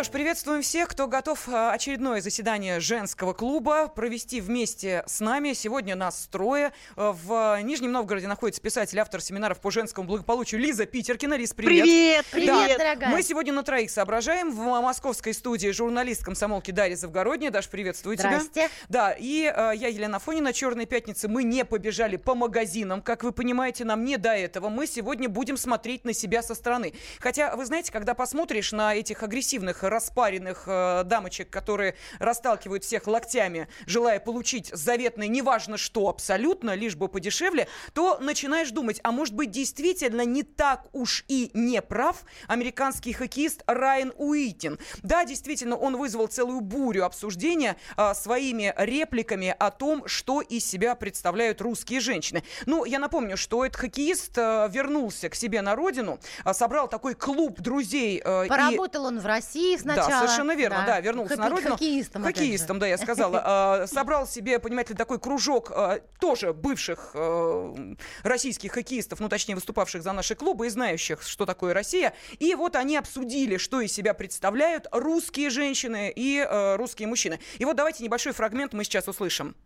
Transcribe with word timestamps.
Что 0.00 0.04
ж, 0.04 0.12
приветствуем 0.12 0.62
всех, 0.62 0.88
кто 0.88 1.06
готов 1.06 1.46
а, 1.48 1.72
очередное 1.72 2.22
заседание 2.22 2.80
женского 2.80 3.34
клуба 3.34 3.86
провести 3.86 4.40
вместе 4.40 5.04
с 5.06 5.20
нами. 5.20 5.52
Сегодня 5.52 5.94
нас 5.94 6.26
трое. 6.32 6.72
А, 6.96 7.12
в 7.12 7.60
Нижнем 7.60 7.92
Новгороде 7.92 8.26
находится 8.26 8.62
писатель, 8.62 8.98
автор 8.98 9.20
семинаров 9.20 9.60
по 9.60 9.70
женскому 9.70 10.06
благополучию 10.06 10.58
Лиза 10.58 10.86
Питеркина. 10.86 11.34
Лиз, 11.34 11.52
привет. 11.52 11.84
Привет, 11.84 12.26
привет, 12.30 12.48
да. 12.48 12.78
дорогая. 12.78 13.10
Мы 13.10 13.22
сегодня 13.22 13.52
на 13.52 13.62
троих 13.62 13.90
соображаем. 13.90 14.50
В 14.52 14.80
московской 14.80 15.34
студии 15.34 15.68
журналист 15.68 16.24
комсомолки 16.24 16.70
Дарья 16.70 16.96
Завгородняя. 16.96 17.50
Даш, 17.50 17.68
приветствую 17.68 18.16
Здрасте. 18.16 18.48
тебя. 18.48 18.68
Да, 18.88 19.12
и 19.12 19.52
э, 19.54 19.72
я, 19.74 19.88
Елена 19.88 20.18
Фонина. 20.18 20.54
Черной 20.54 20.86
пятницы 20.86 21.28
мы 21.28 21.44
не 21.44 21.62
побежали 21.66 22.16
по 22.16 22.34
магазинам. 22.34 23.02
Как 23.02 23.22
вы 23.22 23.32
понимаете, 23.32 23.84
нам 23.84 24.02
не 24.06 24.16
до 24.16 24.30
этого. 24.30 24.70
Мы 24.70 24.86
сегодня 24.86 25.28
будем 25.28 25.58
смотреть 25.58 26.06
на 26.06 26.14
себя 26.14 26.42
со 26.42 26.54
стороны. 26.54 26.94
Хотя, 27.18 27.54
вы 27.54 27.66
знаете, 27.66 27.92
когда 27.92 28.14
посмотришь 28.14 28.72
на 28.72 28.94
этих 28.94 29.22
агрессивных 29.22 29.89
распаренных 29.90 30.64
э, 30.66 31.02
дамочек, 31.04 31.50
которые 31.50 31.94
расталкивают 32.18 32.84
всех 32.84 33.06
локтями, 33.06 33.68
желая 33.86 34.20
получить 34.20 34.70
заветное, 34.72 35.28
неважно 35.28 35.76
что, 35.76 36.08
абсолютно, 36.08 36.74
лишь 36.74 36.96
бы 36.96 37.08
подешевле, 37.08 37.68
то 37.92 38.18
начинаешь 38.18 38.70
думать, 38.70 39.00
а 39.02 39.12
может 39.12 39.34
быть 39.34 39.50
действительно 39.50 40.24
не 40.24 40.42
так 40.42 40.86
уж 40.92 41.24
и 41.28 41.50
не 41.54 41.82
прав 41.82 42.24
американский 42.46 43.12
хоккеист 43.12 43.62
Райан 43.66 44.12
Уитин. 44.16 44.78
Да, 45.02 45.24
действительно, 45.24 45.76
он 45.76 45.96
вызвал 45.96 46.28
целую 46.28 46.60
бурю 46.60 47.04
обсуждения 47.04 47.76
э, 47.96 48.14
своими 48.14 48.72
репликами 48.76 49.54
о 49.58 49.70
том, 49.70 50.06
что 50.06 50.40
из 50.40 50.64
себя 50.64 50.94
представляют 50.94 51.60
русские 51.60 52.00
женщины. 52.00 52.42
Ну, 52.66 52.84
я 52.84 52.98
напомню, 52.98 53.36
что 53.36 53.64
этот 53.64 53.80
хоккеист 53.80 54.38
э, 54.38 54.68
вернулся 54.70 55.28
к 55.28 55.34
себе 55.34 55.62
на 55.62 55.74
родину, 55.74 56.18
э, 56.44 56.52
собрал 56.52 56.88
такой 56.88 57.14
клуб 57.14 57.60
друзей. 57.60 58.22
Э, 58.24 58.46
Поработал 58.46 59.04
и... 59.04 59.08
он 59.08 59.20
в 59.20 59.26
России 59.26 59.76
Сначала. 59.80 60.08
Да, 60.08 60.18
совершенно 60.20 60.54
верно, 60.54 60.84
да, 60.86 60.86
да 60.86 61.00
вернулся 61.00 61.36
Хоккей, 61.36 61.44
на 61.44 61.50
родину. 61.50 61.70
Хоккеистом. 61.72 62.22
Хоккеистом, 62.22 62.78
да, 62.78 62.86
я 62.86 62.98
сказала. 62.98 63.42
А, 63.50 63.86
собрал 63.86 64.26
себе, 64.26 64.58
понимаете 64.58 64.92
ли, 64.92 64.96
такой 64.96 65.18
кружок 65.18 65.72
а, 65.74 66.00
тоже 66.20 66.52
бывших 66.52 67.10
а, 67.14 67.74
российских 68.22 68.72
хоккеистов, 68.72 69.18
ну, 69.18 69.28
точнее, 69.28 69.54
выступавших 69.54 70.02
за 70.02 70.12
наши 70.12 70.34
клубы 70.34 70.66
и 70.66 70.70
знающих, 70.70 71.22
что 71.22 71.46
такое 71.46 71.74
Россия. 71.74 72.14
И 72.38 72.54
вот 72.54 72.76
они 72.76 72.96
обсудили, 72.96 73.56
что 73.56 73.80
из 73.80 73.92
себя 73.92 74.14
представляют 74.14 74.86
русские 74.92 75.50
женщины 75.50 76.12
и 76.14 76.46
русские 76.76 77.08
мужчины. 77.08 77.40
И 77.58 77.64
вот 77.64 77.76
давайте 77.76 78.04
небольшой 78.04 78.32
фрагмент 78.32 78.72
мы 78.72 78.84
сейчас 78.84 79.08
услышим. 79.08 79.56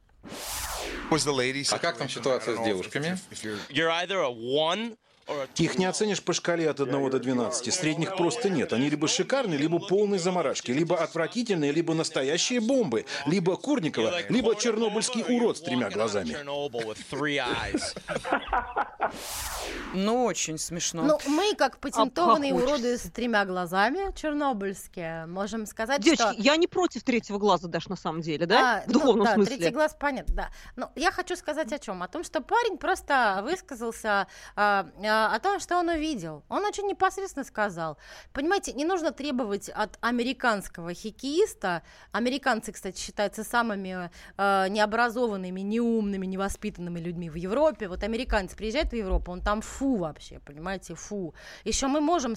А 1.77 1.79
как 1.79 1.97
там 1.97 2.09
ситуация 2.09 2.57
с 2.57 2.65
девушками? 2.65 3.19
Их 5.57 5.79
не 5.79 5.87
оценишь 5.87 6.23
по 6.23 6.33
шкале 6.33 6.69
от 6.69 6.81
1 6.81 7.11
до 7.11 7.19
12. 7.19 7.73
Средних 7.73 8.17
просто 8.17 8.51
нет. 8.51 8.73
Они 8.73 8.91
либо 8.91 9.09
шикарные, 9.09 9.59
либо 9.59 9.79
полные 9.79 10.19
заморашки, 10.19 10.71
либо 10.71 10.97
отвратительные, 10.97 11.73
либо 11.73 11.95
настоящие 11.95 12.61
бомбы, 12.61 13.07
либо 13.27 13.57
Курникова, 13.57 14.13
либо 14.29 14.55
чернобыльский 14.57 15.23
урод 15.23 15.59
с 15.59 15.61
тремя 15.61 15.91
глазами. 15.91 16.37
Ну, 19.95 20.25
очень 20.25 20.59
смешно. 20.59 21.03
Ну, 21.05 21.19
мы, 21.27 21.55
как 21.55 21.79
патентованные 21.79 22.53
а 22.53 22.57
уроды 22.57 22.99
с 22.99 23.03
тремя 23.03 23.45
глазами, 23.45 24.13
чернобыльские, 24.17 25.27
можем 25.27 25.67
сказать, 25.67 26.03
Девочки, 26.03 26.23
что... 26.23 26.35
я 26.37 26.57
не 26.57 26.67
против 26.67 27.05
третьего 27.05 27.39
глаза 27.39 27.69
даже 27.69 27.89
на 27.89 27.97
самом 27.97 28.21
деле, 28.21 28.47
да? 28.47 28.79
А, 28.79 28.89
В 28.89 28.93
духовном 28.93 29.19
ну, 29.19 29.25
да, 29.25 29.35
смысле. 29.35 29.57
третий 29.57 29.73
глаз 29.73 29.97
понятно, 29.99 30.35
да. 30.35 30.49
Но 30.75 30.91
я 30.97 31.13
хочу 31.13 31.37
сказать 31.37 31.73
о 31.73 31.79
чем? 31.79 32.03
О 32.03 32.09
том, 32.09 32.25
что 32.25 32.41
парень 32.41 32.77
просто 32.77 33.41
высказался 33.45 34.27
а, 34.57 34.89
а, 34.97 35.14
о 35.35 35.39
том, 35.39 35.61
что 35.61 35.79
он 35.79 35.89
увидел. 35.89 36.45
Он 36.49 36.65
очень 36.65 36.87
непосредственно 36.87 37.45
сказал. 37.45 37.99
Понимаете, 38.33 38.73
не 38.73 38.85
нужно 38.85 39.13
требовать 39.13 39.69
от 39.69 39.99
американского 40.01 40.95
хоккеиста, 40.95 41.83
американцы, 42.13 42.73
кстати, 42.73 43.01
считаются 43.01 43.45
самыми 43.45 44.11
а, 44.37 44.69
необразованными, 44.69 45.61
неумными, 45.61 46.27
невоспитанными 46.27 46.99
людьми 46.99 47.31
в 47.31 47.35
Европе. 47.35 47.89
Вот 47.89 48.03
американец 48.03 48.55
приезжает 48.55 48.91
в 48.91 48.97
Европу, 48.97 49.33
он 49.33 49.41
там 49.41 49.61
фу 49.61 49.97
вообще, 49.97 50.41
понимаете, 50.41 50.95
фу. 50.95 51.35
Еще 51.65 51.87
мы 51.87 52.01
можем 52.01 52.35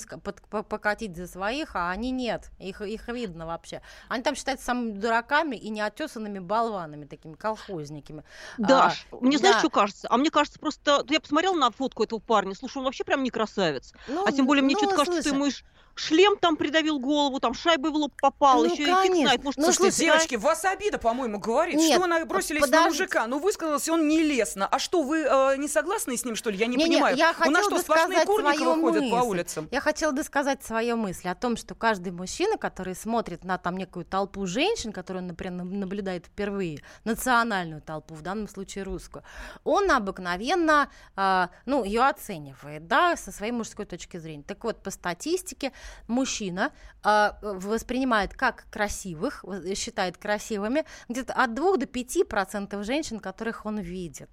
покатить 0.49 1.15
за 1.15 1.27
своих, 1.27 1.75
а 1.75 1.91
они 1.91 2.11
нет. 2.11 2.51
Их, 2.59 2.81
их 2.81 3.07
видно 3.07 3.45
вообще. 3.45 3.81
Они 4.09 4.23
там 4.23 4.35
считаются 4.35 4.65
самыми 4.65 4.91
дураками 4.91 5.55
и 5.55 5.69
неотесанными 5.69 6.39
болванами, 6.39 7.05
такими 7.05 7.33
колхозниками. 7.33 8.23
Да, 8.57 8.93
а, 9.11 9.15
мне 9.15 9.37
да. 9.37 9.39
знаешь, 9.39 9.59
что 9.59 9.69
кажется? 9.69 10.07
А 10.09 10.17
мне 10.17 10.29
кажется, 10.29 10.59
просто 10.59 11.05
я 11.09 11.19
посмотрела 11.19 11.55
на 11.55 11.71
фотку 11.71 12.03
этого 12.03 12.19
парня, 12.19 12.55
слушай, 12.55 12.66
он 12.75 12.83
вообще 12.83 13.03
прям 13.03 13.23
не 13.23 13.29
красавец. 13.29 13.93
Ну, 14.07 14.25
а 14.25 14.31
тем 14.31 14.45
более 14.45 14.63
мне 14.63 14.73
ну, 14.73 14.79
что-то 14.79 14.95
кажется, 14.95 15.21
что 15.21 15.29
ему 15.29 15.49
шлем 15.97 16.37
там 16.37 16.55
придавил 16.55 16.99
голову, 16.99 17.39
там 17.39 17.53
шайбой 17.53 17.91
в 17.91 17.95
лоб 17.95 18.13
попал, 18.21 18.63
ну, 18.63 18.65
еще 18.65 18.85
конечно. 18.85 19.13
и 19.13 19.21
знает, 19.23 19.43
может, 19.43 19.59
ну, 19.59 19.71
слушайте, 19.71 20.05
девочки, 20.05 20.35
а... 20.35 20.39
вас 20.39 20.65
обида, 20.65 20.97
по-моему, 20.97 21.39
говорит, 21.39 21.75
Нет, 21.75 21.99
что 21.99 22.07
вы 22.07 22.25
бросились 22.25 22.61
подождите. 22.61 22.83
на 22.83 22.89
мужика, 22.89 23.27
ну 23.27 23.39
высказался 23.39 23.93
он 23.93 24.07
нелестно. 24.07 24.67
А 24.67 24.79
что, 24.79 25.01
вы 25.01 25.19
э, 25.21 25.57
не 25.57 25.67
согласны 25.67 26.15
с 26.17 26.25
ним, 26.25 26.35
что 26.35 26.49
ли? 26.49 26.57
Я 26.57 26.67
не, 26.67 26.77
не 26.77 26.85
понимаю. 26.85 27.15
Не, 27.15 27.19
я 27.19 27.35
У 27.45 27.49
нас 27.49 27.65
что, 27.65 27.79
сплошные 27.79 28.25
Курниковы 28.25 28.81
ходят 28.81 29.03
мысль. 29.03 29.15
по 29.15 29.23
улицам? 29.23 29.67
Я 29.71 29.81
хотела 29.81 30.13
досказать 30.13 30.63
свою 30.63 30.97
мысль 30.97 31.27
о 31.27 31.35
том, 31.35 31.57
что 31.57 31.75
каждый 31.75 32.11
мужчина, 32.11 32.57
который 32.57 32.95
смотрит 32.95 33.43
на 33.43 33.57
там 33.57 33.77
некую 33.77 34.05
толпу 34.05 34.45
женщин, 34.45 34.91
которую 34.91 35.23
он, 35.23 35.27
например, 35.27 35.63
наблюдает 35.63 36.27
впервые, 36.27 36.79
национальную 37.03 37.81
толпу, 37.81 38.13
в 38.13 38.21
данном 38.21 38.47
случае 38.47 38.83
русскую, 38.83 39.23
он 39.63 39.89
обыкновенно, 39.91 40.89
э, 41.15 41.47
ну, 41.65 41.83
ее 41.83 42.05
оценивает, 42.05 42.87
да, 42.87 43.15
со 43.15 43.31
своей 43.31 43.51
мужской 43.51 43.85
точки 43.85 44.17
зрения. 44.17 44.43
Так 44.43 44.63
вот, 44.63 44.83
по 44.83 44.91
статистике, 44.91 45.71
мужчина 46.07 46.71
э, 47.03 47.31
воспринимает 47.41 48.33
как 48.33 48.65
красивых, 48.69 49.43
считает 49.75 50.17
красивыми 50.17 50.85
где-то 51.09 51.33
от 51.33 51.53
2 51.53 51.77
до 51.77 51.85
5 51.85 52.27
процентов 52.27 52.85
женщин, 52.85 53.19
которых 53.19 53.65
он 53.65 53.79
видит. 53.79 54.29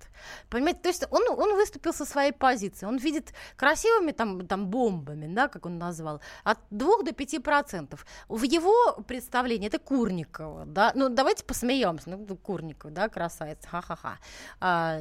Понимаете, 0.49 0.81
то 0.81 0.89
есть 0.89 1.05
он, 1.11 1.23
он 1.29 1.55
выступил 1.55 1.93
со 1.93 2.05
своей 2.05 2.33
позиции, 2.33 2.87
он 2.87 2.97
видит 2.97 3.33
красивыми 3.57 4.13
там, 4.13 4.47
там 4.47 4.67
бомбами, 4.67 5.33
да, 5.33 5.49
как 5.49 5.67
он 5.67 5.79
назвал, 5.79 6.21
от 6.45 6.59
2 6.71 7.03
до 7.03 7.13
5 7.13 7.43
процентов. 7.43 8.07
В 8.29 8.43
его 8.43 9.03
представлении 9.07 9.69
это 9.69 9.79
Курникова, 9.79 10.65
да, 10.67 10.93
ну 10.95 11.09
давайте 11.09 11.45
посмеемся, 11.45 12.11
ну 12.11 12.37
Курникова, 12.37 12.93
да, 12.93 13.09
красавец, 13.09 13.65
ха-ха-ха. 13.67 14.19
А, 14.61 15.01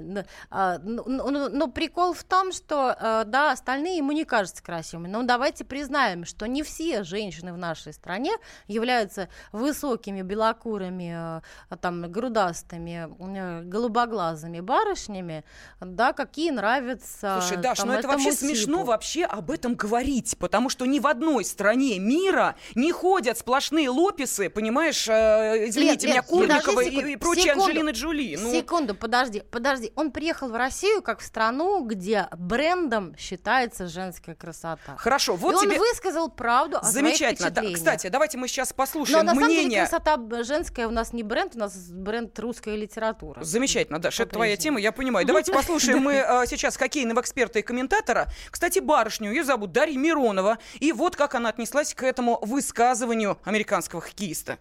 а, 0.49 0.79
но, 0.79 1.03
но, 1.05 1.49
но 1.49 1.67
прикол 1.67 2.13
в 2.13 2.23
том, 2.23 2.51
что, 2.51 2.95
э, 2.99 3.23
да, 3.25 3.51
остальные 3.51 3.97
ему 3.97 4.11
не 4.11 4.25
кажутся 4.25 4.63
красивыми, 4.63 5.07
но 5.07 5.23
давайте 5.23 5.65
признаем, 5.65 6.25
что 6.25 6.42
не 6.45 6.63
все 6.63 7.03
женщины 7.03 7.53
в 7.53 7.57
нашей 7.57 7.93
стране 7.93 8.31
являются 8.67 9.29
высокими, 9.51 10.21
белокурыми, 10.21 11.41
э, 11.69 11.75
там, 11.77 12.11
грудастыми, 12.11 13.09
э, 13.19 13.61
голубоглазыми 13.63 14.59
барышнями, 14.59 15.43
да, 15.79 16.13
какие 16.13 16.51
нравятся 16.51 17.39
Слушай, 17.41 17.61
Даш, 17.61 17.77
там, 17.79 17.89
ну 17.89 17.93
это 17.93 18.07
вообще 18.07 18.31
типу. 18.31 18.45
смешно 18.45 18.83
вообще 18.83 19.25
об 19.25 19.51
этом 19.51 19.75
говорить, 19.75 20.37
потому 20.37 20.69
что 20.69 20.85
ни 20.85 20.99
в 20.99 21.07
одной 21.07 21.45
стране 21.45 21.99
мира 21.99 22.55
не 22.75 22.91
ходят 22.91 23.37
сплошные 23.37 23.89
лописы, 23.89 24.49
понимаешь, 24.49 25.07
э, 25.07 25.69
извините 25.69 26.07
Лет, 26.07 26.13
меня, 26.15 26.21
Курникова 26.21 26.81
и, 26.81 27.13
и 27.13 27.15
прочие 27.15 27.43
секунду, 27.43 27.63
Анджелины 27.63 27.89
Джоли. 27.91 28.37
Ну... 28.41 28.51
Секунду, 28.51 28.95
подожди, 28.95 29.43
подожди. 29.51 29.91
Он 29.95 30.11
приехал 30.11 30.49
в 30.49 30.55
Россию 30.55 31.01
как 31.01 31.19
в 31.19 31.25
страну, 31.25 31.83
где 31.85 32.27
брендом 32.37 33.15
считается 33.17 33.87
женская 33.87 34.35
красота. 34.35 34.95
Хорошо, 34.97 35.35
вот 35.35 35.55
и 35.55 35.65
тебе... 35.65 35.75
он 35.75 35.79
высказал 35.79 36.29
правду 36.35 36.77
о 36.81 36.83
Замечательно. 36.83 37.49
Да, 37.49 37.63
кстати, 37.73 38.07
давайте 38.07 38.37
мы 38.37 38.47
сейчас 38.47 38.73
послушаем 38.73 39.25
Но 39.25 39.33
на 39.33 39.39
мнение... 39.39 39.85
самом 39.85 39.99
деле 40.03 40.19
красота 40.19 40.43
женская 40.43 40.87
у 40.87 40.91
нас 40.91 41.13
не 41.13 41.23
бренд, 41.23 41.55
у 41.55 41.59
нас 41.59 41.75
бренд 41.89 42.37
русская 42.39 42.75
литература. 42.75 43.43
Замечательно, 43.43 43.99
да, 43.99 44.09
это 44.09 44.25
твоя 44.25 44.57
тема, 44.57 44.79
я 44.79 44.91
понимаю. 44.91 45.25
Давайте 45.25 45.51
послушаем 45.53 45.99
мы 45.99 46.13
э, 46.13 46.45
сейчас 46.47 46.77
хоккейного 46.77 47.21
эксперта 47.21 47.59
и 47.59 47.61
комментатора. 47.61 48.27
Кстати, 48.49 48.79
барышню, 48.79 49.31
ее 49.31 49.43
зовут 49.43 49.71
Дарья 49.71 49.97
Миронова. 49.97 50.57
И 50.79 50.91
вот 50.91 51.15
как 51.15 51.35
она 51.35 51.49
отнеслась 51.49 51.93
к 51.93 52.03
этому 52.03 52.39
высказыванию 52.41 53.37
американского 53.43 54.01
хоккеиста. 54.01 54.57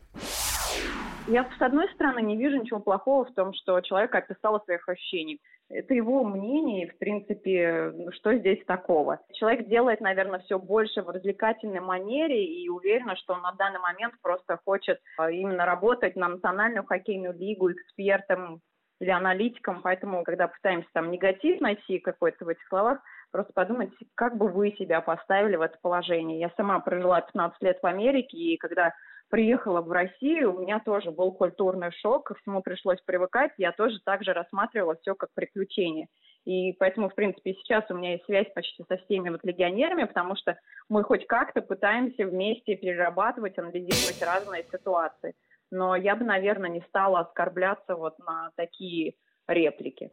Я, 1.29 1.49
с 1.57 1.63
одной 1.63 1.89
стороны, 1.95 2.21
не 2.21 2.37
вижу 2.37 2.59
ничего 2.59 2.81
плохого 2.81 3.25
в 3.25 3.35
том, 3.35 3.53
что 3.55 3.81
человек 3.81 4.15
описал 4.15 4.61
своих 4.65 4.89
ощущений. 4.89 5.41
Это 5.71 5.95
его 5.95 6.25
мнение, 6.25 6.87
и, 6.87 6.91
в 6.91 6.99
принципе, 6.99 7.95
что 8.13 8.35
здесь 8.35 8.63
такого? 8.67 9.21
Человек 9.33 9.69
делает, 9.69 10.01
наверное, 10.01 10.41
все 10.41 10.59
больше 10.59 11.01
в 11.03 11.09
развлекательной 11.09 11.81
манере 11.81 12.45
и 12.45 12.69
уверена, 12.69 13.17
что 13.17 13.35
он 13.35 13.43
на 13.43 13.53
данный 13.53 13.79
момент 13.79 14.15
просто 14.21 14.59
хочет 14.65 14.99
а, 15.17 15.31
именно 15.31 15.65
работать 15.65 16.17
на 16.17 16.29
национальную 16.29 16.85
хоккейную 16.85 17.35
лигу 17.39 17.71
экспертом 17.71 18.61
или 19.01 19.11
аналитиком, 19.11 19.81
поэтому, 19.83 20.25
когда 20.25 20.49
пытаемся 20.49 20.89
там 20.93 21.11
негатив 21.11 21.61
найти 21.61 21.99
какой-то 22.01 22.45
в 22.45 22.49
этих 22.49 22.67
словах, 22.69 23.01
просто 23.31 23.53
подумать, 23.53 23.91
как 24.15 24.37
бы 24.37 24.49
вы 24.49 24.73
себя 24.73 25.01
поставили 25.01 25.57
в 25.57 25.63
это 25.63 25.79
положение. 25.81 26.39
Я 26.39 26.51
сама 26.57 26.81
прожила 26.81 27.21
15 27.21 27.63
лет 27.63 27.79
в 27.83 27.87
Америке, 27.87 28.37
и 28.37 28.57
когда 28.59 28.93
приехала 29.33 29.81
в 29.81 29.91
Россию, 29.91 30.55
у 30.55 30.61
меня 30.61 30.79
тоже 30.79 31.11
был 31.11 31.33
культурный 31.33 31.91
шок, 31.91 32.27
ко 32.27 32.35
всему 32.35 32.61
пришлось 32.61 33.01
привыкать, 33.01 33.53
я 33.57 33.73
тоже 33.73 33.99
также 34.05 34.35
рассматривала 34.35 34.95
все 35.01 35.15
как 35.15 35.31
приключение. 35.35 36.09
И 36.45 36.75
поэтому, 36.75 37.09
в 37.09 37.15
принципе, 37.15 37.55
сейчас 37.55 37.85
у 37.89 37.95
меня 37.95 38.13
есть 38.13 38.27
связь 38.27 38.53
почти 38.55 38.85
со 38.87 38.99
всеми 38.99 39.31
вот 39.31 39.43
легионерами, 39.43 40.05
потому 40.05 40.37
что 40.37 40.59
мы 40.91 41.03
хоть 41.03 41.27
как-то 41.27 41.63
пытаемся 41.63 42.27
вместе 42.27 42.77
перерабатывать, 42.77 43.59
анализировать 43.59 44.21
разные 44.21 44.65
ситуации. 44.71 45.33
Но 45.71 45.97
я 45.97 46.15
бы, 46.15 46.25
наверное, 46.27 46.69
не 46.69 46.83
стала 46.83 47.21
оскорбляться 47.21 47.97
вот 47.97 48.19
на 48.19 48.51
такие 48.57 49.15
реплики. 49.49 50.11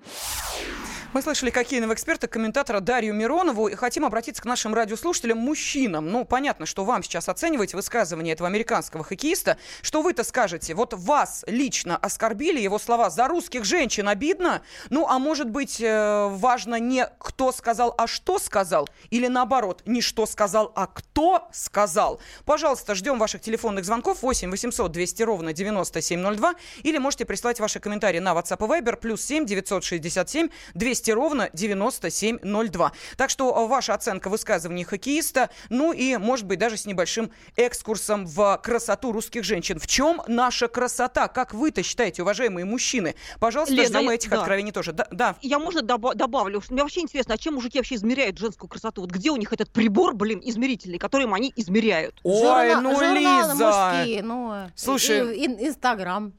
Мы 1.11 1.23
слышали 1.23 1.49
хоккейного 1.49 1.95
эксперта, 1.95 2.27
комментатора 2.27 2.81
Дарью 2.81 3.15
Миронову, 3.15 3.67
и 3.67 3.73
хотим 3.73 4.05
обратиться 4.05 4.43
к 4.43 4.45
нашим 4.45 4.75
радиослушателям, 4.75 5.39
мужчинам. 5.39 6.07
Ну, 6.07 6.23
понятно, 6.23 6.67
что 6.67 6.85
вам 6.85 7.01
сейчас 7.01 7.27
оцениваете 7.27 7.77
высказывание 7.77 8.33
этого 8.33 8.47
американского 8.47 9.03
хоккеиста. 9.03 9.57
Что 9.81 10.03
вы-то 10.03 10.23
скажете? 10.23 10.75
Вот 10.75 10.93
вас 10.93 11.43
лично 11.47 11.97
оскорбили 11.97 12.59
его 12.61 12.77
слова 12.77 13.09
«за 13.09 13.27
русских 13.27 13.65
женщин 13.65 14.07
обидно». 14.07 14.61
Ну, 14.91 15.07
а 15.07 15.17
может 15.17 15.49
быть, 15.49 15.81
э, 15.81 16.27
важно 16.29 16.75
не 16.75 17.07
кто 17.17 17.51
сказал, 17.51 17.95
а 17.97 18.05
что 18.05 18.37
сказал? 18.37 18.87
Или 19.09 19.25
наоборот, 19.25 19.81
не 19.87 20.01
что 20.01 20.27
сказал, 20.27 20.71
а 20.75 20.85
кто 20.85 21.47
сказал? 21.51 22.21
Пожалуйста, 22.45 22.93
ждем 22.93 23.17
ваших 23.17 23.41
телефонных 23.41 23.83
звонков 23.83 24.21
8 24.21 24.51
800 24.51 24.91
200 24.91 25.23
ровно 25.23 25.53
9702. 25.53 26.53
Или 26.83 26.99
можете 26.99 27.25
прислать 27.25 27.59
ваши 27.59 27.79
комментарии 27.79 28.19
на 28.19 28.33
WhatsApp 28.33 28.63
и 28.63 28.79
Viber 28.79 28.95
плюс 28.95 29.23
7 29.23 29.47
967 29.47 30.49
200 30.75 30.98
200 30.99 31.11
ровно 31.11 31.49
9702. 31.53 32.91
Так 33.15 33.29
что 33.29 33.55
э, 33.55 33.67
ваша 33.67 33.93
оценка 33.93 34.29
высказываний 34.29 34.83
хоккеиста, 34.83 35.49
ну 35.69 35.93
и, 35.93 36.17
может 36.17 36.45
быть, 36.45 36.59
даже 36.59 36.75
с 36.77 36.85
небольшим 36.85 37.31
экскурсом 37.55 38.25
в 38.25 38.59
красоту 38.61 39.11
русских 39.11 39.43
женщин. 39.43 39.79
В 39.79 39.87
чем 39.87 40.21
наша 40.27 40.67
красота? 40.67 41.27
Как 41.27 41.53
вы-то 41.53 41.83
считаете, 41.83 42.23
уважаемые 42.23 42.65
мужчины? 42.65 43.15
Пожалуйста, 43.39 43.73
Лена, 43.73 43.87
ждем 43.87 44.09
этих 44.09 44.29
да. 44.29 44.39
откровений 44.39 44.71
тоже. 44.71 44.91
Да, 44.91 45.07
да. 45.11 45.35
Я, 45.41 45.59
можно, 45.59 45.79
доб- 45.79 46.15
добавлю? 46.15 46.61
Мне 46.69 46.81
вообще 46.81 47.01
интересно, 47.01 47.35
а 47.35 47.37
чем 47.37 47.55
мужики 47.55 47.79
вообще 47.79 47.95
измеряют 47.95 48.37
женскую 48.37 48.69
красоту? 48.69 49.01
Вот 49.01 49.11
где 49.11 49.31
у 49.31 49.37
них 49.37 49.53
этот 49.53 49.71
прибор, 49.71 50.13
блин, 50.15 50.41
измерительный, 50.43 50.97
которым 50.97 51.33
они 51.33 51.53
измеряют? 51.55 52.19
Ой, 52.23 52.41
Журна- 52.41 52.81
ну, 52.81 53.13
Лиза! 53.13 53.55
мужские, 53.55 54.23
ну, 54.23 54.67
Слушай, 54.75 55.45
Инстаграм. 55.45 56.33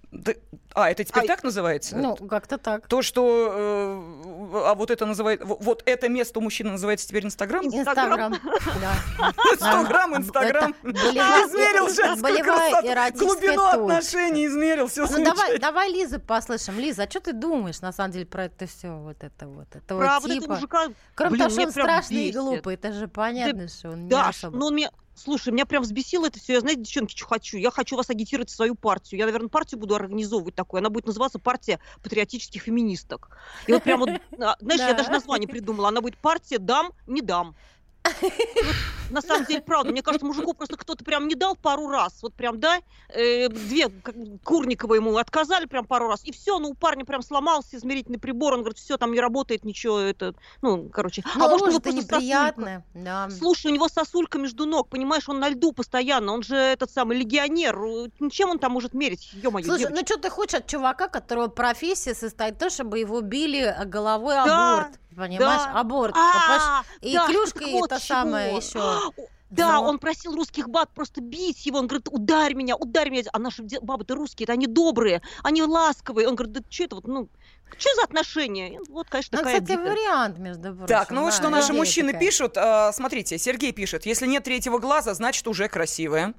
А, 0.74 0.90
это 0.90 1.04
теперь 1.04 1.24
а, 1.24 1.26
так 1.26 1.42
называется? 1.42 1.96
Ну, 1.96 2.16
как-то 2.16 2.56
так. 2.56 2.86
То, 2.86 3.02
что... 3.02 3.50
Э, 3.52 4.70
а 4.70 4.74
вот 4.74 4.90
это 4.90 5.04
называет... 5.04 5.42
Вот 5.44 5.82
это 5.84 6.08
место 6.08 6.38
у 6.38 6.42
мужчины 6.42 6.70
называется 6.70 7.08
теперь 7.08 7.24
Инстаграм? 7.24 7.64
Инстаграм, 7.64 8.34
да. 8.80 9.32
100 9.56 9.88
грамм 9.88 10.16
Инстаграм. 10.16 10.74
Измерил 10.82 11.88
женскую 11.88 12.44
красоту. 12.44 13.18
Глубину 13.18 13.64
отношений 13.64 14.46
измерил, 14.46 14.86
все 14.86 15.06
Ну, 15.06 15.24
давай, 15.24 15.58
давай 15.58 15.90
Лизу 15.90 16.20
послушаем. 16.20 16.78
Лиза, 16.78 17.04
а 17.04 17.10
что 17.10 17.20
ты 17.20 17.32
думаешь, 17.32 17.80
на 17.80 17.92
самом 17.92 18.12
деле, 18.12 18.26
про 18.26 18.44
это 18.44 18.66
все? 18.66 18.96
Вот 18.96 19.22
это 19.22 19.48
вот. 19.48 19.74
Этого 19.74 20.20
типа. 20.20 20.60
Кроме 21.14 21.38
того, 21.38 21.50
что 21.50 21.62
он 21.62 21.70
страшный 21.70 22.28
и 22.28 22.32
глупый, 22.32 22.74
это 22.74 22.92
же 22.92 23.08
понятно, 23.08 23.68
что 23.68 23.90
он 23.90 24.06
не 24.06 24.14
особо... 24.14 24.56
ну, 24.56 24.66
он 24.66 24.74
мне 24.74 24.90
Слушай, 25.22 25.52
меня 25.52 25.66
прям 25.66 25.82
взбесило 25.82 26.26
это 26.26 26.38
все. 26.38 26.54
Я, 26.54 26.60
знаете, 26.60 26.80
девчонки, 26.80 27.14
что 27.14 27.26
хочу? 27.26 27.58
Я 27.58 27.70
хочу 27.70 27.94
вас 27.94 28.08
агитировать 28.08 28.48
в 28.48 28.54
свою 28.54 28.74
партию. 28.74 29.18
Я, 29.18 29.26
наверное, 29.26 29.50
партию 29.50 29.78
буду 29.78 29.94
организовывать 29.94 30.54
такую. 30.54 30.78
Она 30.78 30.88
будет 30.88 31.06
называться 31.06 31.38
партия 31.38 31.78
патриотических 32.02 32.62
феминисток. 32.62 33.36
И 33.66 33.72
вот 33.72 33.82
прям 33.82 34.00
вот, 34.00 34.08
а, 34.40 34.56
знаешь, 34.60 34.80
я 34.80 34.94
даже 34.94 35.10
название 35.10 35.46
придумала. 35.46 35.88
Она 35.88 36.00
будет 36.00 36.16
партия 36.16 36.58
«Дам, 36.58 36.92
не 37.06 37.20
дам». 37.20 37.54
На 39.10 39.20
самом 39.22 39.44
деле, 39.46 39.60
правда, 39.60 39.90
мне 39.90 40.02
кажется, 40.02 40.26
мужику 40.26 40.54
просто 40.54 40.76
кто-то 40.76 41.04
прям 41.04 41.26
не 41.28 41.34
дал 41.34 41.56
пару 41.56 41.88
раз, 41.88 42.22
вот 42.22 42.34
прям, 42.34 42.60
да, 42.60 42.78
э, 43.08 43.48
две 43.48 43.88
Курникова 44.44 44.94
ему 44.94 45.16
отказали 45.16 45.66
прям 45.66 45.84
пару 45.84 46.08
раз, 46.08 46.24
и 46.24 46.32
все, 46.32 46.58
ну, 46.58 46.70
у 46.70 46.74
парня 46.74 47.04
прям 47.04 47.22
сломался 47.22 47.76
измерительный 47.76 48.18
прибор, 48.18 48.54
он 48.54 48.60
говорит, 48.60 48.78
все, 48.78 48.96
там 48.98 49.12
не 49.12 49.20
работает 49.20 49.64
ничего, 49.64 49.98
это, 49.98 50.34
ну, 50.62 50.88
короче. 50.90 51.24
Ну, 51.34 51.44
а 51.44 51.58
может, 51.58 51.86
это 51.86 51.92
неприятно, 51.92 52.84
да. 52.94 53.28
Слушай, 53.30 53.72
у 53.72 53.74
него 53.74 53.88
сосулька 53.88 54.38
между 54.38 54.66
ног, 54.66 54.88
понимаешь, 54.88 55.28
он 55.28 55.40
на 55.40 55.48
льду 55.48 55.72
постоянно, 55.72 56.32
он 56.32 56.42
же 56.42 56.54
этот 56.54 56.90
самый 56.90 57.18
легионер, 57.18 57.76
чем 58.30 58.50
он 58.50 58.58
там 58.58 58.72
может 58.72 58.94
мерить, 58.94 59.30
ё-моё, 59.32 59.64
Слушай, 59.64 59.80
девочка. 59.80 60.00
ну 60.00 60.06
что 60.06 60.16
ты 60.18 60.30
хочешь 60.30 60.54
от 60.54 60.66
чувака, 60.66 61.08
которого 61.08 61.48
профессия 61.48 62.14
состоит 62.14 62.54
в 62.54 62.58
том, 62.58 62.70
чтобы 62.70 62.98
его 63.00 63.20
били 63.20 63.74
головой 63.86 64.34
да. 64.34 64.78
аборт? 64.78 65.00
Понимаешь, 65.16 65.62
да. 65.62 65.80
аборт. 65.80 66.14
А, 66.16 66.82
и 67.00 67.14
да, 67.14 67.26
клюшкой 67.26 67.72
вот 67.72 67.92
это 67.92 68.00
самое 68.00 68.56
еще. 68.56 69.12
Да, 69.50 69.74
Но... 69.74 69.88
он 69.88 69.98
просил 69.98 70.34
русских 70.34 70.68
баб 70.68 70.90
просто 70.94 71.20
бить 71.20 71.66
его. 71.66 71.78
Он 71.78 71.88
говорит, 71.88 72.08
ударь 72.10 72.54
меня, 72.54 72.76
ударь 72.76 73.10
меня. 73.10 73.24
А 73.32 73.38
наши 73.38 73.64
бабы-то 73.82 74.14
русские, 74.14 74.44
это 74.44 74.52
они 74.52 74.66
добрые, 74.66 75.22
они 75.42 75.62
ласковые. 75.62 76.28
Он 76.28 76.36
говорит, 76.36 76.52
да 76.54 76.60
что 76.70 76.84
это 76.84 76.94
вот, 76.96 77.06
ну, 77.06 77.28
что 77.78 77.94
за 77.96 78.02
отношения? 78.02 78.78
Вот, 78.88 79.08
конечно, 79.08 79.38
ну, 79.38 79.44
такая 79.44 79.60
кстати, 79.60 79.78
обида. 79.78 79.90
вариант, 79.90 80.38
между 80.38 80.74
прочим. 80.74 80.86
Так, 80.86 81.10
ну 81.10 81.22
вот 81.22 81.30
да, 81.30 81.36
что 81.36 81.48
наши 81.48 81.72
мужчины 81.72 82.12
такая. 82.12 82.26
пишут. 82.26 82.56
А, 82.56 82.92
смотрите, 82.92 83.38
Сергей 83.38 83.72
пишет, 83.72 84.06
если 84.06 84.26
нет 84.26 84.44
третьего 84.44 84.78
глаза, 84.78 85.14
значит 85.14 85.46
уже 85.48 85.68
красивая. 85.68 86.34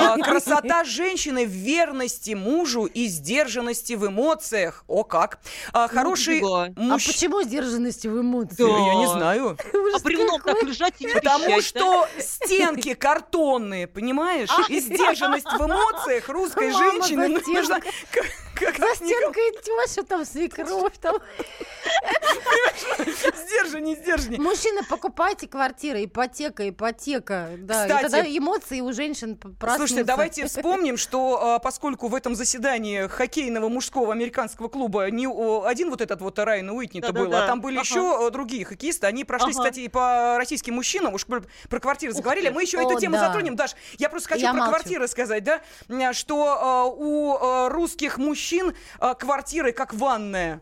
А, 0.00 0.16
красота 0.22 0.84
женщины 0.84 1.46
в 1.46 1.50
верности 1.50 2.34
мужу 2.34 2.86
и 2.86 3.06
сдержанности 3.06 3.94
в 3.94 4.06
эмоциях. 4.06 4.84
О, 4.86 5.04
как. 5.04 5.40
А, 5.72 5.88
хороший 5.88 6.40
муж... 6.40 6.72
А 6.76 6.94
почему 6.94 7.42
сдержанности 7.42 8.06
в 8.06 8.20
эмоциях? 8.20 8.68
Я 8.68 8.94
не 8.94 9.06
знаю. 9.08 9.56
А 9.94 9.98
бревном 9.98 10.40
так 10.40 10.62
лежать 10.62 10.94
и 11.00 11.06
Потому 11.06 11.60
что 11.60 12.08
стенки 12.18 12.94
картонные, 13.02 13.86
понимаешь? 13.86 14.48
И 14.68 14.80
сдержанность 14.80 15.46
в 15.46 15.66
эмоциях 15.66 16.28
русской 16.28 16.70
женщины 16.72 17.28
нужна 17.28 17.80
За 18.66 18.94
стенкой 18.94 19.52
теща 19.62 20.02
там, 20.02 20.24
свекровь 20.24 20.98
там. 21.00 21.16
Сдержанней, 22.98 23.96
сдержанней. 23.96 24.38
Мужчины, 24.38 24.82
покупайте 24.88 25.48
квартиры, 25.48 26.04
ипотека, 26.04 26.68
ипотека. 26.68 27.50
Да, 27.58 27.86
Кстати, 27.86 27.98
и 27.98 28.02
тогда 28.02 28.38
эмоции 28.38 28.80
у 28.80 28.92
женщин 28.92 29.36
проснутся. 29.36 29.76
Слушайте, 29.76 30.04
давайте 30.04 30.46
вспомним, 30.46 30.96
что 30.96 31.54
а, 31.54 31.58
поскольку 31.58 32.08
в 32.08 32.14
этом 32.14 32.34
заседании 32.34 33.06
хоккейного 33.06 33.68
мужского 33.68 34.12
американского 34.12 34.68
клуба 34.68 35.10
не 35.10 35.26
один 35.66 35.90
вот 35.90 36.00
этот 36.00 36.20
вот 36.20 36.38
Райан 36.38 36.70
Уитни-то 36.70 37.12
был, 37.12 37.32
а 37.34 37.46
там 37.46 37.60
были 37.60 37.78
еще 37.78 38.30
другие 38.30 38.64
хоккеисты. 38.64 39.06
Они 39.06 39.24
прошли, 39.24 39.52
кстати, 39.52 39.80
и 39.80 39.88
по 39.88 40.36
российским 40.38 40.74
мужчинам. 40.74 41.14
Уж 41.14 41.26
про 41.26 41.80
квартиры 41.80 42.12
заговорили. 42.12 42.48
Мы 42.48 42.62
еще 42.62 42.78
эту 42.78 42.98
тему 42.98 43.16
затронем, 43.18 43.56
Даш. 43.56 43.74
Я 43.98 44.08
просто 44.08 44.28
хочу 44.28 44.50
про 44.52 44.66
квартиры 44.66 45.08
сказать, 45.08 45.44
да, 45.44 45.62
что 46.12 46.58
а, 46.60 46.84
у 46.84 47.36
а, 47.36 47.68
русских 47.68 48.18
мужчин 48.18 48.51
квартиры 49.18 49.72
как 49.72 49.94
ванная. 49.94 50.60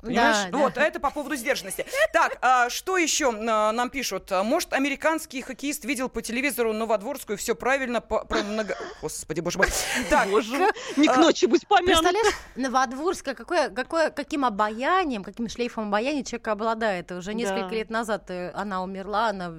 Понимаешь? 0.00 0.50
Да, 0.50 0.58
вот, 0.58 0.74
да. 0.74 0.86
это 0.86 1.00
по 1.00 1.10
поводу 1.10 1.34
сдержанности. 1.34 1.84
Так, 2.12 2.38
а, 2.40 2.70
что 2.70 2.96
еще 2.96 3.32
а, 3.32 3.72
нам 3.72 3.90
пишут? 3.90 4.30
Может, 4.30 4.72
американский 4.72 5.42
хоккеист 5.42 5.84
видел 5.84 6.08
по 6.08 6.22
телевизору 6.22 6.72
Новодворскую, 6.72 7.36
все 7.36 7.54
правильно 7.54 8.00
по, 8.00 8.24
про 8.24 8.42
много... 8.42 8.76
Господи, 9.02 9.40
боже 9.40 9.58
мой. 9.58 9.68
Так, 10.08 10.30
боже, 10.30 10.70
не 10.96 11.08
к 11.08 11.16
а, 11.16 11.16
ночи 11.16 11.46
будь 11.46 11.66
помянут. 11.66 12.02
Представляешь, 12.02 12.34
Новодворская, 12.54 13.34
какое, 13.34 13.70
какое, 13.70 14.10
каким 14.10 14.44
обаянием, 14.44 15.24
каким 15.24 15.48
шлейфом 15.48 15.88
обаяния 15.88 16.22
человек 16.22 16.48
обладает. 16.48 17.10
Уже 17.10 17.34
несколько 17.34 17.70
да. 17.70 17.74
лет 17.74 17.90
назад 17.90 18.30
э, 18.30 18.52
она 18.54 18.82
умерла, 18.82 19.28
она 19.28 19.52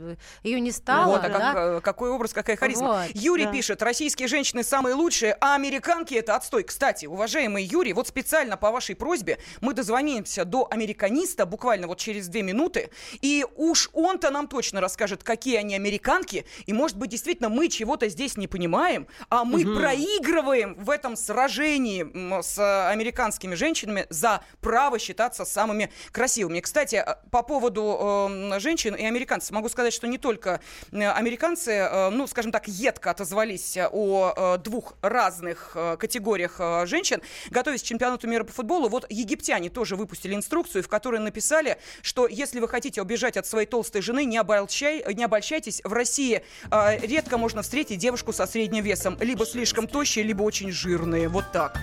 ее 0.43 0.59
не 0.61 0.71
стало. 0.71 1.13
Вот, 1.13 1.25
а 1.25 1.29
да? 1.29 1.39
как, 1.39 1.57
э, 1.57 1.81
какой 1.81 2.11
образ, 2.11 2.31
какая 2.31 2.55
харизма. 2.55 3.05
Вот, 3.07 3.09
Юрий 3.13 3.45
да. 3.45 3.51
пишет, 3.51 3.81
российские 3.81 4.27
женщины 4.29 4.63
самые 4.63 4.95
лучшие, 4.95 5.35
а 5.41 5.55
американки 5.55 6.13
это 6.13 6.35
отстой. 6.35 6.63
Кстати, 6.63 7.07
уважаемый 7.07 7.63
Юрий, 7.63 7.91
вот 7.91 8.07
специально 8.07 8.55
по 8.55 8.71
вашей 8.71 8.95
просьбе 8.95 9.37
мы 9.59 9.73
дозвоним 9.73 10.23
дозвонимся 10.29 10.45
до 10.45 10.67
американиста 10.69 11.45
буквально 11.45 11.87
вот 11.87 11.97
через 11.97 12.27
две 12.27 12.41
минуты, 12.41 12.89
и 13.21 13.45
уж 13.55 13.89
он-то 13.93 14.31
нам 14.31 14.47
точно 14.47 14.81
расскажет, 14.81 15.23
какие 15.23 15.57
они 15.57 15.75
американки, 15.75 16.45
и, 16.67 16.73
может 16.73 16.97
быть, 16.97 17.09
действительно 17.09 17.49
мы 17.49 17.69
чего-то 17.69 18.09
здесь 18.09 18.37
не 18.37 18.47
понимаем, 18.47 19.07
а 19.29 19.43
мы 19.43 19.63
угу. 19.63 19.79
проигрываем 19.79 20.75
в 20.75 20.89
этом 20.89 21.15
сражении 21.15 22.05
с 22.41 22.89
американскими 22.89 23.55
женщинами 23.55 24.05
за 24.09 24.41
право 24.61 24.99
считаться 24.99 25.45
самыми 25.45 25.89
красивыми. 26.11 26.59
Кстати, 26.59 26.95
э, 26.95 27.15
по 27.31 27.43
поводу 27.43 28.29
э, 28.29 28.59
женщин 28.59 28.95
и 28.95 29.05
американцев 29.05 29.51
могу 29.51 29.69
сказать, 29.69 29.93
что 29.93 30.07
не 30.07 30.17
только 30.17 30.59
э, 30.91 31.11
американцы, 31.11 31.71
э, 31.71 32.09
ну, 32.09 32.27
скажем 32.27 32.51
так, 32.51 32.67
едко 32.67 33.11
отозвались 33.11 33.77
о 33.77 34.33
э, 34.35 34.57
двух 34.63 34.95
разных 35.01 35.71
э, 35.75 35.97
категориях 35.97 36.55
э, 36.59 36.85
женщин. 36.85 37.21
Готовясь 37.49 37.81
к 37.81 37.85
чемпионату 37.85 38.27
мира 38.27 38.43
по 38.43 38.51
футболу, 38.51 38.89
вот 38.89 39.05
египтяне 39.09 39.69
тоже 39.69 39.95
выпустили 39.95 40.18
выпустили 40.19 40.35
инструкцию, 40.35 40.83
в 40.83 40.87
которой 40.87 41.19
написали, 41.19 41.77
что 42.01 42.27
если 42.27 42.59
вы 42.59 42.67
хотите 42.67 43.01
убежать 43.01 43.37
от 43.37 43.45
своей 43.45 43.65
толстой 43.65 44.01
жены, 44.01 44.25
не, 44.25 44.37
обольщай, 44.37 45.03
не 45.13 45.23
обольщайтесь. 45.23 45.81
В 45.83 45.93
России 45.93 46.43
э, 46.71 46.99
редко 47.05 47.37
можно 47.37 47.61
встретить 47.61 47.99
девушку 47.99 48.33
со 48.33 48.45
средним 48.45 48.83
весом. 48.83 49.17
Либо 49.21 49.45
слишком 49.45 49.87
тощие, 49.87 50.25
либо 50.25 50.43
очень 50.43 50.71
жирные. 50.71 51.29
Вот 51.29 51.45
так. 51.51 51.77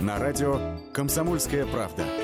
На 0.00 0.18
радио 0.18 0.58
«Комсомольская 0.92 1.66
правда». 1.66 2.23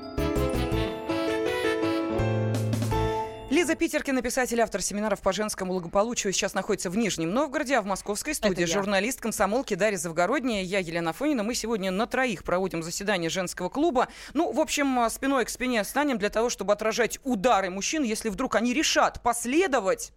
Лиза 3.61 3.75
Питеркина, 3.75 4.23
писатель, 4.23 4.59
автор 4.59 4.81
семинаров 4.81 5.21
по 5.21 5.31
женскому 5.31 5.73
благополучию, 5.73 6.33
сейчас 6.33 6.55
находится 6.55 6.89
в 6.89 6.97
Нижнем 6.97 7.29
Новгороде, 7.29 7.77
а 7.77 7.83
в 7.83 7.85
московской 7.85 8.33
студии 8.33 8.63
журналист 8.63 9.21
комсомолки 9.21 9.75
Дарья 9.75 9.97
Завгородняя, 9.97 10.63
я 10.63 10.79
Елена 10.79 11.13
Фонина. 11.13 11.43
Мы 11.43 11.53
сегодня 11.53 11.91
на 11.91 12.07
троих 12.07 12.43
проводим 12.43 12.81
заседание 12.81 13.29
женского 13.29 13.69
клуба. 13.69 14.07
Ну, 14.33 14.51
в 14.51 14.59
общем, 14.59 15.07
спиной 15.11 15.45
к 15.45 15.49
спине 15.49 15.83
станем 15.83 16.17
для 16.17 16.31
того, 16.31 16.49
чтобы 16.49 16.73
отражать 16.73 17.19
удары 17.23 17.69
мужчин, 17.69 18.01
если 18.01 18.29
вдруг 18.29 18.55
они 18.55 18.73
решат 18.73 19.21
последовать 19.21 20.11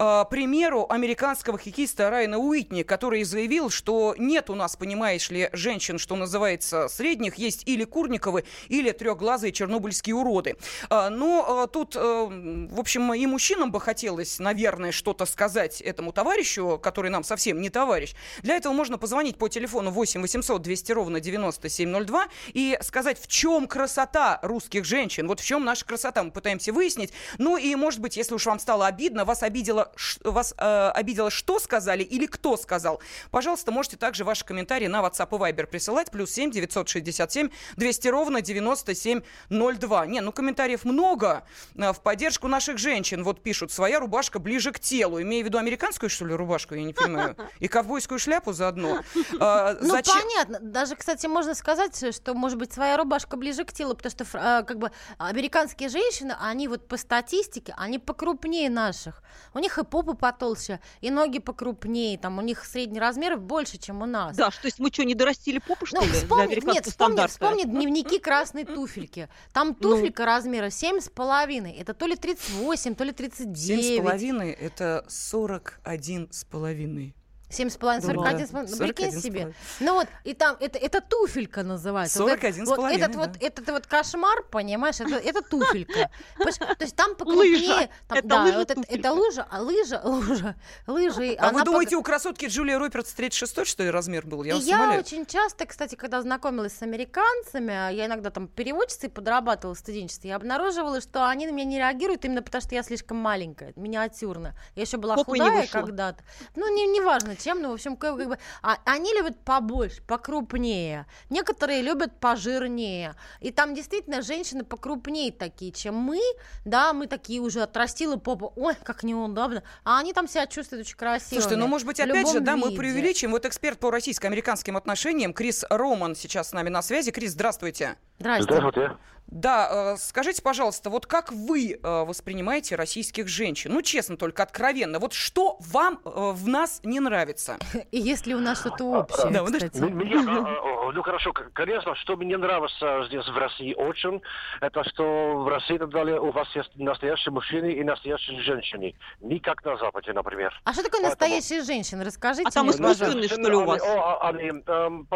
э, 0.00 0.24
примеру 0.28 0.84
американского 0.90 1.56
хоккеиста 1.56 2.10
Райана 2.10 2.38
Уитни, 2.38 2.82
который 2.82 3.22
заявил, 3.22 3.70
что 3.70 4.16
нет 4.18 4.50
у 4.50 4.56
нас, 4.56 4.74
понимаешь 4.74 5.30
ли, 5.30 5.50
женщин, 5.52 6.00
что 6.00 6.16
называется, 6.16 6.88
средних, 6.88 7.36
есть 7.36 7.62
или 7.64 7.84
Курниковы, 7.84 8.42
или 8.66 8.90
трехглазые 8.90 9.52
чернобыльские 9.52 10.16
уроды. 10.16 10.56
Э, 10.90 11.10
но 11.10 11.62
э, 11.62 11.72
тут, 11.72 11.94
э, 11.94 12.00
в 12.00 12.80
общем, 12.80 12.87
общем, 12.88 13.12
и 13.12 13.26
мужчинам 13.26 13.70
бы 13.70 13.82
хотелось, 13.82 14.38
наверное, 14.38 14.92
что-то 14.92 15.26
сказать 15.26 15.82
этому 15.82 16.10
товарищу, 16.10 16.80
который 16.82 17.10
нам 17.10 17.22
совсем 17.22 17.60
не 17.60 17.68
товарищ. 17.68 18.14
Для 18.40 18.56
этого 18.56 18.72
можно 18.72 18.96
позвонить 18.96 19.36
по 19.36 19.48
телефону 19.48 19.90
8 19.90 20.22
800 20.22 20.62
200 20.62 20.92
ровно 20.92 21.20
9702 21.20 22.28
и 22.54 22.78
сказать, 22.80 23.20
в 23.20 23.26
чем 23.26 23.66
красота 23.66 24.38
русских 24.42 24.86
женщин. 24.86 25.28
Вот 25.28 25.40
в 25.40 25.44
чем 25.44 25.66
наша 25.66 25.84
красота, 25.84 26.22
мы 26.22 26.30
пытаемся 26.30 26.72
выяснить. 26.72 27.12
Ну 27.36 27.58
и, 27.58 27.74
может 27.74 28.00
быть, 28.00 28.16
если 28.16 28.34
уж 28.34 28.46
вам 28.46 28.58
стало 28.58 28.86
обидно, 28.86 29.26
вас 29.26 29.42
обидело, 29.42 29.92
вас, 30.24 30.54
э, 30.56 30.90
обидело 30.94 31.30
что 31.30 31.58
сказали 31.58 32.02
или 32.02 32.24
кто 32.24 32.56
сказал. 32.56 33.02
Пожалуйста, 33.30 33.70
можете 33.70 33.98
также 33.98 34.24
ваши 34.24 34.46
комментарии 34.46 34.86
на 34.86 35.00
WhatsApp 35.00 35.28
и 35.30 35.52
Viber 35.52 35.66
присылать. 35.66 36.10
Плюс 36.10 36.30
7 36.30 36.50
967 36.50 37.50
200 37.76 38.08
ровно 38.08 38.40
9702. 38.40 40.06
Не, 40.06 40.22
ну 40.22 40.32
комментариев 40.32 40.86
много 40.86 41.44
э, 41.76 41.92
в 41.92 42.00
поддержку 42.00 42.48
наших 42.48 42.77
женщин, 42.78 43.24
вот 43.24 43.42
пишут, 43.42 43.72
своя 43.72 44.00
рубашка 44.00 44.38
ближе 44.38 44.72
к 44.72 44.80
телу. 44.80 45.20
Имея 45.20 45.42
в 45.42 45.46
виду 45.46 45.58
американскую, 45.58 46.10
что 46.10 46.24
ли, 46.24 46.34
рубашку, 46.34 46.74
я 46.74 46.82
не 46.82 46.94
понимаю. 46.94 47.36
И 47.60 47.68
ковбойскую 47.68 48.18
шляпу 48.18 48.52
заодно. 48.52 49.00
А, 49.40 49.76
ну, 49.80 49.90
зачем... 49.90 50.14
понятно. 50.20 50.58
Даже, 50.60 50.96
кстати, 50.96 51.26
можно 51.26 51.54
сказать, 51.54 52.14
что, 52.14 52.34
может 52.34 52.58
быть, 52.58 52.72
своя 52.72 52.96
рубашка 52.96 53.36
ближе 53.36 53.64
к 53.64 53.72
телу, 53.72 53.94
потому 53.94 54.10
что, 54.10 54.26
а, 54.34 54.62
как 54.62 54.78
бы, 54.78 54.90
американские 55.18 55.88
женщины, 55.88 56.34
они 56.40 56.66
вот 56.66 56.88
по 56.88 56.96
статистике, 56.96 57.74
они 57.76 57.98
покрупнее 57.98 58.70
наших. 58.70 59.22
У 59.54 59.58
них 59.58 59.78
и 59.78 59.84
попа 59.84 60.14
потолще, 60.14 60.80
и 61.00 61.10
ноги 61.10 61.38
покрупнее, 61.38 62.18
там, 62.18 62.38
у 62.38 62.40
них 62.40 62.64
средний 62.64 63.00
размер 63.00 63.36
больше, 63.36 63.78
чем 63.78 64.02
у 64.02 64.06
нас. 64.06 64.36
Да, 64.36 64.50
что 64.50 64.66
есть 64.66 64.78
мы 64.78 64.90
что, 64.92 65.04
не 65.04 65.14
дорастили 65.14 65.58
попу, 65.58 65.86
что 65.86 66.00
ну, 66.00 66.06
ли, 66.06 66.12
вспомни, 66.12 66.54
для 66.54 66.72
нет, 66.72 66.86
вспомни, 66.86 67.26
вспомни 67.26 67.62
дневники 67.64 68.18
красной 68.28 68.64
туфельки. 68.64 69.28
Там 69.52 69.68
ну. 69.68 69.74
туфелька 69.74 70.22
ну. 70.22 70.26
размера 70.26 70.66
7,5. 70.66 71.80
Это 71.80 71.94
то 71.94 72.06
ли 72.06 72.16
38, 72.16 72.57
38, 72.58 72.94
то 72.94 73.04
ли 73.04 73.12
39. 73.12 74.00
7,5 74.00 74.52
это 74.52 75.04
41 75.08 76.28
с 76.30 76.44
половиной. 76.44 77.14
Семь 77.50 77.70
с 77.70 77.76
половиной, 77.76 78.02
сорок 78.02 78.26
один, 78.26 78.46
ну, 78.52 78.76
прикинь 78.76 79.12
себе. 79.12 79.54
Ну 79.80 79.94
вот, 79.94 80.06
и 80.24 80.34
там, 80.34 80.56
это, 80.60 80.78
это 80.78 81.00
туфелька 81.00 81.62
называется. 81.62 82.18
Сорок 82.18 82.44
один 82.44 82.66
с 82.66 82.68
половиной, 82.68 83.02
этот, 83.02 83.16
вот, 83.16 83.30
этот 83.40 83.68
вот 83.70 83.86
кошмар, 83.86 84.42
понимаешь, 84.50 85.00
это, 85.00 85.16
это 85.16 85.40
туфелька. 85.42 86.10
То 86.36 86.84
есть 86.84 86.94
там 86.94 87.14
покрупнее. 87.14 87.88
Там, 88.06 88.18
это 88.18 88.28
да, 88.28 88.42
лыжа, 88.42 88.58
вот 88.58 88.70
это, 88.70 88.82
это 88.86 89.12
лыжа, 89.12 89.46
а 89.50 89.62
лыжа, 89.62 90.00
лыжа, 90.04 90.56
лыжи. 90.86 91.34
А 91.38 91.50
вы 91.52 91.64
думаете, 91.64 91.96
у 91.96 92.02
красотки 92.02 92.46
Джулия 92.46 92.78
Робертс 92.78 93.12
36 93.14 93.66
что 93.66 93.82
ли, 93.82 93.90
размер 93.90 94.26
был? 94.26 94.44
Я, 94.44 94.56
я 94.56 94.98
очень 94.98 95.24
часто, 95.24 95.64
кстати, 95.64 95.94
когда 95.94 96.20
знакомилась 96.20 96.74
с 96.74 96.82
американцами, 96.82 97.94
я 97.94 98.06
иногда 98.06 98.30
там 98.30 98.48
переводчицей 98.48 99.08
подрабатывала 99.08 99.74
в 99.74 99.78
студенчестве, 99.78 100.30
я 100.30 100.36
обнаруживала, 100.36 101.00
что 101.00 101.26
они 101.26 101.46
на 101.46 101.52
меня 101.52 101.64
не 101.64 101.78
реагируют 101.78 102.24
именно 102.26 102.42
потому, 102.42 102.60
что 102.60 102.74
я 102.74 102.82
слишком 102.82 103.16
маленькая, 103.16 103.72
миниатюрная. 103.76 104.54
Я 104.74 104.82
еще 104.82 104.98
была 104.98 105.16
худая 105.16 105.66
когда-то. 105.66 106.22
Ну, 106.54 106.74
не, 106.74 106.86
не 106.86 107.00
важно, 107.00 107.36
чем, 107.38 107.62
ну, 107.62 107.70
в 107.70 107.74
общем, 107.74 107.96
как, 107.96 108.16
как 108.16 108.28
бы, 108.28 108.38
а, 108.62 108.78
они 108.84 109.12
любят 109.14 109.38
побольше, 109.44 110.02
покрупнее. 110.02 111.06
Некоторые 111.30 111.82
любят 111.82 112.18
пожирнее. 112.20 113.14
И 113.40 113.50
там 113.50 113.74
действительно 113.74 114.22
женщины 114.22 114.64
покрупнее 114.64 115.32
такие, 115.32 115.72
чем 115.72 115.94
мы, 115.94 116.20
да, 116.64 116.92
мы 116.92 117.06
такие 117.06 117.40
уже 117.40 117.62
отрастила 117.62 118.16
попу, 118.16 118.52
ой, 118.56 118.74
как 118.82 119.02
неудобно, 119.02 119.62
а 119.84 119.98
они 119.98 120.12
там 120.12 120.28
себя 120.28 120.46
чувствуют 120.46 120.86
очень 120.86 120.96
красиво. 120.96 121.40
Слушайте, 121.40 121.56
ну, 121.56 121.66
может 121.66 121.86
быть, 121.86 122.00
опять 122.00 122.30
же, 122.30 122.40
да, 122.40 122.54
виде. 122.54 122.66
мы 122.66 122.76
преувеличим. 122.76 123.30
Вот 123.30 123.46
эксперт 123.46 123.78
по 123.78 123.90
российско-американским 123.90 124.76
отношениям 124.76 125.32
Крис 125.32 125.64
Роман 125.70 126.14
сейчас 126.14 126.50
с 126.50 126.52
нами 126.52 126.68
на 126.68 126.82
связи. 126.82 127.10
Крис, 127.10 127.32
здравствуйте. 127.32 127.96
Здравствуйте. 128.18 128.54
Здравствуйте. 128.54 129.17
Да, 129.30 129.92
э, 129.92 129.96
скажите, 129.98 130.42
пожалуйста, 130.42 130.88
вот 130.88 131.06
как 131.06 131.32
вы 131.32 131.74
э, 131.74 132.04
воспринимаете 132.04 132.76
российских 132.76 133.28
женщин? 133.28 133.72
Ну, 133.72 133.82
честно, 133.82 134.16
только 134.16 134.42
откровенно. 134.42 134.98
Вот 134.98 135.12
что 135.12 135.58
вам 135.60 136.00
э, 136.04 136.08
в 136.32 136.48
нас 136.48 136.80
не 136.82 136.98
нравится? 136.98 137.58
И 137.92 137.98
есть 137.98 138.26
ли 138.26 138.34
у 138.34 138.40
нас 138.40 138.60
что-то 138.60 138.84
общее, 138.84 139.30
да, 139.30 139.44
кстати? 139.44 139.78
Ну, 139.78 139.90
мне, 139.90 140.16
ну, 140.16 141.02
хорошо, 141.02 141.32
конечно, 141.52 141.94
что 141.96 142.16
мне 142.16 142.38
нравится 142.38 143.04
здесь 143.08 143.26
в 143.26 143.36
России 143.36 143.74
очень, 143.74 144.22
это 144.62 144.82
что 144.84 145.42
в 145.42 145.48
России 145.48 145.76
далее 145.76 146.20
у 146.20 146.30
вас 146.30 146.48
есть 146.56 146.74
настоящие 146.76 147.32
мужчины 147.32 147.72
и 147.72 147.84
настоящие 147.84 148.40
женщины. 148.40 148.94
Не 149.20 149.40
как 149.40 149.62
на 149.64 149.76
Западе, 149.76 150.14
например. 150.14 150.58
А 150.64 150.72
что 150.72 150.82
такое 150.82 151.02
Поэтому... 151.02 151.10
настоящие 151.10 151.62
женщины? 151.62 152.02
Расскажите 152.02 152.48
А 152.48 152.50
там 152.50 152.70
искусственные, 152.70 153.28
что 153.28 153.40
ли, 153.42 153.56
у 153.56 153.64
вас? 153.66 153.82
Они, 154.22 154.48
эм, 154.48 155.06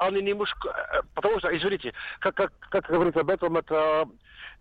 они 0.00 0.22
немножко, 0.22 0.68
э, 0.68 1.02
потому 1.14 1.38
что, 1.38 1.56
извините, 1.56 1.92
как, 2.20 2.34
как, 2.34 2.52
как 2.70 2.86
говорить 2.86 3.16
об 3.16 3.30
этом, 3.30 3.56
это 3.56 4.08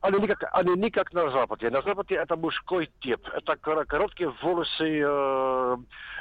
они 0.01 0.19
не, 0.19 0.27
как, 0.27 0.43
они 0.53 0.73
не 0.75 0.91
как 0.91 1.11
на 1.13 1.29
Западе. 1.29 1.69
На 1.69 1.81
Западе 1.81 2.15
это 2.15 2.35
мужской 2.35 2.89
тип. 3.01 3.19
Это 3.33 3.55
короткие 3.57 4.29
волосы, 4.41 5.01
э, 5.03 5.77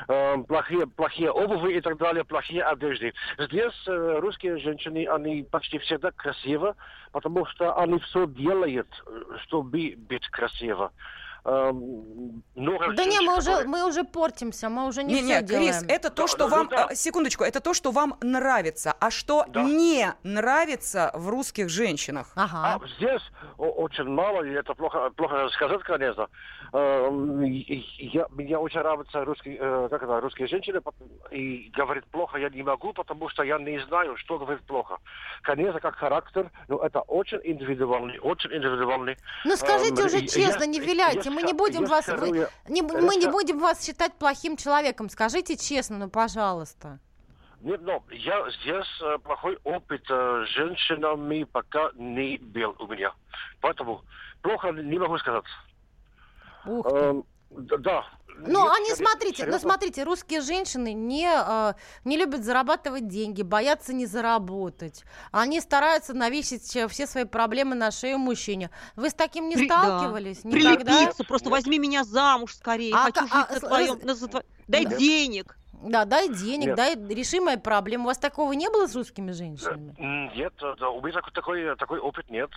э, 0.08 0.36
плохие, 0.48 0.86
плохие 0.86 1.30
обуви 1.30 1.74
и 1.74 1.80
так 1.80 1.96
далее, 1.98 2.24
плохие 2.24 2.64
одежды. 2.64 3.12
Здесь 3.38 3.74
э, 3.86 4.18
русские 4.20 4.58
женщины, 4.58 5.06
они 5.06 5.42
почти 5.44 5.78
всегда 5.78 6.10
красивы, 6.10 6.74
потому 7.12 7.46
что 7.46 7.76
они 7.76 7.98
все 8.00 8.26
делают, 8.26 8.88
чтобы 9.44 9.94
быть 9.96 10.26
красиво. 10.28 10.92
Эм, 11.44 12.42
много 12.54 12.92
да 12.94 13.04
не, 13.04 13.20
мы 13.20 13.38
уже, 13.38 13.64
мы 13.64 13.86
уже 13.86 14.04
портимся, 14.04 14.68
мы 14.68 14.86
уже 14.86 15.02
не, 15.02 15.14
не 15.14 15.22
все 15.22 15.40
не, 15.40 15.46
делаем. 15.46 15.72
Крис, 15.72 15.84
это 15.88 16.10
то, 16.10 16.26
что 16.26 16.48
да, 16.48 16.56
вам, 16.56 16.68
да. 16.68 16.94
секундочку, 16.94 17.44
это 17.44 17.60
то, 17.60 17.74
что 17.74 17.90
вам 17.90 18.16
нравится, 18.20 18.94
а 18.98 19.10
что 19.10 19.44
да. 19.48 19.62
не 19.62 20.12
нравится 20.24 21.10
в 21.14 21.28
русских 21.28 21.68
женщинах? 21.68 22.32
Ага. 22.34 22.80
А 22.82 22.88
здесь 22.96 23.22
очень 23.56 24.04
мало, 24.04 24.42
и 24.42 24.50
это 24.50 24.74
плохо, 24.74 25.10
плохо 25.10 25.48
сказать, 25.50 25.82
конечно. 25.82 26.28
Эм, 26.72 27.40
я, 27.40 28.26
мне 28.30 28.58
очень 28.58 28.80
нравятся 28.80 29.24
русские, 29.24 29.56
э, 29.58 29.88
как 29.90 30.02
это, 30.02 30.20
русские 30.20 30.48
женщины, 30.48 30.80
и 31.30 31.70
говорит 31.74 32.04
плохо 32.06 32.38
я 32.38 32.50
не 32.50 32.62
могу, 32.62 32.92
потому 32.92 33.28
что 33.30 33.42
я 33.42 33.58
не 33.58 33.78
знаю, 33.86 34.16
что 34.16 34.38
говорит 34.38 34.62
плохо. 34.66 34.98
Конечно, 35.42 35.80
как 35.80 35.94
характер, 35.96 36.50
но 36.68 36.78
это 36.78 37.00
очень 37.00 37.40
индивидуальный, 37.42 38.18
очень 38.18 38.52
индивидуальный. 38.52 39.16
Ну 39.44 39.56
скажите 39.56 40.02
эм, 40.02 40.06
уже 40.06 40.26
честно, 40.26 40.64
я, 40.64 40.66
не 40.66 40.80
виляйте, 40.80 41.30
мы 41.38 41.46
не 41.46 41.52
будем 41.52 41.84
вас, 41.84 42.08
вы, 42.08 42.48
не, 42.68 42.82
мы 42.82 43.16
не 43.16 43.26
будем 43.26 43.58
вас 43.58 43.84
считать 43.84 44.14
плохим 44.14 44.56
человеком. 44.56 45.08
Скажите 45.08 45.56
честно, 45.56 45.98
ну 45.98 46.08
пожалуйста. 46.08 46.98
Нет, 47.60 47.80
но 47.82 48.02
я 48.10 48.48
здесь 48.50 49.02
э, 49.02 49.18
плохой 49.18 49.58
опыт 49.64 50.02
э, 50.08 50.44
с 50.46 50.50
женщинами 50.50 51.44
пока 51.44 51.90
не 51.94 52.38
был 52.38 52.76
у 52.78 52.86
меня. 52.86 53.12
Поэтому 53.60 54.04
плохо 54.42 54.70
не 54.70 54.98
могу 54.98 55.18
сказать. 55.18 55.44
Ух 56.64 56.88
ты. 56.88 56.96
Эм, 56.96 57.24
да. 57.50 58.04
Ну, 58.46 58.70
они, 58.70 58.94
смотрите, 58.94 59.46
ну, 59.46 59.58
смотрите, 59.58 60.04
русские 60.04 60.40
женщины 60.40 60.92
не, 60.92 61.28
э, 61.28 61.74
не 62.04 62.16
любят 62.16 62.44
зарабатывать 62.44 63.08
деньги, 63.08 63.42
боятся 63.42 63.92
не 63.92 64.06
заработать. 64.06 65.04
Они 65.32 65.60
стараются 65.60 66.14
навесить 66.14 66.62
все 66.62 67.06
свои 67.06 67.24
проблемы 67.24 67.74
на 67.74 67.90
шею 67.90 68.18
мужчине. 68.18 68.70
Вы 68.96 69.10
с 69.10 69.14
таким 69.14 69.48
не 69.48 69.56
При, 69.56 69.66
сталкивались? 69.66 70.40
Да. 70.42 70.50
Никогда? 70.50 70.98
Прилепиться, 70.98 71.24
просто 71.24 71.50
возьми 71.50 71.78
меня 71.78 72.04
замуж 72.04 72.54
скорее. 72.54 72.94
А, 72.94 73.04
Хочу 73.04 73.20
а, 73.20 73.22
жить 73.22 73.32
а, 73.32 73.54
на 73.54 73.60
твоем... 73.60 74.00
Раз... 74.06 74.20
На... 74.20 74.42
Дай 74.68 74.84
да. 74.84 74.96
денег. 74.96 75.58
Да, 75.82 76.04
дай 76.04 76.28
денег, 76.28 76.68
Нет. 76.68 76.76
дай 76.76 76.96
решимая 76.96 77.56
проблема. 77.56 78.04
У 78.04 78.06
вас 78.06 78.18
такого 78.18 78.52
не 78.52 78.68
было 78.68 78.86
с 78.86 78.96
русскими 78.96 79.30
женщинами? 79.30 79.94
Нет, 80.36 80.52
да, 80.60 80.90
у 80.90 81.00
меня 81.00 81.20
такой, 81.32 81.76
такой 81.76 82.00
опыт 82.00 82.28
нет. 82.30 82.50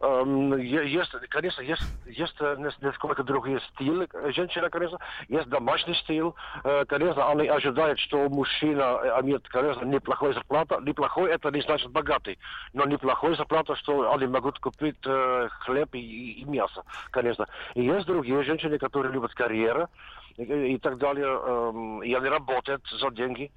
Эм, 0.00 0.56
есть, 0.56 1.10
конечно, 1.28 1.60
есть, 1.60 1.82
есть 2.04 2.36
э, 2.38 2.56
несколько 2.80 3.24
другие 3.24 3.60
стили 3.72 4.08
женщины, 4.32 4.70
конечно. 4.70 4.98
Есть 5.28 5.48
домашний 5.48 5.94
стиль. 5.94 6.30
Э, 6.62 6.84
конечно, 6.86 7.28
они 7.28 7.48
ожидают, 7.48 7.98
что 7.98 8.28
мужчина 8.28 9.18
имеет, 9.22 9.48
конечно, 9.48 9.84
неплохой 9.84 10.34
зарплата. 10.34 10.78
Неплохой 10.82 11.32
это 11.32 11.50
не 11.50 11.62
значит 11.62 11.90
богатый. 11.90 12.38
Но 12.72 12.84
неплохой 12.84 13.36
зарплата, 13.36 13.74
что 13.74 14.12
они 14.12 14.26
могут 14.26 14.60
купить 14.60 15.04
э, 15.04 15.48
хлеб 15.62 15.92
и, 15.94 16.42
и 16.42 16.44
мясо, 16.44 16.84
конечно. 17.10 17.48
И 17.74 17.82
есть 17.82 18.06
другие 18.06 18.44
женщины, 18.44 18.78
которые 18.78 19.12
любят 19.12 19.34
карьеру 19.34 19.88
и, 20.36 20.44
и 20.44 20.78
так 20.78 20.98
далее. 20.98 21.26
Эм, 21.26 22.02
и 22.04 22.14
они 22.14 22.28
работают 22.28 22.86
за 23.00 23.10
деньги. 23.10 23.50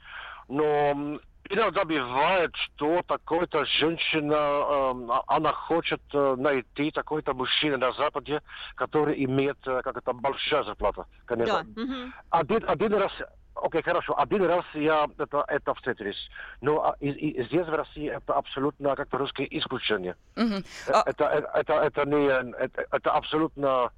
Но 0.47 1.19
Иногда 1.53 1.83
бывает, 1.83 2.55
что 2.55 3.01
такой-то 3.05 3.65
женщина, 3.65 4.33
э, 4.33 5.21
она 5.27 5.51
хочет 5.51 6.01
э, 6.13 6.35
найти 6.37 6.91
такой-то 6.91 7.33
мужчина 7.33 7.75
на 7.77 7.91
Западе, 7.91 8.41
который 8.75 9.21
имеет 9.25 9.57
э, 9.67 9.81
как 9.81 9.97
это 9.97 10.13
большая 10.13 10.63
зарплата, 10.63 11.05
конечно. 11.25 11.65
Да. 11.65 11.81
Угу. 11.81 12.11
Один, 12.29 12.69
один 12.69 12.93
раз 12.93 13.11
Окей, 13.53 13.81
okay, 13.81 13.83
хорошо. 13.83 14.17
Один 14.17 14.45
раз 14.45 14.63
я 14.73 15.09
это, 15.17 15.43
это 15.45 15.73
встретились. 15.73 16.29
Но 16.61 16.83
а, 16.83 16.95
и, 17.01 17.09
и 17.09 17.43
здесь, 17.43 17.67
в 17.67 17.73
России, 17.73 18.09
это 18.09 18.33
абсолютно 18.33 18.95
как-то 18.95 19.17
русское 19.17 19.45
исключение. 19.51 20.15
Uh-huh. 20.35 20.63
Это, 20.87 21.25
это, 21.25 21.49
это, 21.53 21.73
это, 21.73 22.05
не, 22.05 22.27
это, 22.27 22.85
это 22.89 23.11
абсолютно... 23.11 23.91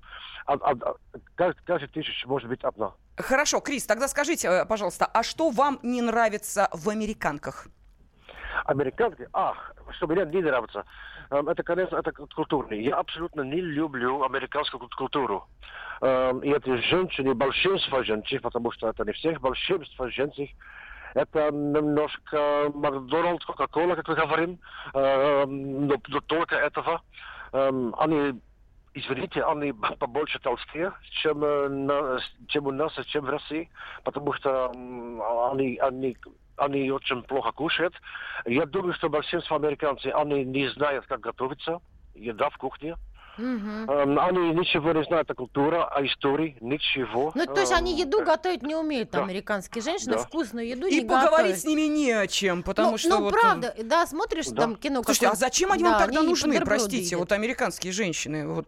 Каждый 1.36 1.88
тысяч 1.88 2.26
может 2.26 2.50
быть 2.50 2.64
одна. 2.64 2.94
Хорошо, 3.18 3.60
Крис, 3.60 3.86
тогда 3.86 4.08
скажите, 4.08 4.48
э, 4.48 4.66
пожалуйста, 4.66 5.06
а 5.06 5.22
что 5.22 5.52
вам 5.52 5.80
не 5.84 6.02
нравится 6.02 6.68
в 6.72 6.90
американках? 6.90 7.68
Американки? 8.66 9.28
А, 9.34 9.54
что 9.92 10.08
мне 10.08 10.26
не 10.26 10.42
нравится. 10.42 10.86
Эм, 11.30 11.48
это, 11.48 11.62
конечно, 11.64 11.98
это 11.98 12.12
культурный. 12.12 12.82
Я 12.82 12.96
абсолютно 12.96 13.42
не 13.42 13.62
люблю 13.62 14.24
американскую 14.24 14.90
культуру. 14.98 15.48
Эм, 16.02 16.40
и 16.40 16.50
эти 16.50 16.76
женщины, 16.90 17.36
большинство 17.36 18.04
женщин, 18.04 18.40
потому 18.42 18.72
что 18.72 18.90
это 18.90 19.06
не 19.06 19.14
всех, 19.14 19.42
большинство 19.42 20.10
женщин, 20.10 20.50
это 21.14 21.52
немножко 21.52 22.72
Макдональдс, 22.74 23.46
Кока-Кола, 23.46 23.96
как 23.96 24.08
мы 24.08 24.16
говорим, 24.16 24.60
эм, 24.96 25.88
но, 25.88 25.96
но 26.08 26.20
только 26.22 26.56
этого. 26.56 27.02
Они 27.52 28.42
извините, 28.94 29.44
они 29.44 29.74
побольше 29.74 30.40
толстые, 30.40 30.94
чем, 31.22 31.44
э, 31.44 32.20
чем 32.48 32.68
у 32.68 32.72
нас, 32.72 32.94
чем 33.08 33.26
в 33.26 33.30
России, 33.30 33.70
потому 34.04 34.34
что 34.34 34.70
они, 35.52 35.78
они, 35.78 36.18
они 36.58 36.92
очень 36.92 37.24
плохо 37.24 37.52
кушают. 37.52 37.94
Я 38.46 38.66
думаю, 38.66 38.94
что 38.94 39.10
большинство 39.10 39.58
американцев, 39.58 40.14
они 40.16 40.44
не 40.46 40.68
знают, 40.70 41.06
как 41.08 41.22
готовиться, 41.22 41.80
еда 42.16 42.50
в 42.50 42.58
кухне. 42.58 42.96
Угу. 43.38 43.92
Они 44.20 44.52
ничего 44.54 44.92
не 44.92 45.04
знают 45.06 45.30
о 45.32 45.34
культуре, 45.34 45.78
о 45.78 46.06
истории, 46.06 46.56
ничего. 46.62 47.32
Ну, 47.34 47.46
то 47.46 47.62
есть 47.62 47.72
они 47.72 47.98
еду 48.00 48.24
готовить 48.24 48.62
не 48.62 48.76
умеют, 48.76 49.12
да. 49.12 49.24
американские 49.24 49.82
женщины, 49.84 50.14
да. 50.14 50.18
вкусную 50.20 50.68
еду 50.68 50.86
И 50.86 51.02
не 51.02 51.08
поговорить 51.08 51.56
готовят. 51.56 51.60
с 51.60 51.66
ними 51.66 51.82
не 51.82 52.12
о 52.12 52.28
чем, 52.28 52.62
потому 52.64 52.92
ну, 52.92 52.98
что 52.98 53.10
Ну, 53.10 53.22
вот... 53.22 53.34
правда, 53.34 53.74
да, 53.84 54.06
смотришь 54.06 54.48
да. 54.48 54.64
там 54.64 54.76
кино... 54.76 55.04
Слушайте, 55.04 55.30
а 55.30 55.36
зачем 55.36 55.72
они 55.72 55.84
да, 55.84 55.92
вам 55.92 56.00
тогда 56.00 56.22
нужны, 56.22 56.62
простите, 56.62 57.18
вот 57.18 57.32
американские 57.32 57.92
женщины? 57.92 58.48
Вот 58.48 58.68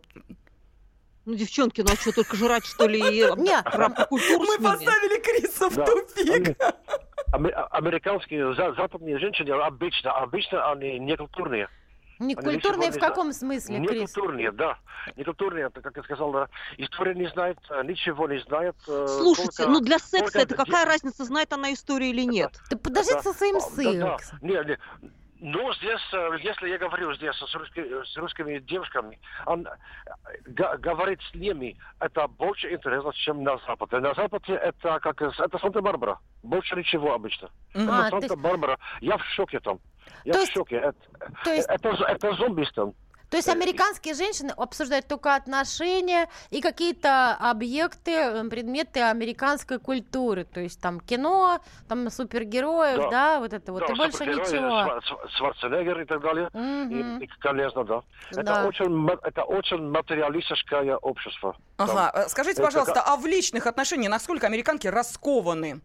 ну, 1.26 1.34
девчонки, 1.34 1.82
ну 1.82 1.92
а 1.92 1.96
что, 1.96 2.12
только 2.12 2.36
жрать, 2.36 2.66
что 2.66 2.88
ли, 2.88 3.00
и 3.00 3.24
Мы 3.26 4.64
поставили 4.64 5.20
Криса 5.20 5.70
в 5.70 5.76
тупик. 5.76 6.58
Американские 7.32 8.54
западные 8.56 9.18
женщины 9.20 9.50
обычно, 9.52 10.12
обычно 10.12 10.72
они 10.72 11.00
некультурные. 11.00 11.68
Некультурные 12.20 12.92
в 12.92 13.00
каком 13.00 13.32
смысле, 13.34 13.80
Крис? 13.86 13.92
Некультурные, 13.92 14.52
да. 14.52 14.78
Некультурные, 15.16 15.66
это, 15.68 15.82
как 15.82 15.98
я 15.98 16.04
сказал, 16.04 16.32
да, 16.32 16.50
история 16.78 17.14
не 17.16 17.28
знает, 17.30 17.58
ничего 17.84 18.28
не 18.28 18.40
знает. 18.40 18.76
Э, 18.88 19.06
Слушайте, 19.08 19.58
только, 19.58 19.72
ну 19.72 19.80
для 19.80 20.00
секса 20.00 20.40
это 20.40 20.56
какая 20.56 20.86
разница, 20.86 21.26
знает 21.26 21.52
она 21.54 21.74
историю 21.74 22.10
или 22.10 22.24
нет? 22.24 22.52
Да 22.70 22.78
подожди 22.78 23.12
со 23.22 23.34
своим 23.34 23.60
сексом. 23.60 24.00
Да, 24.00 24.18
да. 24.18 24.38
Не, 24.42 24.54
не, 24.66 24.78
ну, 25.42 25.74
здесь, 25.76 26.02
э, 26.14 26.38
если 26.42 26.70
я 26.70 26.78
говорю 26.78 27.14
здесь 27.14 27.36
с, 27.36 27.54
русскими, 27.54 28.04
с 28.06 28.18
русскими 28.18 28.58
девушками, 28.60 29.20
он 29.46 29.68
говорит 30.46 31.20
с 31.30 31.36
ними, 31.36 31.78
это 32.00 32.28
больше 32.28 32.74
интересно, 32.74 33.12
чем 33.14 33.44
на 33.44 33.58
Западе. 33.68 34.00
На 34.00 34.14
Западе 34.14 34.54
это 34.54 35.00
как 35.00 35.22
это 35.22 35.60
Санта-Барбара. 35.60 36.20
Больше 36.42 36.76
ничего 36.76 37.14
обычно. 37.14 37.50
А, 37.76 38.08
это 38.08 38.10
Санта-Барбара. 38.10 38.80
Я 39.02 39.18
в 39.18 39.26
шоке 39.36 39.60
там. 39.60 39.80
Я 40.26 40.34
то 40.34 40.46
в 40.46 40.50
шоке. 40.50 40.76
Это, 40.78 40.96
то 41.44 41.54
есть... 41.54 41.68
это, 41.70 41.90
это 41.90 42.34
зомби 42.34 42.68
там. 42.76 42.94
То 43.30 43.38
есть 43.38 43.50
американские 43.50 44.14
женщины 44.14 44.52
обсуждают 44.56 45.08
только 45.08 45.36
отношения 45.36 46.30
и 46.52 46.62
какие-то 46.62 47.36
объекты, 47.36 48.48
предметы 48.50 49.02
американской 49.02 49.80
культуры. 49.80 50.46
То 50.46 50.60
есть 50.60 50.80
там 50.80 51.00
кино, 51.00 51.60
там 51.88 52.10
супергероев, 52.10 52.98
да, 52.98 53.10
да 53.10 53.40
вот 53.40 53.54
это 53.54 53.72
вот. 53.72 53.84
Да, 53.88 53.94
и 53.94 53.98
больше 53.98 54.26
ничего. 54.26 55.02
Шварценеггер 55.38 56.02
и 56.02 56.06
так 56.06 56.22
далее. 56.22 56.50
Угу. 56.54 57.22
И, 57.22 57.26
и, 57.26 57.28
конечно, 57.40 57.84
да. 57.84 58.04
да. 58.32 58.42
Это, 58.42 58.68
очень, 58.68 59.10
это 59.24 59.44
очень 59.44 59.90
материалистическое 59.90 60.96
общество. 60.96 61.58
Ага. 61.78 62.12
Там. 62.14 62.30
Скажите, 62.30 62.64
пожалуйста, 62.64 63.00
это... 63.00 63.02
а 63.02 63.18
в 63.18 63.26
личных 63.26 63.68
отношениях 63.68 64.12
насколько 64.12 64.48
американки 64.48 64.88
раскованы? 64.88 65.82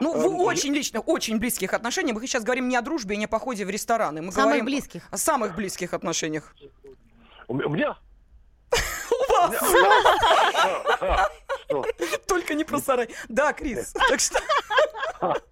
Ну, 0.00 0.14
в 0.14 0.26
эм, 0.26 0.40
очень 0.40 0.74
личных, 0.74 1.06
очень 1.06 1.38
близких 1.38 1.74
отношениях. 1.74 2.16
Мы 2.16 2.26
сейчас 2.26 2.42
говорим 2.42 2.68
не 2.68 2.76
о 2.76 2.82
дружбе 2.82 3.14
и 3.14 3.18
не 3.18 3.26
о 3.26 3.28
походе 3.28 3.66
в 3.66 3.70
рестораны. 3.70 4.22
Мы 4.22 4.32
самых 4.32 4.48
говорим 4.48 4.64
близких. 4.64 5.02
о 5.10 5.16
самых 5.18 5.54
близких 5.54 5.92
отношениях. 5.94 6.54
У 7.48 7.54
меня? 7.54 7.98
У 9.10 9.32
вас! 9.32 9.54
Только 12.26 12.54
не 12.54 12.64
про 12.64 12.78
сарай. 12.78 13.08
Да, 13.28 13.52
Крис. 13.52 13.92
Так 14.08 14.20
что... 14.20 14.40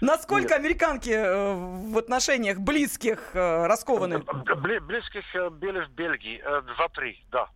Насколько 0.00 0.54
американки 0.54 1.10
э, 1.10 1.54
в 1.54 1.98
отношениях 1.98 2.58
близких 2.58 3.30
э, 3.34 3.66
раскованы? 3.66 4.20
Близких 4.20 5.24
э, 5.34 5.50
были 5.50 5.84
в 5.84 5.90
Бельгии. 5.90 6.40
Два-три, 6.76 7.24
да 7.30 7.48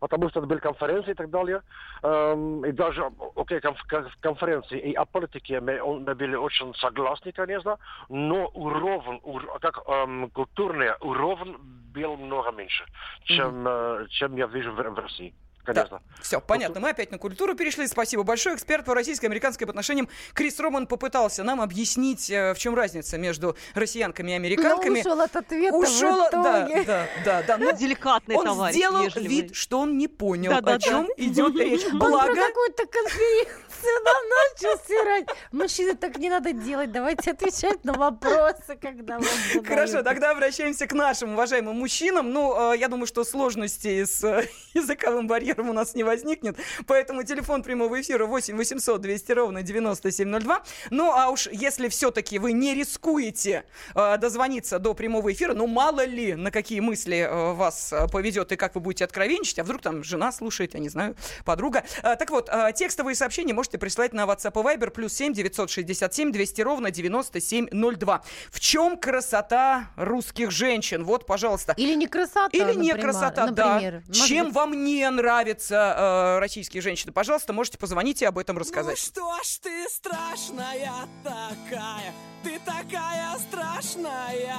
потому 0.00 0.28
что 0.28 0.40
это 0.40 0.48
были 0.48 0.60
конференции 0.60 1.12
и 1.12 1.14
так 1.14 1.30
далее. 1.30 1.62
Эм, 2.02 2.64
и 2.64 2.72
даже, 2.72 3.10
окей, 3.36 3.60
конф, 3.60 3.78
конференции 4.20 4.78
и 4.78 4.94
о 4.94 5.04
политике 5.04 5.60
мы, 5.60 5.80
мы 5.82 6.14
были 6.14 6.36
очень 6.36 6.74
согласны, 6.74 7.32
конечно, 7.32 7.78
но 8.08 8.50
уровень, 8.54 9.20
ур, 9.22 9.58
как 9.60 9.82
эм, 9.88 10.30
культурный 10.30 10.90
уровень 11.00 11.56
был 11.94 12.16
много 12.16 12.50
меньше, 12.52 12.84
чем, 13.24 13.66
mm-hmm. 13.66 14.08
чем 14.08 14.36
я 14.36 14.46
вижу 14.46 14.72
в 14.72 14.80
России 14.80 15.34
конечно. 15.66 16.00
Да. 16.04 16.22
Все, 16.22 16.40
понятно. 16.40 16.80
Мы 16.80 16.90
опять 16.90 17.10
на 17.10 17.18
культуру 17.18 17.54
перешли. 17.54 17.86
Спасибо 17.86 18.22
большое. 18.22 18.56
Эксперт 18.56 18.84
по 18.84 18.94
российско-американским 18.94 19.68
отношениям 19.68 20.08
Крис 20.32 20.58
Роман 20.60 20.86
попытался 20.86 21.42
нам 21.44 21.60
объяснить, 21.60 22.30
э, 22.30 22.54
в 22.54 22.58
чем 22.58 22.74
разница 22.74 23.18
между 23.18 23.56
россиянками 23.74 24.32
и 24.32 24.34
американками. 24.34 24.94
Но 24.94 25.00
ушел 25.00 25.20
от 25.20 25.36
ответа 25.36 25.76
Ушел, 25.76 26.24
в 26.24 26.28
итоге. 26.28 26.84
да, 26.84 27.06
да, 27.24 27.42
да. 27.42 27.58
Но 27.58 27.72
Деликатный 27.72 28.36
он 28.36 28.44
товарищ, 28.44 28.76
сделал 28.76 29.02
вежливый. 29.02 29.28
вид, 29.28 29.54
что 29.56 29.80
он 29.80 29.98
не 29.98 30.08
понял, 30.08 30.50
да, 30.50 30.60
да, 30.60 30.74
о 30.74 30.78
чем 30.78 31.06
да. 31.06 31.12
идет 31.16 31.56
речь. 31.56 31.86
Благо... 31.92 32.14
Он 32.14 32.34
про 32.34 32.46
какую-то 32.46 32.86
конференцию 32.86 34.04
нам 34.04 34.22
начал 34.28 34.84
стирать. 34.84 35.26
Мужчины, 35.52 35.94
так 35.94 36.16
не 36.18 36.30
надо 36.30 36.52
делать. 36.52 36.92
Давайте 36.92 37.32
отвечать 37.32 37.84
на 37.84 37.92
вопросы, 37.92 38.76
когда 38.80 39.14
вам 39.14 39.24
задают. 39.24 39.66
Хорошо, 39.66 40.02
тогда 40.02 40.30
обращаемся 40.30 40.86
к 40.86 40.92
нашим 40.92 41.32
уважаемым 41.32 41.76
мужчинам. 41.76 42.30
Ну, 42.32 42.72
э, 42.72 42.78
я 42.78 42.88
думаю, 42.88 43.06
что 43.06 43.24
сложности 43.24 44.04
с 44.04 44.22
э, 44.24 44.48
языковым 44.74 45.26
барьером 45.26 45.55
у 45.60 45.72
нас 45.72 45.94
не 45.94 46.04
возникнет. 46.04 46.56
Поэтому 46.86 47.22
телефон 47.22 47.62
прямого 47.62 48.00
эфира 48.00 48.26
8 48.26 48.56
800 48.56 49.00
200 49.00 49.32
ровно 49.32 49.62
9702. 49.62 50.62
Ну, 50.90 51.12
а 51.12 51.28
уж 51.28 51.48
если 51.48 51.88
все-таки 51.88 52.38
вы 52.38 52.52
не 52.52 52.74
рискуете 52.74 53.64
э, 53.94 54.18
дозвониться 54.18 54.78
до 54.78 54.94
прямого 54.94 55.32
эфира, 55.32 55.54
ну, 55.54 55.66
мало 55.66 56.04
ли, 56.04 56.34
на 56.34 56.50
какие 56.50 56.80
мысли 56.80 57.18
э, 57.18 57.52
вас 57.52 57.92
э, 57.92 58.06
поведет 58.08 58.52
и 58.52 58.56
как 58.56 58.74
вы 58.74 58.80
будете 58.80 59.04
откровенничать, 59.04 59.58
а 59.58 59.64
вдруг 59.64 59.82
там 59.82 60.04
жена 60.04 60.32
слушает, 60.32 60.74
я 60.74 60.80
не 60.80 60.88
знаю, 60.88 61.16
подруга. 61.44 61.84
Э, 62.02 62.16
так 62.16 62.30
вот, 62.30 62.48
э, 62.50 62.72
текстовые 62.74 63.14
сообщения 63.14 63.52
можете 63.52 63.78
присылать 63.78 64.12
на 64.12 64.24
WhatsApp 64.24 64.60
и 64.60 64.76
Viber 64.76 64.90
плюс 64.90 65.12
7 65.14 65.32
967 65.32 66.32
200 66.32 66.60
ровно 66.62 66.90
9702. 66.90 68.22
В 68.50 68.60
чем 68.60 68.96
красота 68.96 69.90
русских 69.96 70.50
женщин? 70.50 71.04
Вот, 71.04 71.26
пожалуйста. 71.26 71.74
Или 71.76 71.94
не 71.94 72.06
красота, 72.06 72.48
Или 72.52 72.74
не 72.74 72.92
например, 72.92 73.00
красота, 73.00 73.46
например. 73.46 74.02
да. 74.06 74.14
Чем 74.14 74.46
быть... 74.46 74.54
вам 74.54 74.84
не 74.84 75.08
нравится 75.10 75.45
нравятся 75.46 75.94
э, 75.96 76.38
российские 76.40 76.82
женщины, 76.82 77.12
пожалуйста, 77.12 77.52
можете 77.52 77.78
позвонить 77.78 78.20
и 78.20 78.24
об 78.24 78.36
этом 78.38 78.58
рассказать. 78.58 79.00
Ну 79.14 79.36
что 79.36 79.40
ж 79.44 79.58
ты 79.62 79.88
страшная 79.88 81.06
такая, 81.22 82.12
ты 82.42 82.58
такая 82.64 83.38
страшная. 83.38 84.56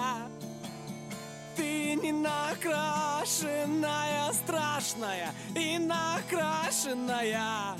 Ты 1.57 1.95
не 1.95 2.13
накрашенная, 2.13 4.31
страшная 4.31 5.33
и 5.55 5.77
накрашенная. 5.79 7.75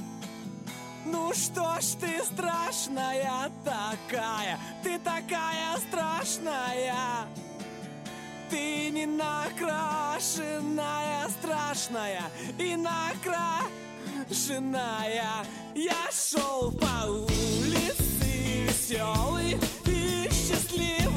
Ну 1.06 1.32
что 1.34 1.80
ж 1.80 1.86
ты 2.02 2.22
страшная 2.26 3.50
такая, 3.64 4.60
ты 4.84 5.00
такая 5.00 5.78
страшная. 5.78 7.26
Ты 8.50 8.90
не 8.92 9.06
накрашенная, 9.06 11.28
страшная 11.30 12.24
и 12.58 12.78
накрашенная. 12.78 15.46
Я 15.76 16.10
шел 16.12 16.72
по 16.72 17.08
улице 17.08 18.24
веселый 18.24 19.58
и 19.86 20.30
счастливый 20.32 21.17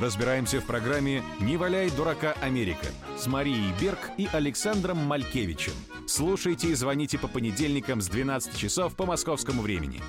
Разбираемся 0.00 0.60
в 0.60 0.64
программе 0.64 1.24
«Не 1.40 1.56
валяй 1.56 1.90
дурака 1.90 2.32
Америка» 2.40 2.86
с 3.18 3.26
Марией 3.26 3.72
Берг 3.80 3.98
и 4.16 4.28
Александром 4.32 4.98
Малькевичем. 4.98 5.72
Слушайте 6.06 6.68
и 6.68 6.74
звоните 6.74 7.18
по 7.18 7.26
понедельникам 7.26 8.00
с 8.00 8.06
12 8.06 8.56
часов 8.56 8.94
по 8.94 9.06
московскому 9.06 9.60
времени. 9.60 10.00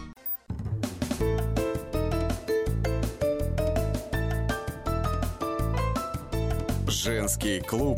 Женский 6.87 7.59
клуб. 7.61 7.97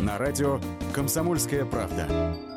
На 0.00 0.18
радио 0.18 0.60
«Комсомольская 0.92 1.64
правда». 1.64 2.53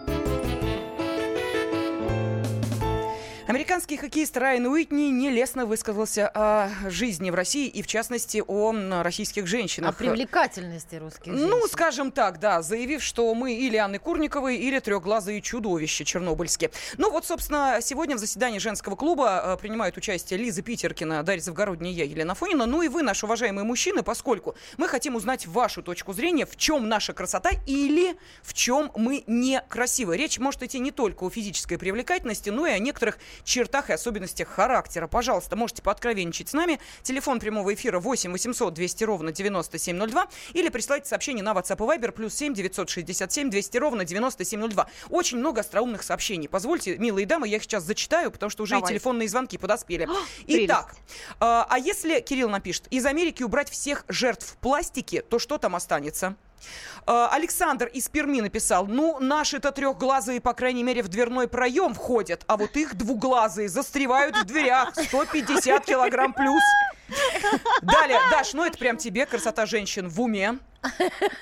Американский 3.48 3.96
хоккеист 3.96 4.36
Райан 4.36 4.66
Уитни 4.66 5.04
нелестно 5.04 5.66
высказался 5.66 6.30
о 6.34 6.70
жизни 6.90 7.30
в 7.30 7.36
России 7.36 7.70
и, 7.70 7.82
в 7.82 7.88
частности, 7.88 8.44
о 8.46 8.74
российских 9.04 9.48
женщинах. 9.48 9.92
О 9.92 9.98
привлекательности 9.98 10.96
русских 10.96 11.32
женщин. 11.32 11.48
Ну, 11.50 11.66
скажем 11.68 12.12
так, 12.12 12.42
да, 12.42 12.62
заявив, 12.62 13.02
что 13.02 13.34
мы 13.34 13.54
или 13.54 13.78
Анны 13.78 14.00
Курниковой, 14.00 14.58
или 14.58 14.80
трехглазые 14.80 15.40
чудовища 15.42 16.04
чернобыльские. 16.04 16.72
Ну 16.98 17.10
вот, 17.10 17.26
собственно, 17.26 17.80
сегодня 17.82 18.18
в 18.18 18.20
заседании 18.20 18.60
женского 18.60 18.98
клуба 18.98 19.42
э, 19.42 19.58
принимают 19.62 19.96
участие 19.96 20.38
Лиза 20.38 20.62
Питеркина, 20.62 21.24
Дарья 21.24 21.42
Завгородняя 21.42 21.94
я, 21.94 22.04
Елена 22.04 22.36
Фонина. 22.36 22.66
Ну 22.66 22.82
и 22.82 22.90
вы, 22.90 23.02
наши 23.02 23.26
уважаемые 23.26 23.64
мужчины, 23.64 24.04
поскольку 24.04 24.58
мы 24.76 24.90
хотим 24.90 25.16
узнать 25.16 25.48
вашу 25.48 25.82
точку 25.82 26.12
зрения, 26.12 26.46
в 26.46 26.58
чем 26.58 26.90
наша 26.90 27.14
красота 27.14 27.52
или 27.66 28.18
в 28.44 28.54
чем 28.54 28.92
мы 28.98 29.24
некрасивы. 29.26 30.18
Речь 30.18 30.38
может 30.38 30.64
идти 30.64 30.80
не 30.80 30.92
только 30.92 31.24
о 31.24 31.30
физической 31.30 31.78
привлекательности, 31.78 32.50
но 32.50 32.68
и 32.68 32.72
о 32.72 32.80
некоторых 32.80 33.20
чертах 33.44 33.90
и 33.90 33.94
особенностях 33.94 34.48
характера. 34.48 35.08
Пожалуйста, 35.08 35.56
можете 35.56 35.82
пооткровенничать 35.82 36.50
с 36.50 36.54
нами. 36.54 36.80
Телефон 37.04 37.40
прямого 37.40 37.74
эфира 37.74 38.00
8 38.00 38.32
800 38.32 38.74
200 38.74 39.04
ровно 39.04 39.32
9702 39.32 40.28
или 40.54 40.70
присылайте 40.70 41.08
сообщение 41.08 41.44
на 41.44 41.54
WhatsApp 41.54 41.78
и 41.78 42.00
Viber 42.00 42.12
плюс 42.12 42.34
7 42.34 42.54
967 42.54 43.50
200 43.50 43.78
ровно 43.78 44.06
9702. 44.06 44.88
Очень 45.10 45.38
много 45.38 45.62
остроумных 45.62 46.04
сообщений. 46.04 46.48
Позвольте, 46.50 46.98
милые 46.98 47.26
дамы, 47.26 47.48
я 47.48 47.58
их 47.58 47.64
сейчас 47.64 47.84
зачитаю, 47.84 48.32
потому 48.32 48.50
что 48.50 48.64
уже 48.64 48.76
Давай. 48.76 48.90
и 48.90 48.94
телефонные 48.94 49.30
звонки 49.30 49.58
подоспели. 49.58 50.08
Итак, 50.48 50.96
э, 50.96 51.36
а 51.40 51.78
если, 51.78 52.20
Кирилл 52.20 52.50
напишет, 52.50 52.88
из 52.90 53.06
Америки 53.06 53.44
убрать 53.44 53.70
всех 53.70 54.06
жертв 54.08 54.58
пластики, 54.62 55.22
то 55.22 55.40
что 55.40 55.58
там 55.58 55.76
останется? 55.76 56.36
Э, 57.06 57.28
Александр 57.32 57.88
из 57.88 58.10
Перми 58.10 58.42
написал, 58.42 58.86
ну, 58.86 59.20
наши-то 59.20 59.72
трехглазые, 59.72 60.42
по 60.42 60.54
крайней 60.54 60.84
мере, 60.84 61.02
в 61.04 61.08
дверной 61.08 61.48
проем 61.48 61.94
входят, 61.94 62.44
а 62.48 62.58
вот 62.58 62.76
их 62.76 62.96
двуглазые 62.96 63.70
застревают 63.70 64.36
в 64.38 64.44
дверях 64.46 64.94
150 64.96 65.86
килограмм 65.86 66.34
плюс. 66.34 66.62
Далее, 67.82 68.20
Даш, 68.30 68.54
ну 68.54 68.66
это 68.66 68.78
прям 68.78 68.98
тебе, 68.98 69.26
красота 69.26 69.66
женщин 69.66 70.10
в 70.10 70.22
уме. 70.22 70.60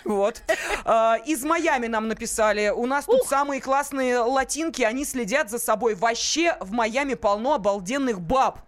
Вот. 0.04 0.42
А, 0.86 1.18
Из 1.26 1.44
Майами 1.44 1.88
нам 1.88 2.08
написали. 2.08 2.70
У 2.70 2.86
нас 2.86 3.06
тут 3.06 3.24
самые 3.28 3.62
классные 3.62 4.20
латинки, 4.20 4.82
они 4.82 5.06
следят 5.06 5.50
за 5.50 5.60
собой. 5.60 5.96
Вообще 5.96 6.58
в 6.60 6.72
Майами 6.72 7.16
полно 7.16 7.56
обалденных 7.56 8.22
баб. 8.22 8.60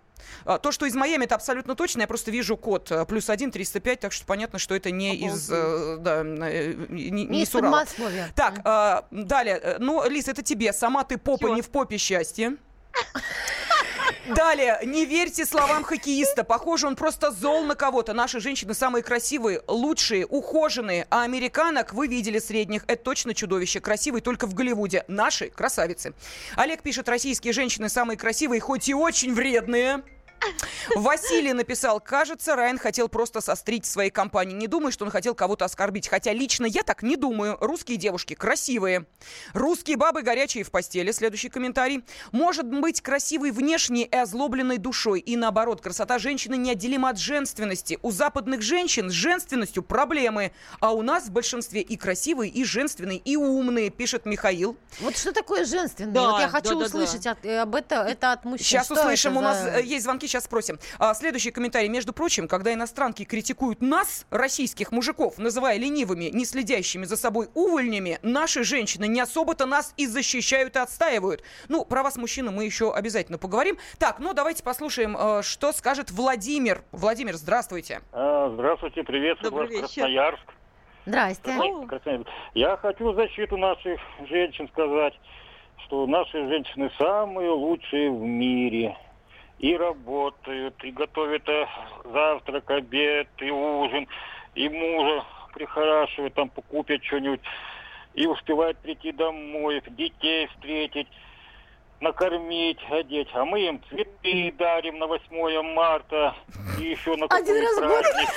А, 0.45 0.57
То, 0.57 0.71
что 0.71 0.85
из 0.85 0.95
Майами, 0.95 1.25
это 1.25 1.35
абсолютно 1.35 1.75
точно. 1.75 2.01
Я 2.01 2.07
просто 2.07 2.31
вижу 2.31 2.57
код 2.57 2.91
э, 2.91 3.05
плюс 3.05 3.29
один 3.29 3.51
305, 3.51 3.99
так 3.99 4.11
что 4.11 4.25
понятно, 4.25 4.59
что 4.59 4.75
это 4.75 4.91
не 4.91 5.15
из... 5.15 5.49
э, 5.51 5.97
Да, 5.99 6.21
э, 6.23 6.73
не, 6.89 7.09
не 7.09 7.25
Не 7.25 7.43
из 7.43 7.53
Урала. 7.55 7.85
Так, 8.35 8.61
а, 8.63 9.05
далее. 9.11 9.77
Ну, 9.79 10.07
Лиз, 10.09 10.27
это 10.27 10.41
тебе. 10.41 10.73
Сама 10.73 11.03
ты 11.03 11.17
попа 11.17 11.47
Чё? 11.47 11.55
не 11.55 11.61
в 11.61 11.69
попе 11.69 11.97
счастья. 11.97 12.55
Далее, 14.35 14.79
не 14.83 15.05
верьте 15.05 15.45
словам 15.45 15.83
хоккеиста. 15.83 16.43
Похоже, 16.43 16.87
он 16.87 16.95
просто 16.95 17.31
зол 17.31 17.63
на 17.63 17.75
кого-то. 17.75 18.13
Наши 18.13 18.39
женщины 18.39 18.73
самые 18.73 19.03
красивые, 19.03 19.61
лучшие, 19.67 20.25
ухоженные. 20.25 21.07
А 21.09 21.23
американок 21.23 21.93
вы 21.93 22.07
видели 22.07 22.39
средних. 22.39 22.83
Это 22.87 23.03
точно 23.03 23.33
чудовище. 23.33 23.79
Красивые 23.79 24.21
только 24.21 24.45
в 24.47 24.53
Голливуде. 24.53 25.05
Наши 25.07 25.49
красавицы. 25.49 26.13
Олег 26.55 26.81
пишет, 26.81 27.07
российские 27.07 27.53
женщины 27.53 27.89
самые 27.89 28.17
красивые, 28.17 28.59
хоть 28.59 28.89
и 28.89 28.93
очень 28.93 29.33
вредные. 29.33 30.03
Василий 30.95 31.53
написал, 31.53 31.99
кажется, 31.99 32.55
Райан 32.55 32.77
хотел 32.77 33.07
просто 33.09 33.41
сострить 33.41 33.85
своей 33.85 34.09
компании. 34.09 34.55
Не 34.55 34.67
думаю, 34.67 34.91
что 34.91 35.05
он 35.05 35.11
хотел 35.11 35.35
кого-то 35.35 35.65
оскорбить. 35.65 36.07
Хотя 36.07 36.33
лично 36.33 36.65
я 36.65 36.83
так 36.83 37.03
не 37.03 37.15
думаю. 37.15 37.57
Русские 37.59 37.97
девушки 37.97 38.33
красивые. 38.33 39.05
Русские 39.53 39.97
бабы 39.97 40.21
горячие 40.21 40.63
в 40.63 40.71
постели. 40.71 41.11
Следующий 41.11 41.49
комментарий. 41.49 42.03
Может 42.31 42.65
быть 42.67 43.01
красивой 43.01 43.51
внешне 43.51 44.03
и 44.05 44.15
озлобленной 44.15 44.77
душой. 44.77 45.19
И 45.19 45.35
наоборот, 45.35 45.81
красота 45.81 46.19
женщины 46.19 46.55
неотделима 46.55 47.09
от 47.09 47.19
женственности. 47.19 47.99
У 48.01 48.11
западных 48.11 48.61
женщин 48.61 49.09
с 49.09 49.13
женственностью 49.13 49.83
проблемы. 49.83 50.51
А 50.79 50.93
у 50.93 51.01
нас 51.01 51.25
в 51.25 51.31
большинстве 51.31 51.81
и 51.81 51.97
красивые, 51.97 52.51
и 52.51 52.63
женственные, 52.63 53.17
и 53.17 53.35
умные, 53.35 53.89
пишет 53.89 54.25
Михаил. 54.25 54.77
Вот 55.01 55.17
что 55.17 55.31
такое 55.33 55.65
женственное? 55.65 56.13
Да, 56.13 56.31
вот 56.31 56.39
я 56.41 56.47
хочу 56.49 56.69
да, 56.69 56.79
да, 56.79 56.85
услышать 56.85 57.25
от- 57.27 57.45
э, 57.45 57.59
об 57.59 57.75
это, 57.75 57.95
это 58.03 58.31
от 58.31 58.45
мужчин. 58.45 58.65
Сейчас 58.65 58.85
Что 58.85 58.95
услышим. 58.95 59.31
это 59.31 59.39
У 59.39 59.41
нас 59.41 59.61
за- 59.61 59.69
э, 59.79 59.83
есть 59.83 60.03
звонки, 60.03 60.26
сейчас 60.27 60.45
спросим. 60.45 60.79
А, 60.99 61.13
следующий 61.13 61.51
комментарий. 61.51 61.89
Между 61.89 62.13
прочим, 62.13 62.47
когда 62.47 62.73
иностранки 62.73 63.23
критикуют 63.23 63.81
нас, 63.81 64.25
российских 64.29 64.91
мужиков, 64.91 65.37
называя 65.37 65.77
ленивыми, 65.77 66.25
не 66.25 66.45
следящими 66.45 67.05
за 67.05 67.17
собой 67.17 67.49
увольнями, 67.53 68.19
наши 68.21 68.63
женщины 68.63 69.07
не 69.07 69.19
особо-то 69.19 69.65
нас 69.65 69.93
и 69.97 70.07
защищают, 70.07 70.75
и 70.75 70.79
отстаивают. 70.79 71.43
Ну, 71.69 71.85
про 71.85 72.03
вас, 72.03 72.17
мужчины, 72.17 72.51
мы 72.51 72.65
еще 72.65 72.93
обязательно 72.93 73.37
поговорим. 73.37 73.77
Так, 73.99 74.19
ну 74.19 74.33
давайте 74.33 74.63
послушаем, 74.63 75.15
э, 75.17 75.41
что 75.43 75.71
скажет 75.71 76.11
Владимир. 76.11 76.83
Владимир, 76.91 77.35
здравствуйте. 77.35 78.01
А, 78.11 78.49
Здравствуйте, 78.49 79.03
приветствую 79.03 79.51
Добрый 79.51 79.81
вас, 79.81 79.91
вечер. 79.91 80.01
Красноярск. 80.03 80.53
Здрасте. 81.05 81.53
Красноярск. 81.87 82.27
Я 82.53 82.77
хочу 82.77 83.13
защиту 83.13 83.57
наших 83.57 83.99
женщин 84.27 84.67
сказать, 84.69 85.13
что 85.85 86.05
наши 86.07 86.47
женщины 86.47 86.91
самые 86.97 87.51
лучшие 87.51 88.09
в 88.09 88.21
мире. 88.21 88.97
И 89.59 89.75
работают, 89.75 90.75
и 90.83 90.91
готовят 90.91 91.47
э, 91.49 91.65
завтрак, 92.05 92.69
обед, 92.69 93.27
и 93.39 93.49
ужин, 93.49 94.07
и 94.53 94.69
мужа 94.69 95.25
прихорашивают, 95.53 96.33
там 96.35 96.49
покупят 96.49 97.03
что-нибудь. 97.03 97.41
и 98.13 98.25
успевает 98.27 98.77
прийти 98.79 99.11
домой, 99.11 99.81
детей 99.87 100.47
встретить, 100.47 101.07
накормить, 101.99 102.79
одеть. 102.89 103.29
А 103.33 103.45
мы 103.45 103.61
им 103.61 103.81
цветы 103.89 104.53
дарим 104.57 104.99
на 104.99 105.07
8 105.07 105.61
марта 105.73 106.35
и 106.79 106.83
еще 106.83 107.15
на 107.15 107.25
Один 107.25 107.61
раз 107.61 107.77
праздник. 107.77 108.29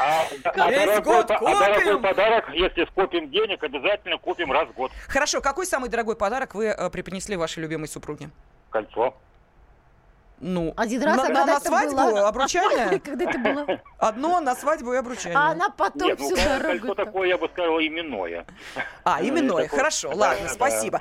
А, 0.00 0.22
а 0.44 0.70
Весь 0.70 0.86
дорогой 0.86 1.02
год 1.02 1.30
а 1.30 1.40
дорогой 1.40 2.00
подарок, 2.00 2.50
если 2.54 2.84
скопим 2.86 3.30
денег, 3.30 3.62
обязательно 3.62 4.18
купим 4.18 4.50
раз 4.50 4.68
в 4.68 4.72
год. 4.72 4.90
Хорошо, 5.08 5.40
какой 5.40 5.66
самый 5.66 5.90
дорогой 5.90 6.16
подарок 6.16 6.54
вы 6.54 6.66
э, 6.66 6.90
преподнесли 6.90 7.36
вашей 7.36 7.60
любимой 7.60 7.88
супруге? 7.88 8.30
Кольцо. 8.70 9.14
Ну, 10.40 10.72
Один 10.76 11.02
раз, 11.02 11.16
на, 11.16 11.22
а 11.24 11.28
на- 11.28 11.34
когда 11.34 11.54
на 11.54 11.60
свадьбу 11.60 11.96
было? 11.96 12.28
обручальное? 12.28 12.98
Когда 13.04 13.24
это 13.30 13.38
было? 13.38 13.80
Одно 13.98 14.40
на 14.40 14.56
свадьбу 14.56 14.94
и 14.94 14.96
обручальное. 14.96 15.38
А 15.40 15.50
она 15.50 15.68
потом 15.68 16.08
Нет, 16.08 16.18
ну 16.18 16.26
всю 16.26 16.34
кольцо 16.36 16.58
дорогу... 16.58 16.94
такое, 16.94 17.28
я 17.28 17.36
бы 17.36 17.48
сказал, 17.48 17.78
именное. 17.78 18.46
А, 19.04 19.22
именное, 19.22 19.64
Такое- 19.64 19.68
хорошо, 19.68 20.10
ладно, 20.14 20.48
спасибо. 20.48 20.98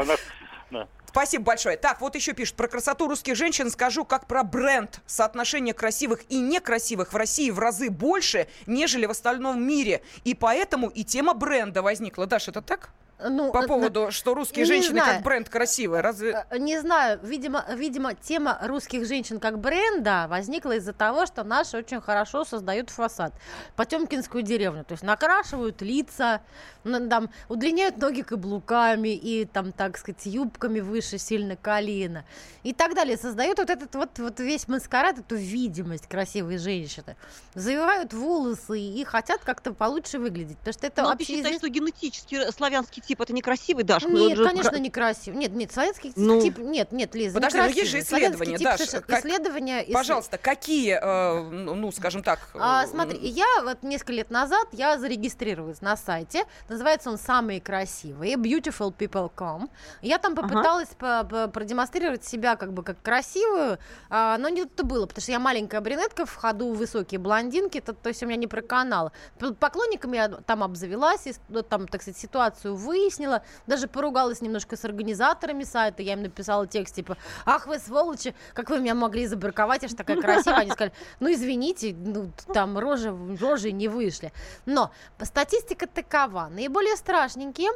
Спасибо 1.05 1.43
большое. 1.43 1.75
Так, 1.75 2.01
вот 2.01 2.13
еще 2.13 2.33
пишет, 2.33 2.55
про 2.55 2.67
красоту 2.67 3.07
русских 3.07 3.35
женщин 3.35 3.71
скажу, 3.71 4.05
как 4.05 4.27
про 4.27 4.43
бренд. 4.43 5.01
Соотношение 5.07 5.73
красивых 5.73 6.19
и 6.29 6.39
некрасивых 6.39 7.13
в 7.13 7.15
России 7.15 7.49
в 7.49 7.57
разы 7.57 7.89
больше, 7.89 8.47
нежели 8.67 9.07
в 9.07 9.11
остальном 9.11 9.59
мире. 9.65 10.03
И 10.23 10.35
поэтому 10.35 10.87
и 10.89 11.03
тема 11.03 11.33
бренда 11.33 11.81
возникла. 11.81 12.27
Даш, 12.27 12.47
это 12.49 12.61
так? 12.61 12.89
Ну, 13.21 13.51
По 13.51 13.63
э, 13.63 13.67
поводу, 13.67 14.11
что 14.11 14.33
русские 14.33 14.65
женщины 14.65 15.01
знаю. 15.01 15.15
как 15.15 15.23
бренд 15.23 15.49
красивые. 15.49 16.01
Разве... 16.01 16.45
Э, 16.49 16.57
Не 16.57 16.79
знаю, 16.79 17.19
видимо, 17.21 17.65
видимо, 17.73 18.13
тема 18.15 18.57
русских 18.61 19.05
женщин 19.05 19.39
как 19.39 19.59
бренда 19.59 20.27
возникла 20.29 20.73
из-за 20.77 20.93
того, 20.93 21.25
что 21.25 21.43
наши 21.43 21.77
очень 21.77 21.99
хорошо 21.99 22.45
создают 22.45 22.89
фасад. 22.89 23.33
Потемкинскую 23.75 24.43
деревню, 24.43 24.85
то 24.85 24.93
есть 24.93 25.03
накрашивают 25.03 25.81
лица, 25.81 26.41
там, 26.83 27.29
удлиняют 27.49 27.97
ноги 27.97 28.21
каблуками 28.21 29.09
и 29.09 29.45
там, 29.45 29.71
так 29.71 29.97
сказать, 29.97 30.25
юбками 30.25 30.79
выше 30.79 31.17
сильно 31.17 31.55
колена 31.55 32.25
и 32.63 32.73
так 32.73 32.95
далее. 32.95 33.17
Создают 33.17 33.57
вот 33.59 33.69
этот 33.69 33.93
вот, 33.95 34.17
вот 34.19 34.39
весь 34.39 34.67
маскарад, 34.67 35.19
эту 35.19 35.35
видимость 35.35 36.07
красивой 36.07 36.57
женщины. 36.57 37.15
Завивают 37.55 38.13
волосы 38.13 38.79
и 38.79 39.03
хотят 39.03 39.41
как-то 39.43 39.73
получше 39.73 40.19
выглядеть, 40.19 40.57
потому 40.59 40.73
что 40.73 40.87
это 40.87 41.01
Но 41.01 41.07
ты 41.09 41.11
вообще 41.13 41.25
считаешь, 41.25 41.55
известно- 41.57 41.59
что 41.59 41.69
генетически 41.69 42.51
славянский 42.51 43.01
тип 43.01 43.21
это 43.21 43.33
некрасивый, 43.33 43.83
Даш? 43.83 44.03
Ну, 44.03 44.27
нет, 44.29 44.37
же 44.37 44.45
конечно, 44.45 44.71
кра- 44.71 44.79
некрасив. 44.79 45.33
Нет, 45.35 45.51
нет, 45.53 45.71
славянский 45.71 46.13
Ну. 46.15 46.41
тип, 46.41 46.57
нет, 46.57 46.91
нет, 46.91 47.13
Лиза, 47.15 47.33
Подожди, 47.35 47.57
некрасивый. 47.57 47.79
есть 47.81 47.91
же 47.91 47.99
исследования, 47.99 48.57
тип 48.57 48.65
Даш, 48.67 48.79
как- 49.05 49.19
исследования... 49.19 49.83
исслед- 49.83 49.93
Пожалуйста, 49.93 50.37
какие, 50.37 50.99
э, 51.01 51.49
ну, 51.49 51.75
ну, 51.75 51.91
скажем 51.91 52.23
так... 52.23 52.39
А, 52.55 52.83
э, 52.83 52.87
смотри, 52.87 53.19
я 53.27 53.45
вот 53.63 53.83
несколько 53.83 54.13
лет 54.13 54.29
назад 54.31 54.67
я 54.71 54.97
зарегистрировалась 54.97 55.81
на 55.81 55.95
сайте, 55.97 56.43
называется 56.79 57.09
он 57.11 57.17
«Самые 57.17 57.59
красивые», 57.59 58.35
beautifulpeople.com. 58.35 59.69
Я 60.01 60.17
там 60.17 60.31
Ага. 60.33 60.43
попыталась 60.43 60.87
по- 60.97 61.23
по- 61.25 61.47
продемонстрировать 61.49 62.23
себя 62.23 62.55
как 62.55 62.71
бы 62.73 62.83
как 62.83 63.01
красивую, 63.01 63.77
а, 64.09 64.37
но 64.37 64.47
не 64.49 64.63
тут 64.65 64.85
было, 64.87 65.05
потому 65.05 65.21
что 65.21 65.31
я 65.33 65.39
маленькая 65.39 65.81
брюнетка, 65.81 66.25
в 66.25 66.33
ходу 66.35 66.73
высокие 66.73 67.19
блондинки, 67.19 67.81
то, 67.81 67.93
то 67.93 68.07
есть 68.09 68.23
у 68.23 68.27
меня 68.27 68.37
не 68.37 68.47
про 68.47 68.61
канал. 68.61 69.11
П- 69.39 69.53
Поклонниками 69.53 70.15
я 70.15 70.29
там 70.29 70.63
обзавелась, 70.63 71.27
и, 71.27 71.33
ну, 71.49 71.63
там, 71.63 71.85
так 71.87 72.01
сказать, 72.01 72.17
ситуацию 72.17 72.75
выяснила, 72.75 73.43
даже 73.67 73.87
поругалась 73.87 74.41
немножко 74.41 74.77
с 74.77 74.85
организаторами 74.85 75.63
сайта, 75.65 76.01
я 76.01 76.13
им 76.13 76.21
написала 76.23 76.65
текст 76.65 76.95
типа 76.95 77.17
«Ах 77.45 77.67
вы 77.67 77.77
сволочи, 77.79 78.33
как 78.53 78.69
вы 78.69 78.79
меня 78.79 78.95
могли 78.95 79.27
забраковать, 79.27 79.81
я 79.83 79.89
же 79.89 79.95
такая 79.95 80.15
красивая». 80.21 80.59
Они 80.59 80.71
сказали 80.71 80.93
«Ну 81.19 81.31
извините, 81.33 81.93
ну, 81.93 82.31
там 82.53 82.77
рожи, 82.79 83.13
рожи 83.41 83.71
не 83.73 83.89
вышли». 83.89 84.31
Но 84.65 84.91
статистика 85.21 85.85
такова. 85.85 86.47
Наиболее 86.59 86.97
страшненькие 86.97 87.69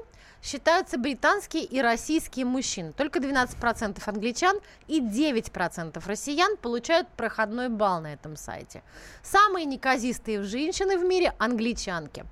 считаются 0.44 0.98
британские 0.98 1.64
и 1.64 1.82
российские 1.82 2.46
мужчины. 2.46 2.92
Только 2.92 3.20
12% 3.20 4.02
англичан 4.06 4.60
и 4.88 5.00
9% 5.00 6.04
россиян 6.06 6.58
получают 6.58 7.08
проходной 7.10 7.70
балл 7.70 8.02
на 8.02 8.14
этом 8.14 8.36
сайте. 8.36 8.84
Самые 9.24 9.66
неказистые 9.66 10.44
женщины 10.44 10.98
в 10.98 11.04
мире– 11.04 11.34
англичанки. 11.40 12.26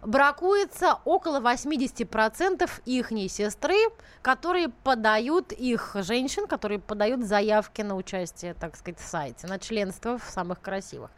Бракуется 0.00 0.98
около 1.04 1.40
80% 1.40 2.70
ихней 2.86 3.28
сестры, 3.28 3.76
которые 4.22 4.68
подают 4.68 5.52
их 5.52 5.96
женщин, 5.96 6.46
которые 6.46 6.78
подают 6.78 7.24
заявки 7.24 7.82
на 7.82 7.96
участие, 7.96 8.54
так 8.54 8.76
сказать, 8.76 9.00
в 9.00 9.04
сайте, 9.04 9.46
на 9.46 9.58
членство 9.58 10.18
в 10.18 10.24
самых 10.24 10.60
красивых. 10.60 11.10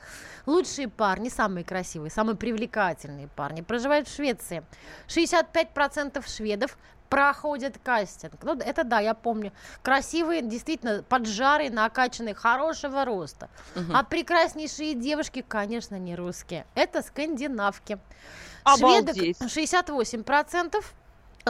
Лучшие 0.46 0.88
парни, 0.88 1.28
самые 1.28 1.64
красивые, 1.64 2.10
самые 2.10 2.36
привлекательные 2.36 3.28
парни 3.28 3.60
проживают 3.60 4.08
в 4.08 4.14
Швеции. 4.14 4.64
65% 5.08 6.24
шведов 6.40 6.78
проходят 7.08 7.78
кастинг. 7.82 8.34
Ну, 8.42 8.54
это 8.54 8.84
да, 8.84 9.00
я 9.00 9.14
помню. 9.14 9.52
Красивые, 9.82 10.42
действительно, 10.42 11.02
поджарые, 11.02 11.70
накачанные, 11.70 12.34
хорошего 12.34 13.04
роста. 13.04 13.48
А 13.92 14.04
прекраснейшие 14.04 14.94
девушки, 14.94 15.44
конечно, 15.46 15.96
не 15.96 16.14
русские. 16.14 16.66
Это 16.74 17.02
скандинавки. 17.02 17.98
Шведок 18.76 19.16
Обалдеть. 19.16 19.40
68%. 19.40 20.84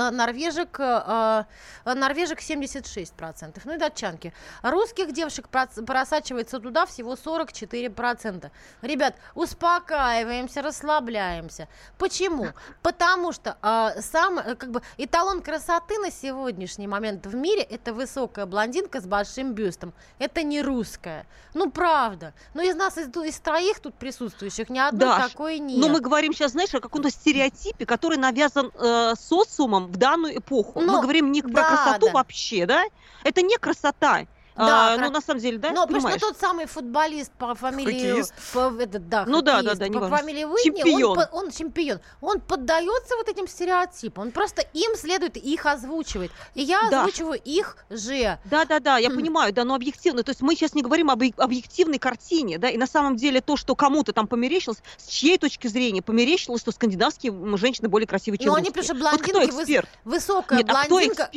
Э, 0.01 0.11
Норвежек, 0.11 0.79
э, 0.81 1.45
э, 1.85 1.95
норвежек 1.95 2.41
76%, 2.41 3.61
ну 3.65 3.75
и 3.75 3.79
датчанки. 3.79 4.33
Русских 4.63 5.13
девушек 5.13 5.49
просачивается 5.49 6.61
туда 6.61 6.87
всего 6.87 7.15
44%. 7.15 8.51
Ребят, 8.83 9.15
успокаиваемся, 9.35 10.63
расслабляемся. 10.63 11.69
Почему? 11.99 12.49
Потому 12.83 13.33
что 13.33 13.57
сам, 14.01 14.37
как 14.37 14.71
бы, 14.71 14.83
эталон 14.99 15.43
красоты 15.43 15.99
на 15.99 16.11
сегодняшний 16.11 16.87
момент 16.87 17.27
в 17.27 17.35
мире 17.35 17.63
это 17.63 17.93
высокая 17.93 18.47
блондинка 18.47 19.01
с 19.01 19.07
большим 19.07 19.53
бюстом. 19.53 19.93
Это 20.19 20.43
не 20.43 20.63
русская. 20.63 21.27
Ну, 21.55 21.71
правда. 21.71 22.33
Но 22.55 22.63
из 22.63 22.75
нас, 22.75 22.99
из, 22.99 23.09
из 23.09 23.41
троих 23.41 23.81
тут 23.81 23.95
присутствующих, 23.95 24.69
ни 24.71 24.79
одной 24.79 25.09
Даш, 25.09 25.33
такой 25.33 25.59
нет. 25.59 25.79
Но 25.79 25.89
мы 25.89 26.01
говорим 26.01 26.33
сейчас, 26.33 26.53
знаешь, 26.53 26.75
о 26.75 26.81
каком-то 26.81 27.11
стереотипе, 27.11 27.87
который 27.87 28.19
навязан 28.19 28.71
э, 28.75 29.15
социумом 29.19 29.90
в 29.91 29.97
данную 29.97 30.39
эпоху. 30.39 30.81
Ну, 30.81 30.93
мы 30.93 31.03
говорим 31.03 31.33
не 31.33 31.43
про 31.43 31.51
да, 31.53 31.69
красоту 31.69 32.07
да. 32.07 32.13
вообще, 32.13 32.67
да? 32.67 32.85
Это 33.25 33.43
не 33.43 33.57
красота. 33.57 34.27
Да, 34.57 34.95
А, 34.95 34.97
ну, 34.99 35.11
на 35.11 35.21
самом 35.21 35.41
деле, 35.41 35.59
да, 35.59 35.69
Но 35.71 35.83
потому 35.83 35.99
понимаешь? 36.01 36.19
что 36.21 36.29
тот 36.33 36.39
самый 36.41 36.67
футболист 36.67 37.33
по 37.33 37.55
фамилии... 37.55 37.93
Хоккеист. 38.11 38.35
По, 38.53 38.71
да, 38.71 39.25
Ну 39.27 39.43
да, 39.43 39.63
да, 39.63 39.75
да, 39.75 39.87
по 39.87 39.91
неважно. 39.91 40.17
фамилии 40.17 40.45
Уитни, 40.45 40.79
Чемпион. 40.83 41.19
Он, 41.19 41.27
он 41.33 41.51
чемпион. 41.51 42.01
Он 42.21 42.41
поддается 42.41 43.17
вот 43.17 43.29
этим 43.29 43.47
стереотипам. 43.49 44.25
Он 44.25 44.31
просто 44.33 44.63
им 44.75 44.97
следует, 44.97 45.37
их 45.37 45.65
озвучивает. 45.67 46.33
И 46.55 46.63
я 46.63 46.89
Да. 46.91 47.01
озвучиваю 47.03 47.41
их 47.43 47.77
же. 47.89 48.39
Да, 48.47 48.65
да, 48.65 48.81
да, 48.81 48.99
я 48.99 49.11
Хм. 49.11 49.15
понимаю, 49.17 49.53
да, 49.53 49.65
но 49.65 49.75
объективно. 49.75 50.23
То 50.25 50.31
есть 50.31 50.43
мы 50.43 50.55
сейчас 50.57 50.75
не 50.75 50.83
говорим 50.83 51.11
об 51.11 51.21
объ- 51.23 51.35
объективной 51.39 51.99
картине, 51.99 52.59
да, 52.59 52.69
и 52.69 52.77
на 52.77 52.87
самом 52.87 53.17
деле 53.17 53.41
то, 53.41 53.57
что 53.57 53.75
кому-то 53.75 54.13
там 54.13 54.27
померещилось, 54.27 54.79
с 54.99 55.07
чьей 55.07 55.39
точки 55.39 55.69
зрения 55.69 56.03
померещилось, 56.03 56.61
что 56.61 56.73
скандинавские 56.73 57.33
женщины 57.57 57.89
более 57.89 58.07
красивые, 58.07 58.39
чем 58.39 58.49
Но 58.49 58.55
они, 58.55 58.69
русские. 58.69 58.83
потому 58.83 58.99
что 58.99 59.11
Вот 59.11 59.23
кто 59.23 59.33
блондинки, 59.33 59.55
выс- 59.57 59.63
эксперт? 59.63 59.89
высокая 60.05 60.59
Нет, 60.59 60.71
а 60.71 60.81
кто 60.85 60.89
блондинка... 60.91 61.29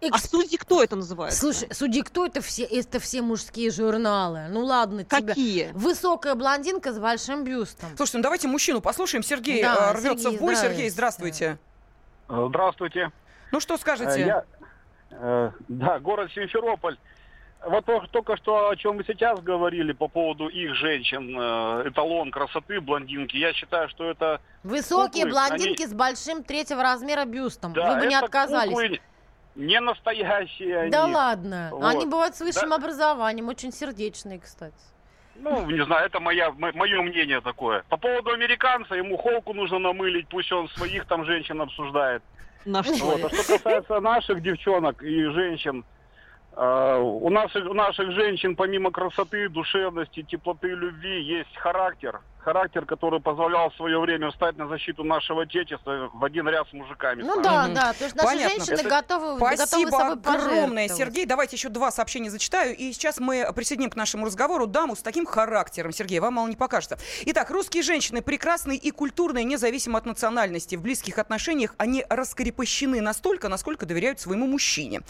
эксперт? 0.00 0.14
А 0.24 0.28
судьи 0.28 0.56
кто 0.58 0.82
это 0.82 0.96
называет? 0.96 1.34
Слушай, 1.34 1.68
судьи, 1.72 2.02
кто 2.02 2.26
это 2.26 2.40
все? 2.40 2.64
Это 2.64 2.98
все 3.00 3.22
мужские 3.22 3.70
журналы. 3.70 4.46
Ну 4.50 4.64
ладно, 4.64 5.04
тебя. 5.04 5.20
Какие? 5.28 5.70
Высокая 5.72 6.34
блондинка 6.34 6.92
с 6.92 6.98
большим 6.98 7.44
бюстом. 7.44 7.90
Слушайте, 7.96 8.18
ну 8.18 8.22
давайте 8.22 8.48
мужчину 8.48 8.80
послушаем. 8.80 9.22
Сергей 9.22 9.62
Да, 9.62 9.92
э, 9.92 9.98
рвется 9.98 10.24
Сергей, 10.24 10.38
в 10.38 10.40
бой. 10.40 10.56
Сергей, 10.56 10.88
здравствуйте. 10.90 11.58
Здравствуйте. 12.28 13.10
Ну 13.52 13.60
что 13.60 13.74
Э, 13.74 13.78
скажете? 13.78 14.20
Я, 14.26 14.44
э, 15.10 15.50
да, 15.68 15.98
город 16.00 16.30
Симферополь. 16.34 16.98
Вот 17.64 17.84
то- 17.84 18.04
только 18.12 18.36
что, 18.36 18.68
о 18.68 18.76
чем 18.76 18.96
мы 18.96 19.04
сейчас 19.04 19.40
говорили 19.40 19.92
по 19.92 20.08
поводу 20.08 20.46
их 20.48 20.74
женщин, 20.74 21.36
э, 21.36 21.88
эталон 21.88 22.30
красоты, 22.30 22.80
блондинки, 22.80 23.36
я 23.36 23.52
считаю, 23.54 23.88
что 23.88 24.08
это... 24.10 24.40
Высокие 24.62 25.24
куклы, 25.24 25.30
блондинки 25.30 25.82
они- 25.82 25.90
с 25.90 25.94
большим 25.94 26.44
третьего 26.44 26.82
размера 26.82 27.24
бюстом. 27.24 27.72
да, 27.72 27.94
Вы 27.94 28.00
бы 28.00 28.06
не 28.06 28.14
отказались. 28.14 28.68
куклы 28.70 29.00
не 29.56 29.80
настоящие 29.80 30.78
они. 30.80 30.90
Да 30.90 31.06
ладно. 31.06 31.70
Вот. 31.72 31.84
Они 31.84 32.06
бывают 32.06 32.36
с 32.36 32.40
высшим 32.40 32.70
Да. 32.70 32.76
образованием, 32.76 33.48
очень 33.48 33.72
сердечные, 33.72 34.38
кстати. 34.38 34.74
Ну, 35.36 35.66
не 35.70 35.84
знаю, 35.84 36.06
это 36.06 36.18
моя, 36.20 36.50
мое 36.52 37.02
мнение 37.02 37.40
такое. 37.40 37.84
По 37.90 37.96
поводу 37.98 38.30
американца, 38.30 38.94
ему 38.94 39.16
холку 39.18 39.52
нужно 39.52 39.78
намылить, 39.78 40.28
пусть 40.28 40.50
он 40.52 40.68
своих 40.68 41.06
там 41.06 41.24
женщин 41.26 41.60
обсуждает. 41.60 42.22
На 42.64 42.82
что? 42.82 43.04
Вот. 43.04 43.24
А 43.24 43.28
что 43.30 43.58
касается 43.58 44.00
наших 44.00 44.42
девчонок 44.42 45.02
и 45.02 45.24
женщин, 45.26 45.84
э, 46.56 46.98
у, 47.00 47.28
наших, 47.28 47.68
у 47.68 47.74
наших 47.74 48.12
женщин 48.12 48.56
помимо 48.56 48.90
красоты, 48.90 49.48
душевности, 49.50 50.22
теплоты, 50.22 50.68
любви 50.68 51.20
есть 51.22 51.54
характер. 51.56 52.20
Характер, 52.46 52.86
который 52.86 53.20
позволял 53.20 53.70
в 53.70 53.74
свое 53.74 53.98
время 53.98 54.30
встать 54.30 54.56
на 54.56 54.68
защиту 54.68 55.02
нашего 55.02 55.42
отечества 55.42 56.10
в 56.14 56.24
один 56.24 56.48
ряд 56.48 56.68
с 56.68 56.72
мужиками. 56.72 57.22
Ну 57.22 57.42
да, 57.42 57.66
да, 57.66 57.92
потому 57.92 58.10
что 58.10 58.18
наши 58.18 58.28
Понятно. 58.36 58.64
женщины 58.64 58.74
Это- 58.74 58.88
готовы, 58.88 59.38
готовы 59.40 59.56
Спасибо 59.56 59.90
собой 59.90 60.12
огромное. 60.12 60.88
Сергей. 60.88 61.26
Давайте 61.26 61.56
еще 61.56 61.70
два 61.70 61.90
сообщения 61.90 62.30
зачитаю. 62.30 62.76
И 62.76 62.92
сейчас 62.92 63.18
мы 63.18 63.52
присоединим 63.52 63.90
к 63.90 63.96
нашему 63.96 64.26
разговору 64.26 64.68
даму 64.68 64.94
с 64.94 65.02
таким 65.02 65.26
характером. 65.26 65.90
Сергей, 65.90 66.20
вам 66.20 66.34
мало 66.34 66.46
не 66.46 66.54
покажется. 66.54 66.98
Итак, 67.24 67.50
русские 67.50 67.82
женщины 67.82 68.22
прекрасные 68.22 68.78
и 68.78 68.92
культурные, 68.92 69.42
независимо 69.42 69.98
от 69.98 70.06
национальности. 70.06 70.76
В 70.76 70.82
близких 70.82 71.18
отношениях 71.18 71.74
они 71.78 72.06
раскрепощены 72.08 73.00
настолько, 73.00 73.48
насколько 73.48 73.86
доверяют 73.86 74.20
своему 74.20 74.46
мужчине. 74.46 75.00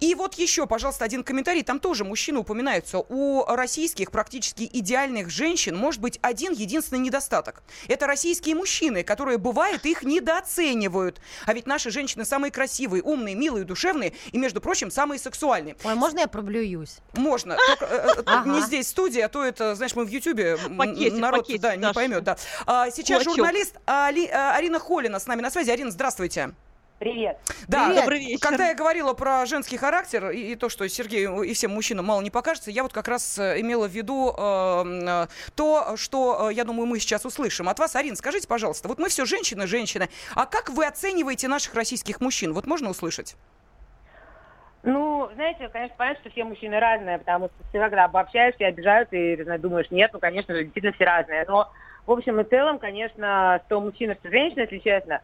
И 0.00 0.16
вот 0.16 0.34
еще, 0.34 0.66
пожалуйста, 0.66 1.04
один 1.04 1.22
комментарий. 1.22 1.62
Там 1.62 1.78
тоже 1.78 2.04
мужчины 2.04 2.40
упоминаются. 2.40 2.98
У 2.98 3.44
российских 3.46 4.10
практически 4.10 4.68
идеальных 4.72 5.30
женщин 5.30 5.76
может 5.76 6.00
быть 6.00 6.18
один 6.22 6.52
единственный 6.52 6.71
недостаток. 6.80 7.62
Это 7.88 8.06
российские 8.06 8.54
мужчины, 8.54 9.02
которые, 9.02 9.38
бывает, 9.38 9.84
их 9.86 10.02
недооценивают. 10.02 11.20
А 11.46 11.52
ведь 11.52 11.66
наши 11.66 11.90
женщины 11.90 12.24
самые 12.24 12.50
красивые, 12.50 13.02
умные, 13.02 13.34
милые, 13.34 13.64
душевные 13.64 14.12
и, 14.32 14.38
между 14.38 14.60
прочим, 14.60 14.90
самые 14.90 15.18
сексуальные. 15.18 15.76
Ой, 15.84 15.94
можно 15.94 16.20
я 16.20 16.26
проблююсь? 16.28 16.98
Можно. 17.14 17.56
Только, 17.68 17.84
э, 17.84 18.14
э, 18.18 18.22
Ага. 18.26 18.50
не 18.50 18.60
здесь 18.62 18.86
в 18.86 18.90
студии, 18.90 19.20
а 19.20 19.28
то 19.28 19.44
это, 19.44 19.74
знаешь, 19.74 19.94
мы 19.94 20.04
в 20.04 20.08
Ютьюбе 20.08 20.56
Пакетик, 20.56 21.14
народ 21.18 21.40
пакетик, 21.40 21.60
да, 21.62 21.76
не 21.76 21.92
поймет. 21.92 22.24
Да. 22.24 22.36
А, 22.66 22.90
сейчас 22.90 23.22
Кулачок. 23.22 23.36
журналист 23.36 23.76
Али- 23.86 24.26
э, 24.28 24.52
Арина 24.56 24.78
Холина 24.78 25.18
с 25.18 25.26
нами 25.26 25.40
на 25.42 25.50
связи. 25.50 25.70
Арина, 25.70 25.90
здравствуйте. 25.90 26.54
Привет. 27.02 27.36
Да, 27.66 27.86
Привет. 27.86 28.02
Добрый 28.04 28.18
вечер. 28.20 28.48
когда 28.48 28.68
я 28.68 28.76
говорила 28.76 29.12
про 29.12 29.44
женский 29.44 29.76
характер 29.76 30.30
и, 30.30 30.52
и 30.52 30.54
то, 30.54 30.68
что 30.68 30.88
Сергею 30.88 31.42
и 31.42 31.52
всем 31.52 31.72
мужчинам 31.72 32.04
мало 32.04 32.20
не 32.20 32.30
покажется, 32.30 32.70
я 32.70 32.84
вот 32.84 32.92
как 32.92 33.08
раз 33.08 33.40
э, 33.40 33.60
имела 33.60 33.88
в 33.88 33.90
виду 33.90 34.32
э, 34.38 34.84
э, 34.86 35.26
то, 35.56 35.96
что, 35.96 36.50
э, 36.50 36.54
я 36.54 36.62
думаю, 36.62 36.86
мы 36.86 37.00
сейчас 37.00 37.24
услышим. 37.24 37.68
От 37.68 37.80
вас, 37.80 37.96
Арина, 37.96 38.14
скажите, 38.14 38.46
пожалуйста, 38.46 38.86
вот 38.86 39.00
мы 39.00 39.08
все 39.08 39.24
женщины, 39.24 39.66
женщины, 39.66 40.10
а 40.36 40.46
как 40.46 40.70
вы 40.70 40.86
оцениваете 40.86 41.48
наших 41.48 41.74
российских 41.74 42.20
мужчин? 42.20 42.52
Вот 42.52 42.68
можно 42.68 42.88
услышать? 42.88 43.34
Ну, 44.84 45.28
знаете, 45.34 45.68
конечно, 45.72 45.96
понятно, 45.98 46.20
что 46.20 46.30
все 46.30 46.44
мужчины 46.44 46.78
разные, 46.78 47.18
потому 47.18 47.46
что 47.48 47.68
все, 47.70 47.80
когда 47.80 48.04
обобщаешься 48.04 48.62
и 48.62 48.66
обижаются, 48.66 49.16
и 49.16 49.58
думаешь, 49.58 49.90
нет, 49.90 50.10
ну, 50.12 50.20
конечно 50.20 50.54
же, 50.54 50.62
действительно 50.62 50.94
все 50.94 51.04
разные. 51.04 51.44
Но, 51.48 51.68
в 52.06 52.12
общем 52.12 52.40
и 52.40 52.44
целом, 52.44 52.78
конечно, 52.78 53.60
что 53.66 53.80
мужчина, 53.80 54.14
что 54.14 54.30
женщина, 54.30 54.60
если 54.60 54.78
честно, 54.78 55.20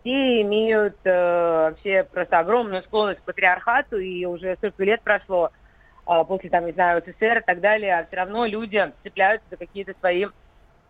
все 0.00 0.42
имеют 0.42 0.96
э, 1.04 1.70
вообще 1.70 2.02
просто 2.02 2.40
огромную 2.40 2.82
склонность 2.82 3.20
к 3.20 3.24
патриархату, 3.24 3.98
и 3.98 4.24
уже 4.24 4.56
столько 4.56 4.82
лет 4.82 5.00
прошло 5.02 5.50
э, 6.08 6.24
после, 6.26 6.50
там, 6.50 6.66
не 6.66 6.72
знаю, 6.72 7.02
СССР 7.06 7.38
и 7.38 7.44
так 7.46 7.60
далее, 7.60 7.98
а 7.98 8.04
все 8.04 8.16
равно 8.16 8.46
люди 8.46 8.92
цепляются 9.04 9.46
за 9.48 9.56
какие-то 9.56 9.94
свои 10.00 10.26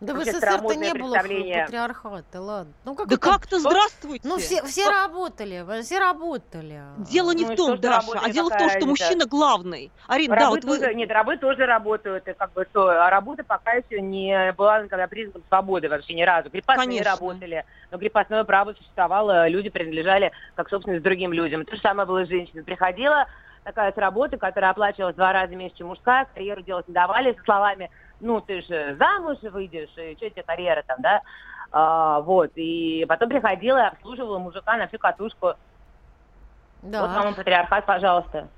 Да 0.01 0.15
в 0.15 0.25
СССР-то 0.25 0.75
не 0.75 0.95
было 0.95 1.15
патриархата, 1.17 2.41
ладно. 2.41 2.73
Ну 2.85 2.95
как 2.95 3.09
Да 3.09 3.17
как-то 3.19 3.59
здравствуйте. 3.59 4.27
Ну 4.27 4.39
все, 4.39 4.63
все 4.65 4.89
работали, 4.89 5.65
все 5.83 5.99
работали. 5.99 6.81
Дело 6.99 7.33
не 7.33 7.45
Ну 7.45 7.53
в 7.53 7.57
том, 7.57 7.77
что, 7.77 7.83
Даша, 7.83 8.19
а 8.23 8.31
дело 8.31 8.49
в 8.49 8.57
том, 8.57 8.71
что 8.71 8.87
мужчина 8.87 9.27
главный. 9.27 9.93
Арина, 10.07 10.37
да, 10.37 10.49
вот 10.49 10.65
вы... 10.65 10.79
тоже, 10.79 10.95
нет, 10.95 11.11
рабы 11.11 11.37
тоже 11.37 11.67
работают, 11.67 12.27
и 12.29 12.33
как 12.33 12.53
бы 12.53 12.67
что, 12.71 12.89
а 12.89 13.11
работа 13.11 13.45
пока 13.45 13.73
еще 13.73 14.01
не 14.01 14.53
была 14.53 14.83
никогда 14.83 15.07
признаком 15.07 15.43
свободы 15.49 15.89
вообще 15.89 16.15
ни 16.15 16.23
разу. 16.23 16.49
Крепостные 16.49 16.87
Конечно. 16.87 17.11
работали, 17.11 17.65
но 17.91 17.99
крепостное 17.99 18.45
право 18.45 18.73
существовало, 18.73 19.49
люди 19.49 19.69
принадлежали 19.69 20.33
как 20.55 20.71
собственность 20.71 21.03
другим 21.03 21.33
людям. 21.33 21.67
То 21.67 21.77
же 21.77 21.83
самое 21.83 22.07
было 22.07 22.25
с 22.25 22.29
женщиной. 22.29 22.65
Приходила 22.65 23.27
такая 23.65 23.93
с 23.93 23.97
работы, 23.97 24.39
которая 24.39 24.71
оплачивалась 24.71 25.15
в 25.15 25.19
два 25.19 25.33
раза 25.33 25.55
меньше, 25.55 25.77
чем 25.77 25.89
мужская, 25.89 26.27
карьеру 26.33 26.63
делать 26.63 26.89
не 26.89 26.95
давали, 26.95 27.35
со 27.35 27.45
словами, 27.45 27.91
ну, 28.20 28.40
ты 28.40 28.62
же 28.62 28.96
замуж 28.98 29.38
выйдешь, 29.42 29.96
и 29.96 30.16
что 30.16 30.30
тебе 30.30 30.42
карьера 30.46 30.85
там, 30.87 30.98
да? 31.00 31.20
А, 31.72 32.20
вот, 32.20 32.50
и 32.54 33.04
потом 33.09 33.28
приходила 33.28 33.78
и 33.78 33.88
обслуживала 33.88 34.38
мужика 34.38 34.76
на 34.76 34.88
всю 34.88 34.98
катушку. 34.98 35.54
Да. 36.83 37.02
Вот 37.02 37.11
вам 37.24 37.35
патриархат, 37.35 37.87
пожалуйста. 37.87 38.50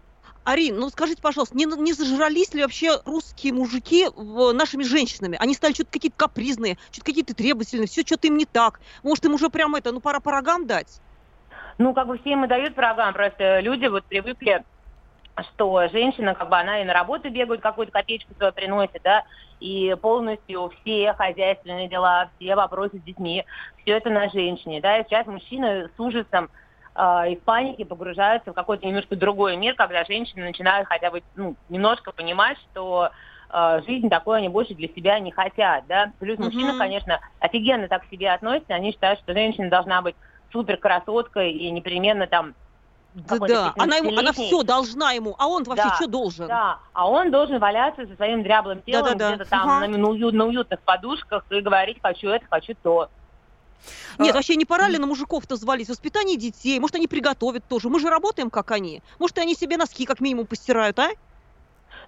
Арин, 0.44 0.76
ну 0.78 0.88
скажите, 0.90 1.20
пожалуйста, 1.20 1.56
не, 1.56 1.66
не 1.66 1.92
зажрались 1.92 2.52
ли 2.54 2.62
вообще 2.62 3.00
русские 3.04 3.52
мужики 3.52 4.06
в- 4.14 4.52
нашими 4.52 4.82
женщинами? 4.82 5.36
Они 5.40 5.54
стали 5.54 5.72
что-то 5.72 5.90
какие-то 5.90 6.16
капризные, 6.16 6.76
что-то 6.90 7.06
какие-то 7.06 7.34
требовательные, 7.34 7.86
все 7.86 8.02
что-то 8.02 8.26
им 8.26 8.36
не 8.36 8.46
так. 8.46 8.80
Может, 9.02 9.24
им 9.24 9.34
уже 9.34 9.50
прям 9.50 9.74
это, 9.74 9.92
ну 9.92 10.00
пора 10.00 10.20
по 10.20 10.32
рогам 10.32 10.66
дать? 10.66 11.00
Ну, 11.78 11.94
как 11.94 12.06
бы 12.06 12.18
все 12.18 12.30
им 12.30 12.44
и 12.44 12.48
дают 12.48 12.74
программ, 12.74 13.14
просто 13.14 13.60
люди 13.60 13.86
вот 13.86 14.06
привыкли, 14.06 14.64
что 15.40 15.88
женщина, 15.88 16.34
как 16.34 16.48
бы 16.48 16.56
она 16.58 16.80
и 16.80 16.84
на 16.84 16.92
работу 16.92 17.30
бегает, 17.30 17.60
какую-то 17.62 17.92
копеечку 17.92 18.34
свою 18.34 18.52
приносит, 18.52 19.00
да, 19.02 19.24
и 19.60 19.94
полностью 20.00 20.70
все 20.80 21.14
хозяйственные 21.14 21.88
дела, 21.88 22.30
все 22.36 22.54
вопросы 22.54 22.98
с 22.98 23.02
детьми, 23.02 23.44
все 23.78 23.92
это 23.96 24.10
на 24.10 24.28
женщине, 24.28 24.80
да, 24.80 24.98
и 24.98 25.04
сейчас 25.04 25.26
мужчины 25.26 25.88
с 25.88 25.98
ужасом 26.00 26.50
э, 26.96 27.32
и 27.32 27.36
в 27.36 27.44
панике 27.44 27.84
погружаются 27.86 28.50
в 28.50 28.54
какой-то 28.54 28.86
немножко 28.86 29.16
другой 29.16 29.56
мир, 29.56 29.74
когда 29.74 30.04
женщины 30.04 30.44
начинают 30.44 30.88
хотя 30.88 31.10
бы, 31.10 31.22
ну, 31.34 31.56
немножко 31.68 32.12
понимать, 32.12 32.58
что 32.70 33.10
э, 33.52 33.82
жизнь 33.86 34.10
такой 34.10 34.38
они 34.38 34.48
больше 34.48 34.74
для 34.74 34.88
себя 34.88 35.18
не 35.18 35.32
хотят, 35.32 35.86
да, 35.86 36.12
плюс 36.18 36.38
Мгм. 36.38 36.42
мужчины, 36.42 36.74
конечно, 36.74 37.20
офигенно 37.40 37.88
так 37.88 38.02
к 38.04 38.08
себе 38.10 38.30
относятся, 38.32 38.74
они 38.74 38.92
считают, 38.92 39.20
что 39.20 39.32
женщина 39.32 39.70
должна 39.70 40.02
быть 40.02 40.16
супер 40.52 40.76
красоткой 40.76 41.52
и 41.52 41.70
непременно 41.70 42.26
там 42.26 42.54
Да, 43.14 43.38
да. 43.38 43.74
Она, 43.76 43.96
ему, 43.96 44.08
она 44.10 44.30
15-летний. 44.30 44.46
все 44.46 44.62
должна 44.62 45.12
ему, 45.12 45.34
а 45.38 45.46
он 45.46 45.64
вообще 45.64 45.88
Да, 45.88 45.94
что 45.96 46.06
должен? 46.06 46.46
Да, 46.48 46.78
а 46.94 47.08
он 47.10 47.30
должен 47.30 47.58
валяться 47.58 48.06
со 48.06 48.14
своим 48.16 48.42
дряблым 48.42 48.82
телом 48.82 49.04
Да-да-да. 49.04 49.34
где-то 49.34 49.50
там 49.50 49.68
Ага. 49.68 49.86
на, 49.86 49.98
на 49.98 50.08
уют- 50.08 50.32
на 50.34 50.46
уютных 50.46 50.80
подушках 50.82 51.44
и 51.50 51.60
говорить 51.60 51.98
«хочу 52.02 52.28
это, 52.28 52.46
хочу 52.50 52.74
то». 52.82 53.08
Нет, 54.18 54.32
А, 54.32 54.36
вообще 54.38 54.56
не 54.56 54.64
пора 54.64 54.88
ли 54.88 54.96
на 54.96 55.06
мужиков-то 55.06 55.56
звалить? 55.56 55.88
Воспитание 55.88 56.38
детей, 56.38 56.78
может, 56.78 56.96
они 56.96 57.08
приготовят 57.08 57.64
тоже. 57.68 57.88
Мы 57.90 57.98
же 58.00 58.08
работаем, 58.08 58.48
как 58.48 58.70
они. 58.70 59.02
Может, 59.18 59.38
и 59.38 59.40
они 59.40 59.54
себе 59.54 59.76
носки 59.76 60.06
как 60.06 60.20
минимум 60.20 60.46
постирают, 60.46 60.98
а? 60.98 61.08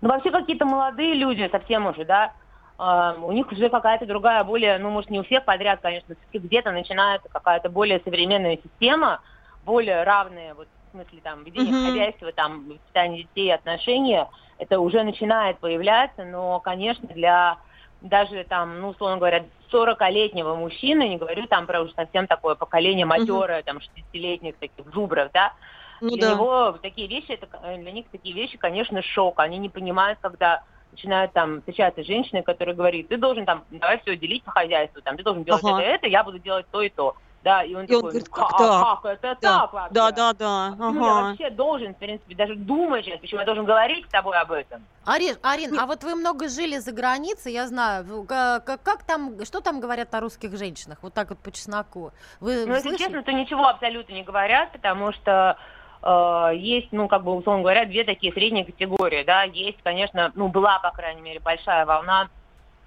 Ну, 0.01 0.09
вообще 0.09 0.31
какие-то 0.31 0.65
молодые 0.65 1.15
люди 1.15 1.49
совсем 1.51 1.87
уже, 1.87 2.05
да, 2.05 2.33
а, 2.79 3.15
у 3.21 3.33
них 3.33 3.51
уже 3.53 3.69
какая-то 3.69 4.07
другая, 4.07 4.43
более, 4.45 4.79
ну, 4.79 4.91
может, 4.91 5.11
не 5.11 5.21
у 5.21 5.25
всех 5.25 5.45
подряд, 5.45 5.81
конечно, 5.83 6.15
все-таки 6.15 6.39
где-то 6.47 6.71
начинается 6.73 7.29
какая-то 7.29 7.69
более 7.69 8.01
современная 8.05 8.59
система, 8.63 9.21
более 9.65 10.03
равная, 10.05 10.55
вот, 10.55 10.69
смысле, 10.95 11.21
там, 11.21 11.43
ведение 11.45 11.73
Мгм. 11.73 11.85
хозяйства, 11.85 12.33
там, 12.33 12.69
воспитание 12.69 13.25
детей, 13.25 13.53
отношения, 13.53 14.29
это 14.59 14.79
уже 14.79 15.03
начинает 15.03 15.59
появляться, 15.61 16.25
но, 16.25 16.61
конечно, 16.61 17.09
для 17.09 17.59
даже 18.01 18.45
там, 18.45 18.81
ну, 18.81 18.89
условно 18.91 19.17
говоря, 19.17 19.47
40-летнего 19.73 20.55
мужчины, 20.55 21.09
не 21.09 21.17
говорю 21.17 21.47
там 21.47 21.67
про 21.67 21.81
уж 21.81 21.93
совсем 21.95 22.27
такое 22.27 22.55
поколение 22.55 23.07
матерое, 23.07 23.63
там, 23.63 23.79
60-летних 23.79 24.59
таких 24.59 24.93
зубров, 24.93 25.31
да, 25.33 25.53
Ну 26.01 26.11
для 26.17 26.29
да. 26.29 26.35
него 26.35 26.73
такие 26.83 27.09
вещи, 27.09 27.33
это, 27.33 27.49
э, 27.63 27.79
для 27.79 27.93
них 27.93 28.11
такие 28.11 28.35
вещи, 28.35 28.59
конечно, 28.59 29.03
шок. 29.03 29.41
Они 29.41 29.59
не 29.59 29.71
понимают, 29.71 30.19
когда 30.21 30.63
начинают 30.93 31.33
там 31.33 31.59
встречаться 31.61 32.05
женщины, 32.05 32.43
которые 32.43 32.77
говорят, 32.77 33.09
ты 33.09 33.17
должен 33.17 33.47
там, 33.47 33.65
давай 33.71 33.99
все 34.01 34.17
делить 34.17 34.45
по 34.45 34.53
хозяйству, 34.53 35.01
там, 35.03 35.17
ты 35.17 35.23
должен 35.25 35.43
делать 35.45 35.65
Ага. 35.65 35.81
это, 35.81 35.91
это, 35.91 36.07
я 36.09 36.23
буду 36.25 36.39
делать 36.39 36.67
то 36.71 36.83
и 36.83 36.91
то. 36.91 37.15
Да, 37.45 37.63
и 37.63 37.75
он 37.75 37.83
И 37.85 37.95
он 37.95 38.01
такой, 38.01 38.01
говорит, 38.01 38.29
«Ну, 38.31 38.35
как 38.43 38.53
а 38.55 38.59
так? 38.59 39.03
как 39.03 39.05
это 39.23 39.39
Да, 39.43 39.59
так 39.61 39.73
вообще? 39.75 39.95
да, 39.95 40.11
да, 40.13 40.33
да. 40.33 40.71
Почему 40.71 41.05
я 41.05 41.13
Ага. 41.13 41.29
вообще 41.29 41.51
должен, 41.51 41.95
в 41.95 41.99
принципе, 41.99 42.35
даже 42.35 42.55
думать 42.57 43.05
сейчас, 43.05 43.21
почему 43.21 43.41
я 43.41 43.47
должен 43.47 43.67
говорить 43.67 44.07
с 44.07 44.09
тобой 44.09 44.39
об 44.39 44.51
этом? 44.51 44.87
Арин, 45.05 45.37
Арин, 45.43 45.79
а 45.79 45.85
вот 45.85 46.03
вы 46.05 46.15
много 46.15 46.49
жили 46.49 46.79
за 46.79 46.93
границей, 46.93 47.53
я 47.53 47.67
знаю, 47.67 48.05
в- 48.05 48.25
ка- 48.27 48.61
ка- 48.65 48.79
как, 48.79 49.03
там, 49.03 49.45
что 49.45 49.61
там 49.61 49.79
говорят 49.81 50.15
о 50.15 50.21
русских 50.21 50.57
женщинах, 50.57 50.99
вот 51.03 51.13
так 51.13 51.29
вот 51.29 51.39
по 51.41 51.53
чесноку? 51.53 52.13
Вы 52.41 52.65
Ну, 52.65 52.75
если 52.75 52.97
честно, 52.97 53.23
то 53.23 53.31
ничего 53.33 53.69
абсолютно 53.69 54.15
не 54.15 54.23
говорят, 54.23 54.73
потому 54.73 55.13
что 55.13 55.59
э, 56.03 56.51
есть, 56.57 56.93
ну, 56.93 57.09
как 57.09 57.25
бы, 57.25 57.35
условно 57.37 57.61
говоря, 57.61 57.85
две 57.85 58.05
такие 58.05 58.33
средние 58.33 58.65
категории, 58.65 59.23
да, 59.23 59.43
есть, 59.43 59.83
конечно, 59.83 60.33
ну, 60.35 60.49
была, 60.49 60.79
по 60.79 60.91
крайней 60.93 61.21
мере, 61.21 61.41
большая 61.41 61.85
волна, 61.85 62.31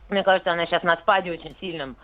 мне 0.09 0.23
кажется, 0.23 0.51
она 0.51 0.65
сейчас 0.65 0.81
на 0.81 0.95
спаде 0.97 1.31
очень 1.31 1.55
сильном, 1.59 1.95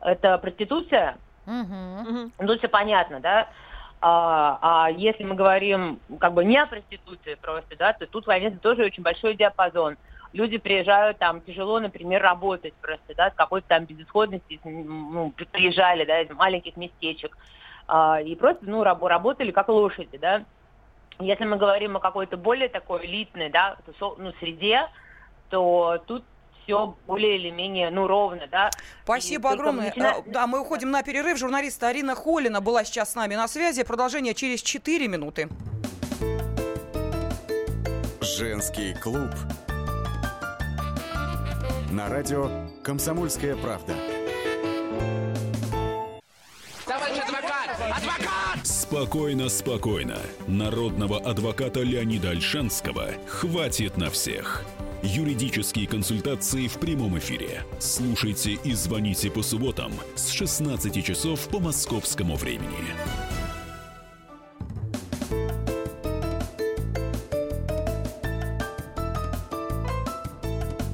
это 0.00 0.38
проституция, 0.38 1.18
Мгм. 1.46 2.32
ну, 2.38 2.58
все 2.58 2.68
понятно, 2.68 3.20
да, 3.20 3.48
а, 4.00 4.58
а 4.60 4.90
если 4.90 5.24
мы 5.24 5.36
говорим 5.36 6.00
как 6.20 6.34
бы 6.34 6.44
не 6.44 6.58
о 6.58 6.66
проституции 6.66 7.36
просто, 7.40 7.76
да, 7.76 7.92
то 7.94 8.06
тут, 8.06 8.26
конечно, 8.26 8.58
тоже 8.58 8.84
очень 8.84 9.02
большой 9.02 9.36
диапазон. 9.36 9.96
Люди 10.32 10.58
приезжают 10.58 11.18
там 11.18 11.40
тяжело, 11.40 11.80
например, 11.80 12.20
работать 12.20 12.74
просто, 12.80 13.14
да, 13.16 13.30
с 13.30 13.34
какой-то 13.34 13.68
там 13.68 13.86
безысходности, 13.86 14.60
ну, 14.64 15.32
при- 15.32 15.44
приезжали, 15.46 16.04
да, 16.04 16.20
из 16.20 16.30
маленьких 16.30 16.76
местечек, 16.76 17.36
а, 17.86 18.20
и 18.20 18.34
просто, 18.34 18.66
ну, 18.66 18.82
раб- 18.82 19.04
работали 19.04 19.50
как 19.52 19.68
лошади, 19.68 20.18
да. 20.18 20.44
Если 21.18 21.44
мы 21.44 21.56
говорим 21.56 21.96
о 21.96 22.00
какой-то 22.00 22.36
более 22.36 22.68
такой 22.68 23.06
элитной, 23.06 23.48
да, 23.48 23.78
тусо- 23.86 24.16
ну, 24.18 24.32
среде, 24.40 24.86
то 25.48 26.04
тут 26.06 26.26
все 26.66 26.96
более 27.06 27.36
или 27.38 27.50
менее, 27.50 27.90
ну, 27.90 28.08
ровно, 28.08 28.48
да. 28.50 28.70
Спасибо 29.04 29.50
И 29.50 29.52
огромное. 29.54 29.86
начина- 29.86 30.10
А, 30.16 30.22
Да, 30.26 30.46
мы 30.48 30.60
уходим 30.60 30.90
на 30.90 31.02
перерыв. 31.04 31.38
Журналист 31.38 31.80
Арина 31.84 32.16
Холина 32.16 32.60
была 32.60 32.82
сейчас 32.84 33.12
с 33.12 33.14
нами 33.14 33.36
на 33.36 33.46
связи. 33.46 33.84
Продолжение 33.84 34.34
через 34.34 34.62
4 34.62 35.06
минуты. 35.06 35.48
Женский 38.20 38.94
клуб. 38.94 39.30
На 41.92 42.08
радио 42.08 42.50
«Комсомольская 42.82 43.54
правда». 43.56 43.94
Товарищ 46.84 47.18
адвокат! 47.22 47.70
Адвокат! 47.96 48.66
Спокойно, 48.66 49.48
спокойно. 49.48 50.18
Народного 50.48 51.18
адвоката 51.20 51.80
Леонида 51.80 52.30
Альшанского 52.30 53.10
хватит 53.28 53.96
на 53.96 54.10
всех. 54.10 54.64
Юридические 55.06 55.86
консультации 55.86 56.66
в 56.66 56.78
прямом 56.80 57.16
эфире. 57.18 57.62
Слушайте 57.78 58.54
и 58.64 58.72
звоните 58.72 59.30
по 59.30 59.40
субботам 59.40 59.92
с 60.16 60.30
16 60.30 61.04
часов 61.04 61.48
по 61.48 61.60
московскому 61.60 62.34
времени. 62.34 62.66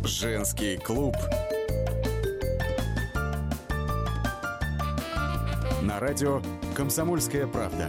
Женский 0.04 0.76
клуб. 0.76 1.16
На 5.80 5.98
радио 6.00 6.42
«Комсомольская 6.74 7.46
правда». 7.46 7.88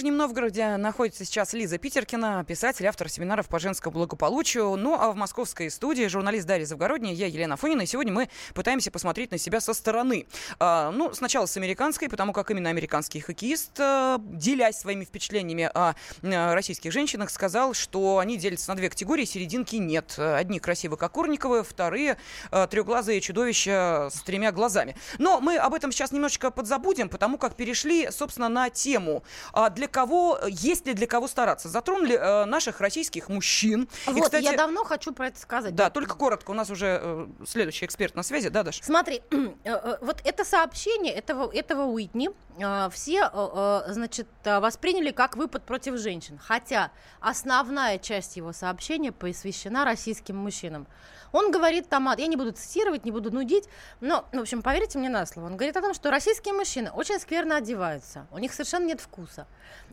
Нижнем 0.00 0.16
Новгороде 0.16 0.78
находится 0.78 1.26
сейчас 1.26 1.52
Лиза 1.52 1.76
Питеркина, 1.76 2.42
писатель, 2.48 2.86
автор 2.86 3.10
семинаров 3.10 3.50
по 3.50 3.58
женскому 3.58 3.92
благополучию. 3.92 4.76
Ну, 4.76 4.94
а 4.98 5.12
в 5.12 5.14
московской 5.14 5.70
студии 5.70 6.06
журналист 6.06 6.46
Дарья 6.46 6.64
Завгородняя, 6.64 7.12
я 7.12 7.26
Елена 7.26 7.58
Фонина. 7.58 7.82
И 7.82 7.86
сегодня 7.86 8.10
мы 8.10 8.30
пытаемся 8.54 8.90
посмотреть 8.90 9.30
на 9.30 9.36
себя 9.36 9.60
со 9.60 9.74
стороны. 9.74 10.26
А, 10.58 10.90
ну, 10.90 11.12
сначала 11.12 11.44
с 11.44 11.58
американской, 11.58 12.08
потому 12.08 12.32
как 12.32 12.50
именно 12.50 12.70
американский 12.70 13.20
хоккеист, 13.20 13.78
а, 13.78 14.16
делясь 14.22 14.78
своими 14.78 15.04
впечатлениями 15.04 15.64
о 15.64 15.94
а, 16.22 16.54
российских 16.54 16.92
женщинах, 16.92 17.28
сказал, 17.28 17.74
что 17.74 18.20
они 18.20 18.38
делятся 18.38 18.70
на 18.70 18.76
две 18.76 18.88
категории, 18.88 19.26
серединки 19.26 19.76
нет. 19.76 20.18
Одни 20.18 20.60
красивые, 20.60 20.96
как 20.96 21.12
Курниковы, 21.12 21.62
вторые 21.62 22.16
а, 22.50 22.66
трехглазые 22.66 23.20
чудовища 23.20 24.08
с 24.10 24.22
тремя 24.22 24.50
глазами. 24.50 24.96
Но 25.18 25.42
мы 25.42 25.58
об 25.58 25.74
этом 25.74 25.92
сейчас 25.92 26.10
немножечко 26.10 26.50
подзабудем, 26.50 27.10
потому 27.10 27.36
как 27.36 27.54
перешли, 27.54 28.10
собственно, 28.10 28.48
на 28.48 28.70
тему 28.70 29.24
а, 29.52 29.68
для 29.68 29.89
кого, 29.90 30.38
есть 30.48 30.86
ли 30.86 30.94
для 30.94 31.06
кого 31.06 31.28
стараться. 31.28 31.68
Затронули 31.68 32.16
э, 32.16 32.44
наших 32.46 32.80
российских 32.80 33.28
мужчин. 33.28 33.88
Вот, 34.06 34.16
И, 34.16 34.20
кстати, 34.20 34.44
я 34.44 34.56
давно 34.56 34.84
хочу 34.84 35.12
про 35.12 35.28
это 35.28 35.38
сказать. 35.38 35.74
Да, 35.74 35.90
только 35.90 36.14
коротко, 36.14 36.50
у 36.50 36.54
нас 36.54 36.70
уже 36.70 37.00
э, 37.02 37.26
следующий 37.46 37.84
эксперт 37.84 38.14
на 38.14 38.22
связи, 38.22 38.48
да, 38.48 38.62
Даша? 38.62 38.82
Смотри, 38.84 39.22
э, 39.30 39.46
э, 39.64 39.98
вот 40.00 40.22
это 40.24 40.44
сообщение 40.44 41.12
этого, 41.12 41.52
этого 41.52 41.84
Уитни 41.84 42.30
э, 42.58 42.88
все, 42.92 43.30
э, 43.32 43.82
э, 43.88 43.92
значит, 43.92 44.28
восприняли 44.44 45.10
как 45.10 45.36
выпад 45.36 45.64
против 45.64 45.98
женщин, 45.98 46.38
хотя 46.42 46.90
основная 47.20 47.98
часть 47.98 48.36
его 48.36 48.52
сообщения 48.52 49.12
посвящена 49.12 49.84
российским 49.84 50.36
мужчинам. 50.36 50.86
Он 51.32 51.52
говорит 51.52 51.88
там, 51.88 52.12
я 52.18 52.26
не 52.26 52.36
буду 52.36 52.52
цитировать, 52.52 53.04
не 53.04 53.12
буду 53.12 53.30
нудить, 53.30 53.64
но, 54.00 54.24
в 54.32 54.38
общем, 54.38 54.62
поверьте 54.62 54.98
мне 54.98 55.08
на 55.08 55.26
слово, 55.26 55.46
он 55.46 55.56
говорит 55.56 55.76
о 55.76 55.80
том, 55.80 55.94
что 55.94 56.10
российские 56.10 56.54
мужчины 56.54 56.90
очень 56.90 57.20
скверно 57.20 57.56
одеваются, 57.56 58.26
у 58.32 58.38
них 58.38 58.52
совершенно 58.52 58.86
нет 58.86 59.00
вкуса. 59.00 59.46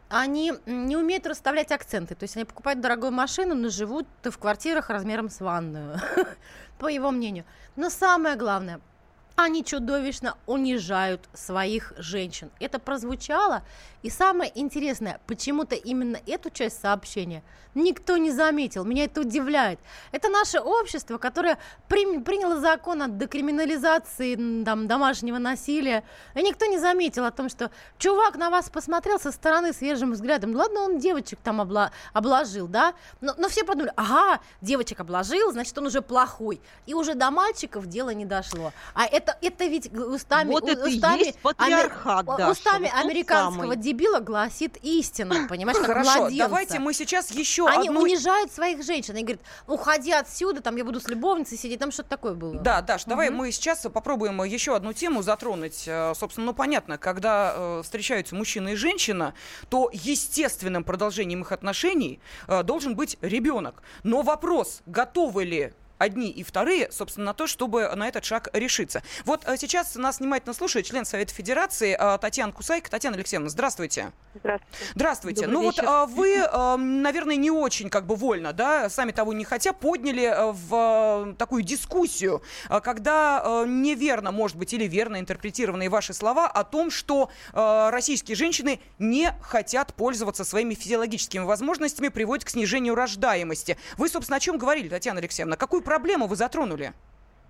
Они 0.10 0.54
не 0.66 0.96
умеют 0.96 1.28
расставлять 1.28 1.72
акценты, 1.72 2.16
то 2.16 2.24
есть 2.24 2.38
они 2.38 2.46
покупают 2.46 2.80
дорогую 2.80 3.12
машину, 3.12 3.56
но 3.56 3.70
живут 3.70 4.08
в 4.24 4.38
квартирах 4.38 4.90
размером 4.90 5.30
с 5.30 5.42
ванную, 5.42 6.00
по 6.80 6.88
его 6.88 7.12
мнению. 7.12 7.44
Но 7.76 7.90
самое 7.90 8.36
главное– 8.36 8.80
они 9.38 9.64
чудовищно 9.64 10.36
унижают 10.48 11.30
своих 11.34 11.94
женщин. 11.98 12.50
Это 12.60 12.80
прозвучало, 12.80 13.64
и 14.02 14.10
самое 14.10 14.52
интересное, 14.56 15.20
почему-то 15.28 15.76
именно 15.76 16.20
эту 16.26 16.50
часть 16.50 16.82
сообщения 16.82 17.44
никто 17.78 18.18
не 18.18 18.32
заметил. 18.32 18.84
Меня 18.84 19.06
это 19.06 19.22
удивляет. 19.22 19.80
Это 20.12 20.30
наше 20.30 20.60
общество, 20.60 21.18
которое 21.18 21.58
при, 21.88 22.20
приняло 22.20 22.60
закон 22.60 23.02
о 23.02 23.08
декриминализации 23.08 24.64
там, 24.64 24.88
домашнего 24.88 25.38
насилия, 25.38 26.04
и 26.36 26.42
никто 26.42 26.66
не 26.66 26.80
заметил 26.80 27.26
о 27.26 27.32
том, 27.32 27.50
что 27.50 27.72
чувак 27.98 28.36
на 28.36 28.50
вас 28.50 28.70
посмотрел 28.70 29.20
со 29.20 29.32
стороны 29.32 29.74
свежим 29.74 30.14
взглядом. 30.14 30.56
Ладно, 30.56 30.82
он 30.82 31.00
девочек 31.00 31.40
там 31.44 31.62
обла 31.62 31.92
обложил, 32.14 32.68
да? 32.68 32.94
Но, 33.22 33.34
но 33.38 33.50
все 33.50 33.64
подумали, 33.64 33.94
ага, 33.96 34.40
девочек 34.62 35.00
обложил, 35.00 35.52
значит, 35.52 35.78
он 35.78 35.88
уже 35.88 36.02
плохой. 36.02 36.60
И 36.86 36.94
уже 36.94 37.14
до 37.14 37.32
мальчиков 37.32 37.88
дело 37.88 38.10
не 38.10 38.26
дошло. 38.26 38.72
А 38.94 39.06
это, 39.06 39.27
это 39.42 39.66
ведь 39.66 39.92
устами, 39.94 40.52
вот 40.52 40.68
это 40.68 40.86
устами, 40.86 41.20
есть 41.20 41.40
патриархат, 41.40 42.28
амер... 42.28 42.38
Даша, 42.38 42.52
устами 42.52 42.92
вот 42.94 43.06
американского 43.06 43.62
самый. 43.62 43.78
дебила 43.78 44.20
гласит 44.20 44.78
истина, 44.84 45.48
понимаешь, 45.50 45.78
как 45.78 45.88
Хорошо, 45.88 46.20
младенца. 46.20 46.46
давайте 46.46 46.80
мы 46.80 46.94
сейчас 46.94 47.32
еще 47.32 47.68
Они 47.68 47.90
одну... 47.90 48.02
унижают 48.02 48.52
своих 48.52 48.84
женщин. 48.84 49.16
Они 49.16 49.24
говорят, 49.24 49.42
уходи 49.68 50.12
отсюда, 50.12 50.62
там 50.62 50.76
я 50.76 50.86
буду 50.86 51.00
с 51.00 51.08
любовницей 51.08 51.58
сидеть, 51.58 51.80
там 51.80 51.92
что-то 51.92 52.10
такое 52.10 52.34
было. 52.34 52.60
Да, 52.60 52.82
Даш, 52.82 53.04
угу. 53.04 53.12
давай 53.12 53.30
мы 53.30 53.52
сейчас 53.52 53.86
попробуем 53.94 54.44
еще 54.44 54.76
одну 54.76 54.94
тему 54.94 55.22
затронуть. 55.22 55.84
Э, 55.88 56.14
собственно, 56.16 56.48
ну 56.48 56.54
понятно, 56.54 56.98
когда 56.98 57.54
э, 57.56 57.82
встречаются 57.84 58.36
мужчина 58.36 58.70
и 58.70 58.76
женщина, 58.76 59.34
то 59.70 59.90
естественным 59.92 60.84
продолжением 60.84 61.42
их 61.42 61.52
отношений 61.52 62.20
э, 62.48 62.64
должен 62.64 62.96
быть 62.96 63.18
ребенок. 63.22 63.82
Но 64.04 64.22
вопрос, 64.22 64.82
готовы 64.86 65.44
ли 65.46 65.74
одни 65.98 66.30
и 66.30 66.44
вторые, 66.44 66.92
собственно, 66.92 67.28
на 67.28 67.34
то, 67.34 67.48
чтобы 67.48 67.90
на 67.96 68.08
этот 68.08 68.26
шаг 68.26 68.50
решиться. 68.54 69.04
Вот 69.26 69.42
а, 69.46 69.58
сейчас 69.58 69.96
нас 69.96 70.20
внимательно 70.20 70.54
слушает 70.54 70.86
член 70.86 71.06
Совета 71.06 71.34
Федерации 71.34 71.96
а, 71.98 72.18
Татьяна 72.18 72.52
Кусайка. 72.52 72.90
Татьяна 72.90 73.18
Алексеевна, 73.18 73.50
здравствуйте. 73.50 74.12
Здравствуйте. 74.36 74.92
Здравствуйте. 74.96 75.42
Добрый 75.48 75.54
ну 75.54 75.70
вечер. 75.70 75.84
вот 75.84 75.90
а, 75.90 76.06
вы, 76.06 76.38
а, 76.40 76.78
наверное, 76.78 77.36
не 77.36 77.52
очень 77.52 77.90
как 77.90 78.06
бы 78.06 78.16
вольно, 78.16 78.54
да, 78.54 78.90
сами 78.90 79.12
того 79.12 79.34
не 79.34 79.44
хотя, 79.44 79.74
подняли 79.74 80.34
в 80.52 81.36
такую 81.38 81.64
дискуссию, 81.64 82.42
когда 82.84 83.64
неверно, 83.68 84.32
может 84.32 84.58
быть, 84.58 84.74
или 84.74 84.86
верно 84.86 85.20
интерпретированные 85.20 85.90
ваши 85.90 86.14
слова 86.14 86.48
о 86.48 86.64
том, 86.64 86.92
что 86.92 87.30
российские 87.54 88.36
женщины 88.36 88.80
не 89.00 89.34
хотят 89.42 89.94
пользоваться 89.94 90.44
своими 90.44 90.74
физиологическими 90.74 91.44
возможностями, 91.44 92.10
приводит 92.10 92.46
к 92.46 92.50
снижению 92.50 92.96
рождаемости. 92.96 93.78
Вы, 93.98 94.10
собственно, 94.10 94.38
о 94.38 94.40
чем 94.40 94.58
говорили, 94.58 94.90
Татьяна 94.90 95.20
Алексеевна? 95.20 95.56
Какую 95.56 95.82
проблему 95.88 96.28
вы 96.28 96.36
затронули? 96.36 96.92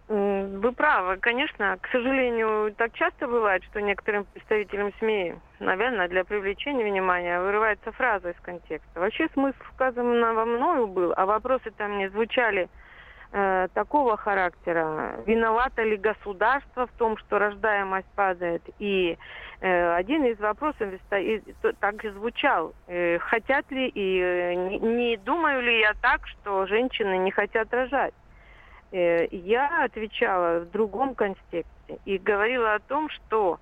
Вы 0.10 0.72
правы, 0.72 1.18
конечно. 1.18 1.78
К 1.82 1.88
сожалению, 1.92 2.74
так 2.78 2.94
часто 2.94 3.28
бывает, 3.28 3.62
что 3.66 3.82
некоторым 3.82 4.24
представителям 4.24 4.94
СМИ, 5.00 5.36
наверное, 5.60 6.08
для 6.08 6.24
привлечения 6.24 6.86
внимания 6.86 7.42
вырывается 7.42 7.92
фраза 7.92 8.30
из 8.30 8.40
контекста. 8.42 9.00
Вообще 9.02 9.28
смысл 9.34 9.58
сказанного 9.74 10.46
мною 10.46 10.88
был, 10.88 11.14
а 11.18 11.26
вопросы 11.26 11.72
там 11.72 11.98
не 11.98 12.08
звучали 12.10 12.70
э, 13.34 13.68
такого 13.74 14.16
характера. 14.16 15.16
Виновато 15.26 15.84
ли 15.84 15.98
государство 15.98 16.88
в 16.88 16.92
том, 16.98 17.18
что 17.18 17.38
рождаемость 17.40 18.08
падает? 18.16 18.62
И 18.80 19.18
э, 19.60 19.94
один 19.96 20.24
из 20.24 20.40
вопросов 20.40 20.88
ста- 21.08 21.20
и- 21.20 21.42
то- 21.62 21.74
так 21.74 22.06
и 22.06 22.10
звучал. 22.12 22.74
Э, 22.88 23.18
хотят 23.20 23.70
ли 23.72 23.90
и 23.90 24.22
э, 24.22 24.54
не, 24.54 24.80
не 24.80 25.18
думаю 25.18 25.62
ли 25.62 25.80
я 25.82 25.92
так, 26.02 26.26
что 26.28 26.66
женщины 26.66 27.18
не 27.18 27.32
хотят 27.32 27.74
рожать? 27.74 28.14
Э, 28.92 29.28
я 29.32 29.84
отвечала 29.84 30.60
в 30.60 30.72
другом 30.72 31.16
контексте 31.16 32.00
и 32.06 32.18
говорила 32.18 32.76
о 32.76 32.80
том, 32.80 33.10
что 33.10 33.60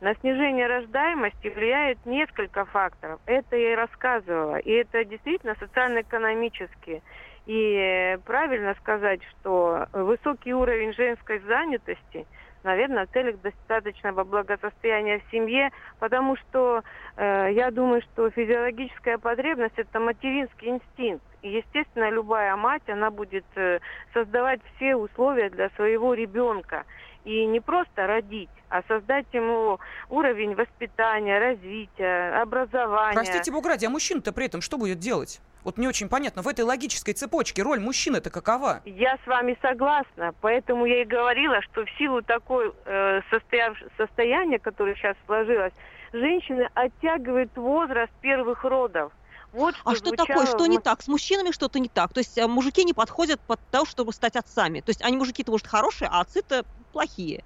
на 0.00 0.14
снижение 0.16 0.66
рождаемости 0.66 1.48
влияет 1.48 2.04
несколько 2.04 2.66
факторов. 2.66 3.20
Это 3.24 3.56
я 3.56 3.72
и 3.72 3.76
рассказывала. 3.76 4.56
И 4.56 4.70
это 4.70 5.04
действительно 5.04 5.54
социально-экономические. 5.58 7.02
И 7.46 7.74
э, 7.74 8.18
правильно 8.18 8.74
сказать, 8.80 9.20
что 9.24 9.86
высокий 9.92 10.52
уровень 10.52 10.92
женской 10.92 11.38
занятости, 11.40 12.26
наверное, 12.66 13.06
в 13.06 13.10
целях 13.12 13.40
достаточного 13.40 14.24
благосостояния 14.24 15.20
в 15.20 15.30
семье, 15.30 15.70
потому 15.98 16.36
что 16.36 16.82
э, 17.16 17.48
я 17.52 17.70
думаю, 17.70 18.02
что 18.02 18.28
физиологическая 18.30 19.16
потребность– 19.16 19.74
это 19.78 20.00
материнский 20.00 20.68
инстинкт. 20.68 21.24
И, 21.42 21.48
естественно, 21.48 22.10
любая 22.10 22.54
мать, 22.56 22.82
она 22.88 23.10
будет 23.10 23.46
э, 23.54 23.78
создавать 24.12 24.60
все 24.74 24.96
условия 24.96 25.48
для 25.48 25.70
своего 25.70 26.12
ребенка. 26.12 26.84
И 27.26 27.44
не 27.44 27.58
просто 27.58 28.06
родить, 28.06 28.48
а 28.68 28.82
создать 28.86 29.26
ему 29.32 29.80
уровень 30.08 30.54
воспитания, 30.54 31.40
развития, 31.40 32.40
образования. 32.40 33.14
Простите, 33.14 33.50
бог 33.50 33.66
ради, 33.66 33.84
а 33.84 33.90
мужчина-то 33.90 34.32
при 34.32 34.46
этом 34.46 34.60
что 34.60 34.78
будет 34.78 35.00
делать? 35.00 35.40
Вот 35.64 35.76
не 35.76 35.88
очень 35.88 36.08
понятно, 36.08 36.42
в 36.42 36.46
этой 36.48 36.60
логической 36.64 37.12
цепочке 37.14 37.62
роль 37.62 37.80
мужчины-то 37.80 38.30
какова? 38.30 38.80
Я 38.84 39.18
с 39.24 39.26
вами 39.26 39.58
согласна, 39.60 40.32
поэтому 40.40 40.86
я 40.86 41.02
и 41.02 41.04
говорила, 41.04 41.60
что 41.62 41.84
в 41.84 41.90
силу 41.98 42.22
такой 42.22 42.72
э, 42.84 43.20
состояв- 43.28 43.82
состояния, 43.96 44.60
которое 44.60 44.94
сейчас 44.94 45.16
сложилось, 45.26 45.72
женщины 46.12 46.68
оттягивают 46.74 47.56
возраст 47.56 48.12
первых 48.20 48.62
родов. 48.62 49.10
Вот 49.52 49.74
что 49.76 49.90
А 49.90 49.94
что 49.94 50.10
такое? 50.12 50.46
Что 50.46 50.66
не 50.66 50.78
так? 50.78 51.02
С 51.02 51.08
мужчинами 51.08 51.50
что-то 51.50 51.78
не 51.78 51.88
так? 51.88 52.12
То 52.12 52.20
есть 52.20 52.36
э, 52.38 52.46
мужики 52.46 52.84
не 52.84 52.92
подходят 52.92 53.40
под 53.40 53.60
то, 53.70 53.84
чтобы 53.84 54.12
стать 54.12 54.36
отцами. 54.36 54.80
То 54.80 54.90
есть 54.90 55.02
они 55.02 55.16
мужики-то, 55.16 55.50
может, 55.50 55.66
хорошие, 55.66 56.08
а 56.12 56.20
отцы-то 56.20 56.64
плохие. 56.92 57.44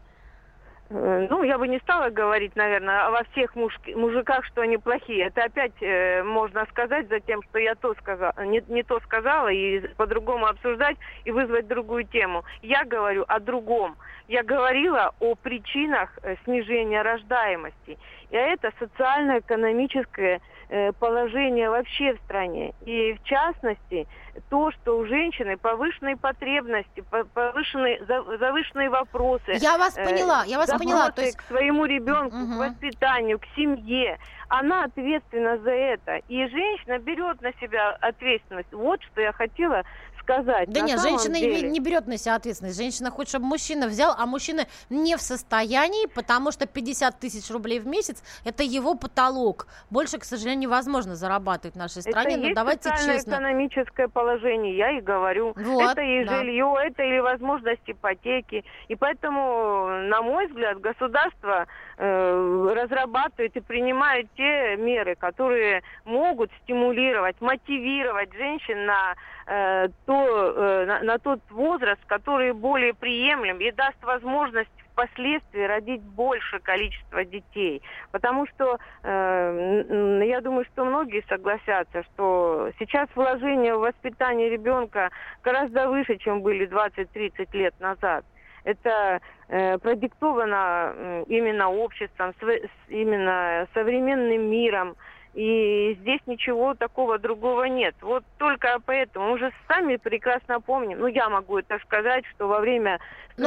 Э, 0.91 1.27
ну, 1.31 1.45
я 1.45 1.57
бы 1.57 1.69
не 1.69 1.79
стала 1.79 2.11
говорить, 2.11 2.57
наверное, 2.57 3.11
во 3.11 3.23
всех 3.31 3.55
муж... 3.55 3.79
мужиках, 3.95 4.45
что 4.47 4.63
они 4.63 4.77
плохие. 4.77 5.27
Это 5.27 5.45
опять 5.45 5.81
э, 5.81 6.23
можно 6.25 6.67
сказать 6.71 7.09
за 7.09 7.21
тем, 7.21 7.43
что 7.45 7.59
я 7.59 7.75
то 7.77 7.95
сказала, 7.95 8.35
не, 8.45 8.63
не 8.69 8.83
то 8.83 8.99
сказала, 9.01 9.49
и 9.49 9.81
по-другому 9.95 10.47
обсуждать 10.47 10.97
и 11.25 11.31
вызвать 11.31 11.69
другую 11.69 12.05
тему. 12.05 12.45
Я 12.63 12.85
говорю 12.85 13.25
о 13.29 13.39
другом. 13.39 13.97
Я 14.27 14.43
говорила 14.43 15.15
о 15.21 15.37
причинах 15.37 16.11
э, 16.23 16.37
снижения 16.45 17.03
рождаемости. 17.03 17.99
И 18.31 18.37
это 18.37 18.73
социально-экономическое 18.79 20.41
э, 20.69 20.93
положение 20.93 21.69
вообще 21.69 22.15
в 22.15 22.19
стране. 22.25 22.75
И 22.87 23.15
в 23.15 23.23
частности, 23.25 24.07
то, 24.49 24.71
что 24.71 24.99
у 24.99 25.05
женщины 25.05 25.57
повышенные 25.57 26.17
потребности, 26.17 27.03
повышенные, 27.35 28.01
завышенные 28.39 28.89
вопросы. 28.89 29.57
Я 29.59 29.79
вас 29.79 29.99
э, 29.99 30.05
поняла, 30.05 30.45
я 30.45 30.59
вас 30.59 30.71
поняла. 30.71 31.11
То 31.11 31.23
есть... 31.23 31.37
к 31.37 31.43
своему 31.43 31.87
ребенку, 31.87 32.37
угу. 32.37 32.55
к 32.55 32.59
воспитанию, 32.59 33.39
к 33.39 33.45
семье. 33.57 34.19
Она 34.49 34.85
ответственна 34.85 35.59
за 35.59 35.71
это. 35.71 36.17
И 36.29 36.47
женщина 36.49 36.99
берет 36.99 37.41
на 37.41 37.53
себя 37.55 37.91
ответственность. 38.01 38.73
Вот 38.73 39.03
что 39.03 39.21
я 39.21 39.33
хотела 39.33 39.83
сказать. 40.31 40.71
Да 40.71 40.81
нет, 40.81 41.01
женщина 41.01 41.39
деле... 41.39 41.69
не 41.69 41.81
берет 41.81 42.07
на 42.07 42.17
себя 42.17 42.37
ответственность. 42.37 42.77
Женщина 42.77 43.11
хочет, 43.11 43.31
чтобы 43.31 43.47
мужчина 43.47 43.87
взял, 43.87 44.15
а 44.17 44.27
мужчина 44.27 44.67
не 44.89 45.17
в 45.17 45.21
состоянии, 45.21 46.07
потому 46.07 46.53
что 46.53 46.67
50 46.67 47.19
тысяч 47.19 47.51
рублей 47.51 47.81
в 47.81 47.87
месяц– 47.87 48.23
это 48.45 48.63
его 48.63 48.95
потолок. 48.95 49.67
Больше, 49.91 50.19
к 50.19 50.25
сожалению, 50.25 50.61
невозможно 50.61 51.15
зарабатывать 51.15 51.75
в 51.75 51.79
нашей 51.79 52.03
стране. 52.03 52.35
Это 52.35 52.39
но 52.39 52.45
есть 52.47 52.55
давайте 52.55 52.91
честно. 52.91 53.31
экономическое 53.31 54.09
положение, 54.09 54.77
я 54.77 54.99
и 54.99 55.01
говорю. 55.01 55.55
Вот, 55.57 55.93
это 55.93 56.03
и 56.03 56.25
да. 56.25 56.39
жилье, 56.39 56.75
это 56.85 57.03
и 57.03 57.21
возможность 57.21 57.83
ипотеки. 57.87 58.65
И 58.89 58.95
поэтому, 58.95 59.89
на 60.09 60.23
мой 60.23 60.47
взгляд, 60.47 60.81
государство 60.81 61.67
э, 61.97 62.75
разрабатывает 62.75 63.57
и 63.57 63.61
принимает 63.61 64.29
те 64.37 64.77
меры, 64.77 65.17
которые 65.17 65.83
могут 66.05 66.51
стимулировать, 66.63 67.41
мотивировать 67.41 68.33
женщин 68.35 68.87
на 68.87 69.15
Э, 69.53 69.89
то, 70.07 70.20
э, 70.23 70.87
на, 70.87 71.03
на 71.03 71.19
тот 71.19 71.41
возраст, 71.51 72.01
который 72.07 72.53
более 72.53 72.95
приемлем 72.95 73.59
и 73.59 73.71
даст 73.71 74.03
возможность 74.03 74.71
впоследствии 74.93 75.63
родить 75.63 76.03
больше 76.03 76.59
количество 76.61 77.25
детей. 77.25 77.83
Потому 78.13 78.47
что 78.49 78.79
э, 79.03 80.23
я 80.27 80.41
думаю, 80.41 80.65
что 80.73 80.85
многие 80.85 81.25
согласятся, 81.29 82.03
что 82.03 82.71
сейчас 82.79 83.09
вложения 83.15 83.75
в 83.75 83.81
воспитание 83.81 84.51
ребенка 84.51 85.11
гораздо 85.43 85.89
выше, 85.89 86.17
чем 86.17 86.43
были 86.43 86.69
20-30 86.69 87.49
лет 87.53 87.75
назад. 87.81 88.25
Это 88.65 89.21
э, 89.49 89.79
продиктовано 89.79 91.25
именно 91.29 91.71
обществом, 91.71 92.35
с, 92.41 92.45
именно 92.89 93.67
современным 93.73 94.51
миром, 94.51 94.97
и 95.35 95.97
здесь 96.01 96.21
ничего 96.27 96.75
такого 96.75 97.19
другого 97.19 97.65
нет. 97.65 97.95
Вот 98.01 98.25
только 98.39 98.79
поэтому 98.85 99.33
мы 99.33 99.39
же 99.39 99.53
сами 99.69 99.97
прекрасно 99.97 100.61
помним, 100.61 100.99
ну 100.99 101.07
я 101.07 101.29
могу 101.29 101.59
это 101.59 101.79
сказать, 101.81 102.25
что 102.35 102.49
во 102.49 102.61
время 102.61 102.99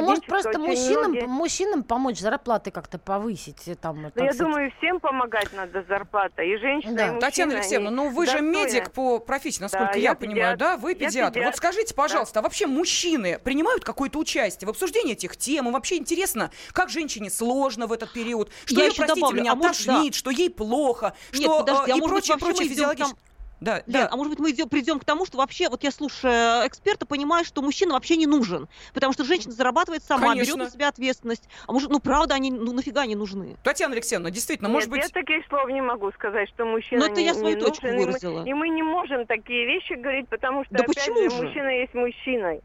ну, 0.01 0.07
может, 0.07 0.25
просто 0.25 0.59
мужчинам, 0.59 1.11
многие... 1.11 1.27
мужчинам 1.27 1.83
помочь 1.83 2.19
зарплаты 2.19 2.71
как-то 2.71 2.97
повысить? 2.99 3.67
Э, 3.67 3.75
там, 3.75 4.01
ну, 4.01 4.03
я 4.03 4.11
сказать... 4.11 4.37
думаю, 4.37 4.71
всем 4.77 4.99
помогать 4.99 5.53
надо 5.53 5.83
зарплата, 5.87 6.41
и 6.41 6.57
женщинам, 6.57 6.95
да. 6.95 7.03
и 7.03 7.05
мужчинам. 7.05 7.21
Татьяна 7.21 7.53
Алексеевна, 7.55 7.91
ну 7.91 8.09
вы 8.09 8.25
же 8.25 8.41
медик 8.41 8.91
по 8.91 9.19
профессии, 9.19 9.61
насколько 9.61 9.93
да, 9.93 9.99
я, 9.99 10.09
я 10.09 10.15
понимаю, 10.15 10.57
да? 10.57 10.77
Вы 10.77 10.95
педиатр. 10.95 11.33
педиатр. 11.33 11.45
Вот 11.45 11.55
скажите, 11.55 11.93
пожалуйста, 11.93 12.35
да. 12.35 12.39
а 12.39 12.43
вообще 12.43 12.67
мужчины 12.67 13.39
принимают 13.39 13.83
какое-то 13.83 14.19
участие 14.19 14.67
в 14.67 14.69
обсуждении 14.69 15.13
этих 15.13 15.37
тем? 15.37 15.69
И 15.69 15.71
вообще 15.71 15.97
интересно, 15.97 16.51
как 16.71 16.89
женщине 16.89 17.29
сложно 17.29 17.87
в 17.87 17.93
этот 17.93 18.11
период? 18.13 18.51
Что 18.65 18.75
я 18.75 18.87
ее, 18.87 18.93
простите 18.95 19.19
добавлю, 19.19 19.41
меня, 19.41 19.51
а 19.53 19.55
может, 19.55 19.85
тошнит, 19.85 20.13
да. 20.13 20.17
что 20.17 20.31
ей 20.31 20.49
плохо, 20.49 21.13
Нет, 21.33 21.41
что 21.41 21.59
подожди, 21.59 21.91
а, 21.91 21.97
и 21.97 22.01
прочее, 22.01 22.37
прочее 22.37 22.69
физиологическое. 22.69 23.17
Да, 23.63 23.81
да. 23.87 24.09
А 24.11 24.15
может 24.15 24.31
быть, 24.31 24.39
мы 24.39 24.51
идем, 24.51 24.67
придем 24.67 24.99
к 24.99 25.05
тому, 25.05 25.25
что 25.25 25.37
вообще, 25.37 25.69
вот 25.69 25.83
я 25.83 25.91
слушаю 25.91 26.67
эксперта, 26.67 27.05
понимаю, 27.05 27.45
что 27.45 27.61
мужчина 27.61 27.93
вообще 27.93 28.17
не 28.17 28.27
нужен. 28.27 28.67
Потому 28.93 29.13
что 29.13 29.23
женщина 29.23 29.53
зарабатывает 29.53 30.03
сама, 30.03 30.29
Конечно. 30.29 30.55
берет 30.55 30.65
на 30.65 30.71
себя 30.71 30.89
ответственность. 30.89 31.47
А 31.65 31.71
может, 31.71 31.89
ну 31.89 31.99
правда, 31.99 32.35
они 32.35 32.51
ну 32.51 32.73
нафига 32.73 33.05
не 33.05 33.15
нужны? 33.15 33.55
Татьяна 33.63 33.93
Алексеевна, 33.93 34.31
действительно, 34.31 34.67
Нет, 34.67 34.73
может 34.73 34.89
быть... 34.89 35.01
я 35.01 35.09
таких 35.09 35.45
слов 35.47 35.69
не 35.69 35.81
могу 35.81 36.11
сказать, 36.11 36.49
что 36.49 36.65
мужчина 36.65 37.01
Но 37.01 37.11
это 37.11 37.21
не, 37.21 37.27
я 37.27 37.33
свою 37.33 37.55
не 37.55 37.61
точку 37.61 37.87
нужен, 37.87 38.05
выразила. 38.05 38.43
И 38.43 38.53
мы, 38.53 38.67
и 38.67 38.69
мы 38.69 38.69
не 38.69 38.83
можем 38.83 39.25
такие 39.25 39.65
вещи 39.65 39.93
говорить, 39.93 40.27
потому 40.27 40.65
что, 40.65 40.73
да 40.73 40.83
опять 40.83 40.95
почему 40.95 41.29
же, 41.29 41.29
же? 41.29 41.43
мужчина 41.43 41.69
есть 41.69 41.93
мужчиной 41.93 42.61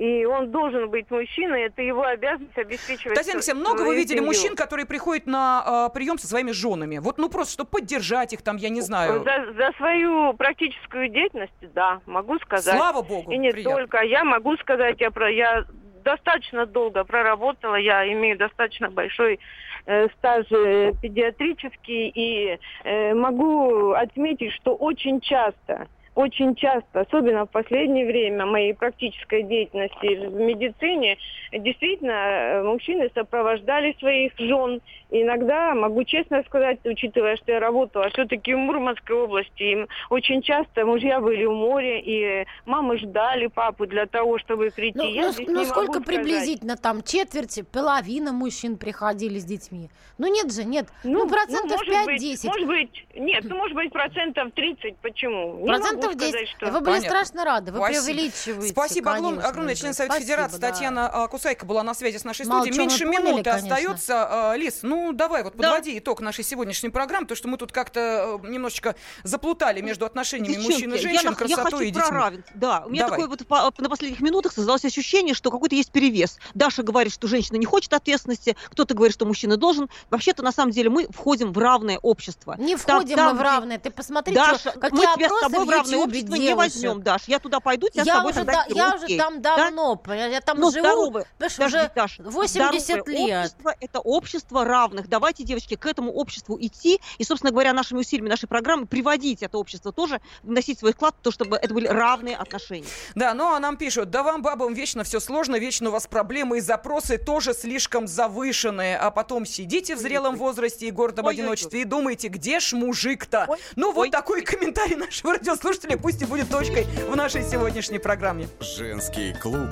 и 0.00 0.24
он 0.24 0.50
должен 0.50 0.88
быть 0.88 1.10
мужчиной, 1.10 1.64
это 1.64 1.82
его 1.82 2.02
обязанность 2.02 2.56
обеспечивать. 2.56 3.18
Татьяна 3.18 3.36
Алексеевна, 3.36 3.60
много 3.60 3.82
вы 3.82 3.96
видели 3.96 4.16
семью. 4.16 4.28
мужчин, 4.28 4.56
которые 4.56 4.86
приходят 4.86 5.26
на 5.26 5.88
э, 5.90 5.94
прием 5.94 6.16
со 6.16 6.26
своими 6.26 6.52
женами? 6.52 6.96
Вот, 6.96 7.18
ну 7.18 7.28
просто, 7.28 7.52
чтобы 7.52 7.68
поддержать 7.68 8.32
их 8.32 8.40
там, 8.40 8.56
я 8.56 8.70
не 8.70 8.80
знаю. 8.80 9.22
За, 9.22 9.52
за 9.52 9.72
свою 9.76 10.32
практическую 10.32 11.10
деятельность, 11.10 11.52
да, 11.74 12.00
могу 12.06 12.38
сказать. 12.38 12.74
Слава 12.74 13.02
богу. 13.02 13.30
И 13.30 13.36
не 13.36 13.50
приятно. 13.50 13.76
только. 13.76 14.02
Я 14.02 14.24
могу 14.24 14.56
сказать, 14.56 14.98
я 15.00 15.10
про 15.10 15.30
я 15.30 15.66
достаточно 16.02 16.64
долго 16.64 17.04
проработала, 17.04 17.74
я 17.74 18.10
имею 18.10 18.38
достаточно 18.38 18.88
большой 18.88 19.38
э, 19.84 20.08
стаж 20.16 20.46
э, 20.50 20.92
педиатрический 21.02 22.08
и 22.08 22.58
э, 22.84 23.12
могу 23.12 23.90
отметить, 23.90 24.52
что 24.52 24.74
очень 24.74 25.20
часто 25.20 25.88
очень 26.14 26.54
часто, 26.56 27.00
особенно 27.00 27.46
в 27.46 27.50
последнее 27.50 28.06
время 28.06 28.44
моей 28.44 28.74
практической 28.74 29.42
деятельности 29.42 30.26
в 30.26 30.34
медицине, 30.34 31.16
действительно 31.52 32.10
э, 32.12 32.62
мужчины 32.62 33.10
сопровождали 33.14 33.94
своих 33.98 34.32
жен. 34.38 34.80
Иногда, 35.10 35.74
могу 35.74 36.04
честно 36.04 36.42
сказать, 36.46 36.78
учитывая, 36.84 37.36
что 37.36 37.52
я 37.52 37.60
работала 37.60 38.08
все-таки 38.10 38.54
в 38.54 38.58
Мурманской 38.58 39.16
области, 39.16 39.62
им 39.62 39.88
очень 40.08 40.42
часто 40.42 40.84
мужья 40.84 41.20
были 41.20 41.44
в 41.44 41.52
море, 41.52 42.00
и 42.00 42.46
мамы 42.66 42.98
ждали 42.98 43.46
папу 43.46 43.86
для 43.86 44.06
того, 44.06 44.38
чтобы 44.38 44.70
прийти. 44.70 44.98
Ну, 44.98 45.08
я 45.08 45.32
ну, 45.38 45.52
ну 45.52 45.64
сколько 45.64 46.00
приблизительно 46.00 46.76
там? 46.76 47.02
Четверть, 47.02 47.60
половина 47.70 48.32
мужчин 48.32 48.76
приходили 48.76 49.38
с 49.38 49.44
детьми? 49.44 49.90
Ну 50.18 50.26
нет 50.26 50.52
же, 50.52 50.64
нет. 50.64 50.86
Ну, 51.04 51.24
ну 51.24 51.28
процентов 51.28 51.80
ну, 51.86 51.92
5-10. 51.92 52.46
Может 52.46 52.66
быть, 52.66 53.06
нет, 53.14 53.44
ну 53.44 53.56
может 53.56 53.74
быть 53.74 53.92
процентов 53.92 54.52
30. 54.54 54.96
Почему? 54.96 55.64
Процентов 55.64 56.00
процентов 56.00 56.16
10. 56.16 56.48
Что... 56.48 56.66
Вы 56.66 56.80
были 56.80 56.96
Понятно. 56.96 57.08
страшно 57.08 57.44
рады, 57.44 57.72
вы 57.72 57.78
Спасибо. 57.78 58.04
преувеличиваете. 58.04 58.72
Спасибо 58.72 59.12
конечно, 59.12 59.48
огромное. 59.48 59.74
Член 59.74 59.94
Совета 59.94 60.14
Спасибо, 60.14 60.32
Федерации 60.32 60.58
да. 60.58 60.70
Татьяна 60.70 61.08
а, 61.08 61.28
Кусайка 61.28 61.66
была 61.66 61.82
на 61.82 61.94
связи 61.94 62.18
с 62.18 62.24
нашей 62.24 62.46
Мало 62.46 62.62
студией. 62.62 62.80
Меньше 62.80 63.04
поняли, 63.06 63.22
минуты 63.22 63.50
конечно. 63.50 63.74
остается. 63.74 64.50
А, 64.50 64.56
Лиз, 64.56 64.82
ну 65.00 65.12
давай 65.12 65.42
вот 65.42 65.56
подводи 65.56 65.92
да. 65.92 65.98
итог 65.98 66.20
нашей 66.20 66.44
сегодняшней 66.44 66.90
программы, 66.90 67.26
потому 67.26 67.36
что 67.36 67.48
мы 67.48 67.56
тут 67.56 67.72
как-то 67.72 68.38
э, 68.42 68.48
немножечко 68.48 68.94
заплутали 69.22 69.80
между 69.80 70.04
отношениями 70.04 70.54
Девчонки, 70.54 70.72
мужчин 70.72 70.94
и 70.94 70.98
женщин, 70.98 71.30
я, 71.30 71.34
красотой 71.34 71.80
я 71.80 71.88
и 71.88 71.90
детьми. 71.90 72.08
Про 72.08 72.18
равенство. 72.18 72.52
Да, 72.54 72.82
у 72.86 72.90
меня 72.90 73.04
давай. 73.04 73.20
такое 73.20 73.36
вот 73.60 73.78
на 73.78 73.88
последних 73.88 74.20
минутах 74.20 74.52
создалось 74.52 74.84
ощущение, 74.84 75.34
что 75.34 75.50
какой-то 75.50 75.74
есть 75.74 75.90
перевес. 75.90 76.38
Даша 76.54 76.82
говорит, 76.82 77.12
что 77.12 77.28
женщина 77.28 77.56
не 77.56 77.66
хочет 77.66 77.92
ответственности, 77.92 78.56
кто-то 78.70 78.94
говорит, 78.94 79.14
что 79.14 79.26
мужчина 79.26 79.56
должен. 79.56 79.88
Вообще-то, 80.10 80.42
на 80.42 80.52
самом 80.52 80.72
деле, 80.72 80.90
мы 80.90 81.06
входим 81.08 81.52
в 81.52 81.58
равное 81.58 81.98
общество. 81.98 82.56
Не 82.58 82.76
входим 82.76 83.16
там, 83.16 83.34
мы 83.34 83.38
в 83.38 83.42
равное. 83.42 83.78
Ты 83.78 83.90
посмотри, 83.90 84.34
Даша, 84.34 84.70
что, 84.70 84.78
какие 84.78 85.06
мы 85.06 85.14
тебя 85.14 85.28
с 85.28 85.40
тобой 85.40 85.64
в 85.64 85.70
равное 85.70 85.98
общество 85.98 86.36
делают. 86.36 86.48
не 86.48 86.54
возьмем, 86.54 87.02
Даш. 87.02 87.22
Я 87.26 87.38
туда 87.38 87.60
пойду, 87.60 87.88
тебя 87.88 88.02
я 88.02 88.14
с 88.14 88.16
тобой 88.16 88.32
уже 88.32 88.44
тогда 88.44 88.64
да, 88.68 88.74
Я 88.74 88.94
уже 88.94 89.16
там 89.16 89.42
давно, 89.42 90.00
да? 90.06 90.26
я 90.26 90.40
там 90.40 90.58
ну, 90.58 90.70
живу, 90.70 90.84
здоровы. 90.84 91.26
уже 91.58 91.90
Даш, 91.94 92.18
80 92.18 93.08
лет. 93.08 93.40
Общество– 93.40 93.74
это 93.80 94.00
общество 94.00 94.64
равных. 94.90 95.08
Давайте, 95.08 95.44
девочки, 95.44 95.76
к 95.76 95.86
этому 95.86 96.12
обществу 96.12 96.58
идти 96.60 97.00
и, 97.18 97.24
собственно 97.24 97.52
говоря, 97.52 97.72
нашими 97.72 98.00
усилиями, 98.00 98.28
нашей 98.28 98.46
программы 98.46 98.86
приводить 98.86 99.42
это 99.42 99.58
общество 99.58 99.92
тоже, 99.92 100.20
вносить 100.42 100.78
свой 100.78 100.92
вклад 100.92 101.14
в 101.18 101.22
то, 101.22 101.30
чтобы 101.30 101.56
это 101.56 101.72
были 101.72 101.86
равные 101.86 102.36
отношения. 102.36 102.86
Да, 103.14 103.34
ну 103.34 103.54
а 103.54 103.60
нам 103.60 103.76
пишут, 103.76 104.10
да 104.10 104.22
вам, 104.22 104.42
бабам, 104.42 104.74
вечно 104.74 105.04
все 105.04 105.20
сложно, 105.20 105.56
вечно 105.56 105.88
у 105.88 105.92
вас 105.92 106.06
проблемы 106.06 106.58
и 106.58 106.60
запросы 106.60 107.18
тоже 107.18 107.54
слишком 107.54 108.06
завышенные, 108.06 108.96
а 108.96 109.10
потом 109.10 109.46
сидите 109.46 109.96
в 109.96 109.98
зрелом 109.98 110.36
возрасте 110.36 110.88
и 110.88 110.90
гордом 110.90 111.26
ой, 111.26 111.34
одиночестве 111.34 111.78
ой, 111.78 111.84
ой. 111.84 111.86
и 111.86 111.88
думаете, 111.88 112.28
где 112.28 112.60
ж 112.60 112.72
мужик-то? 112.72 113.56
Ну 113.76 113.88
ой. 113.88 113.94
вот 113.94 114.10
такой 114.10 114.42
комментарий 114.42 114.96
нашего 114.96 115.34
радиослушателя 115.34 115.96
пусть 115.96 116.22
и 116.22 116.24
будет 116.24 116.50
точкой 116.50 116.84
в 117.08 117.16
нашей 117.16 117.42
сегодняшней 117.42 117.98
программе. 117.98 118.48
Женский 118.60 119.34
клуб. 119.34 119.70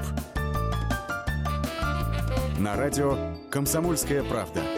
На 2.59 2.75
радио 2.75 3.17
«Комсомольская 3.51 4.25
правда». 4.25 4.78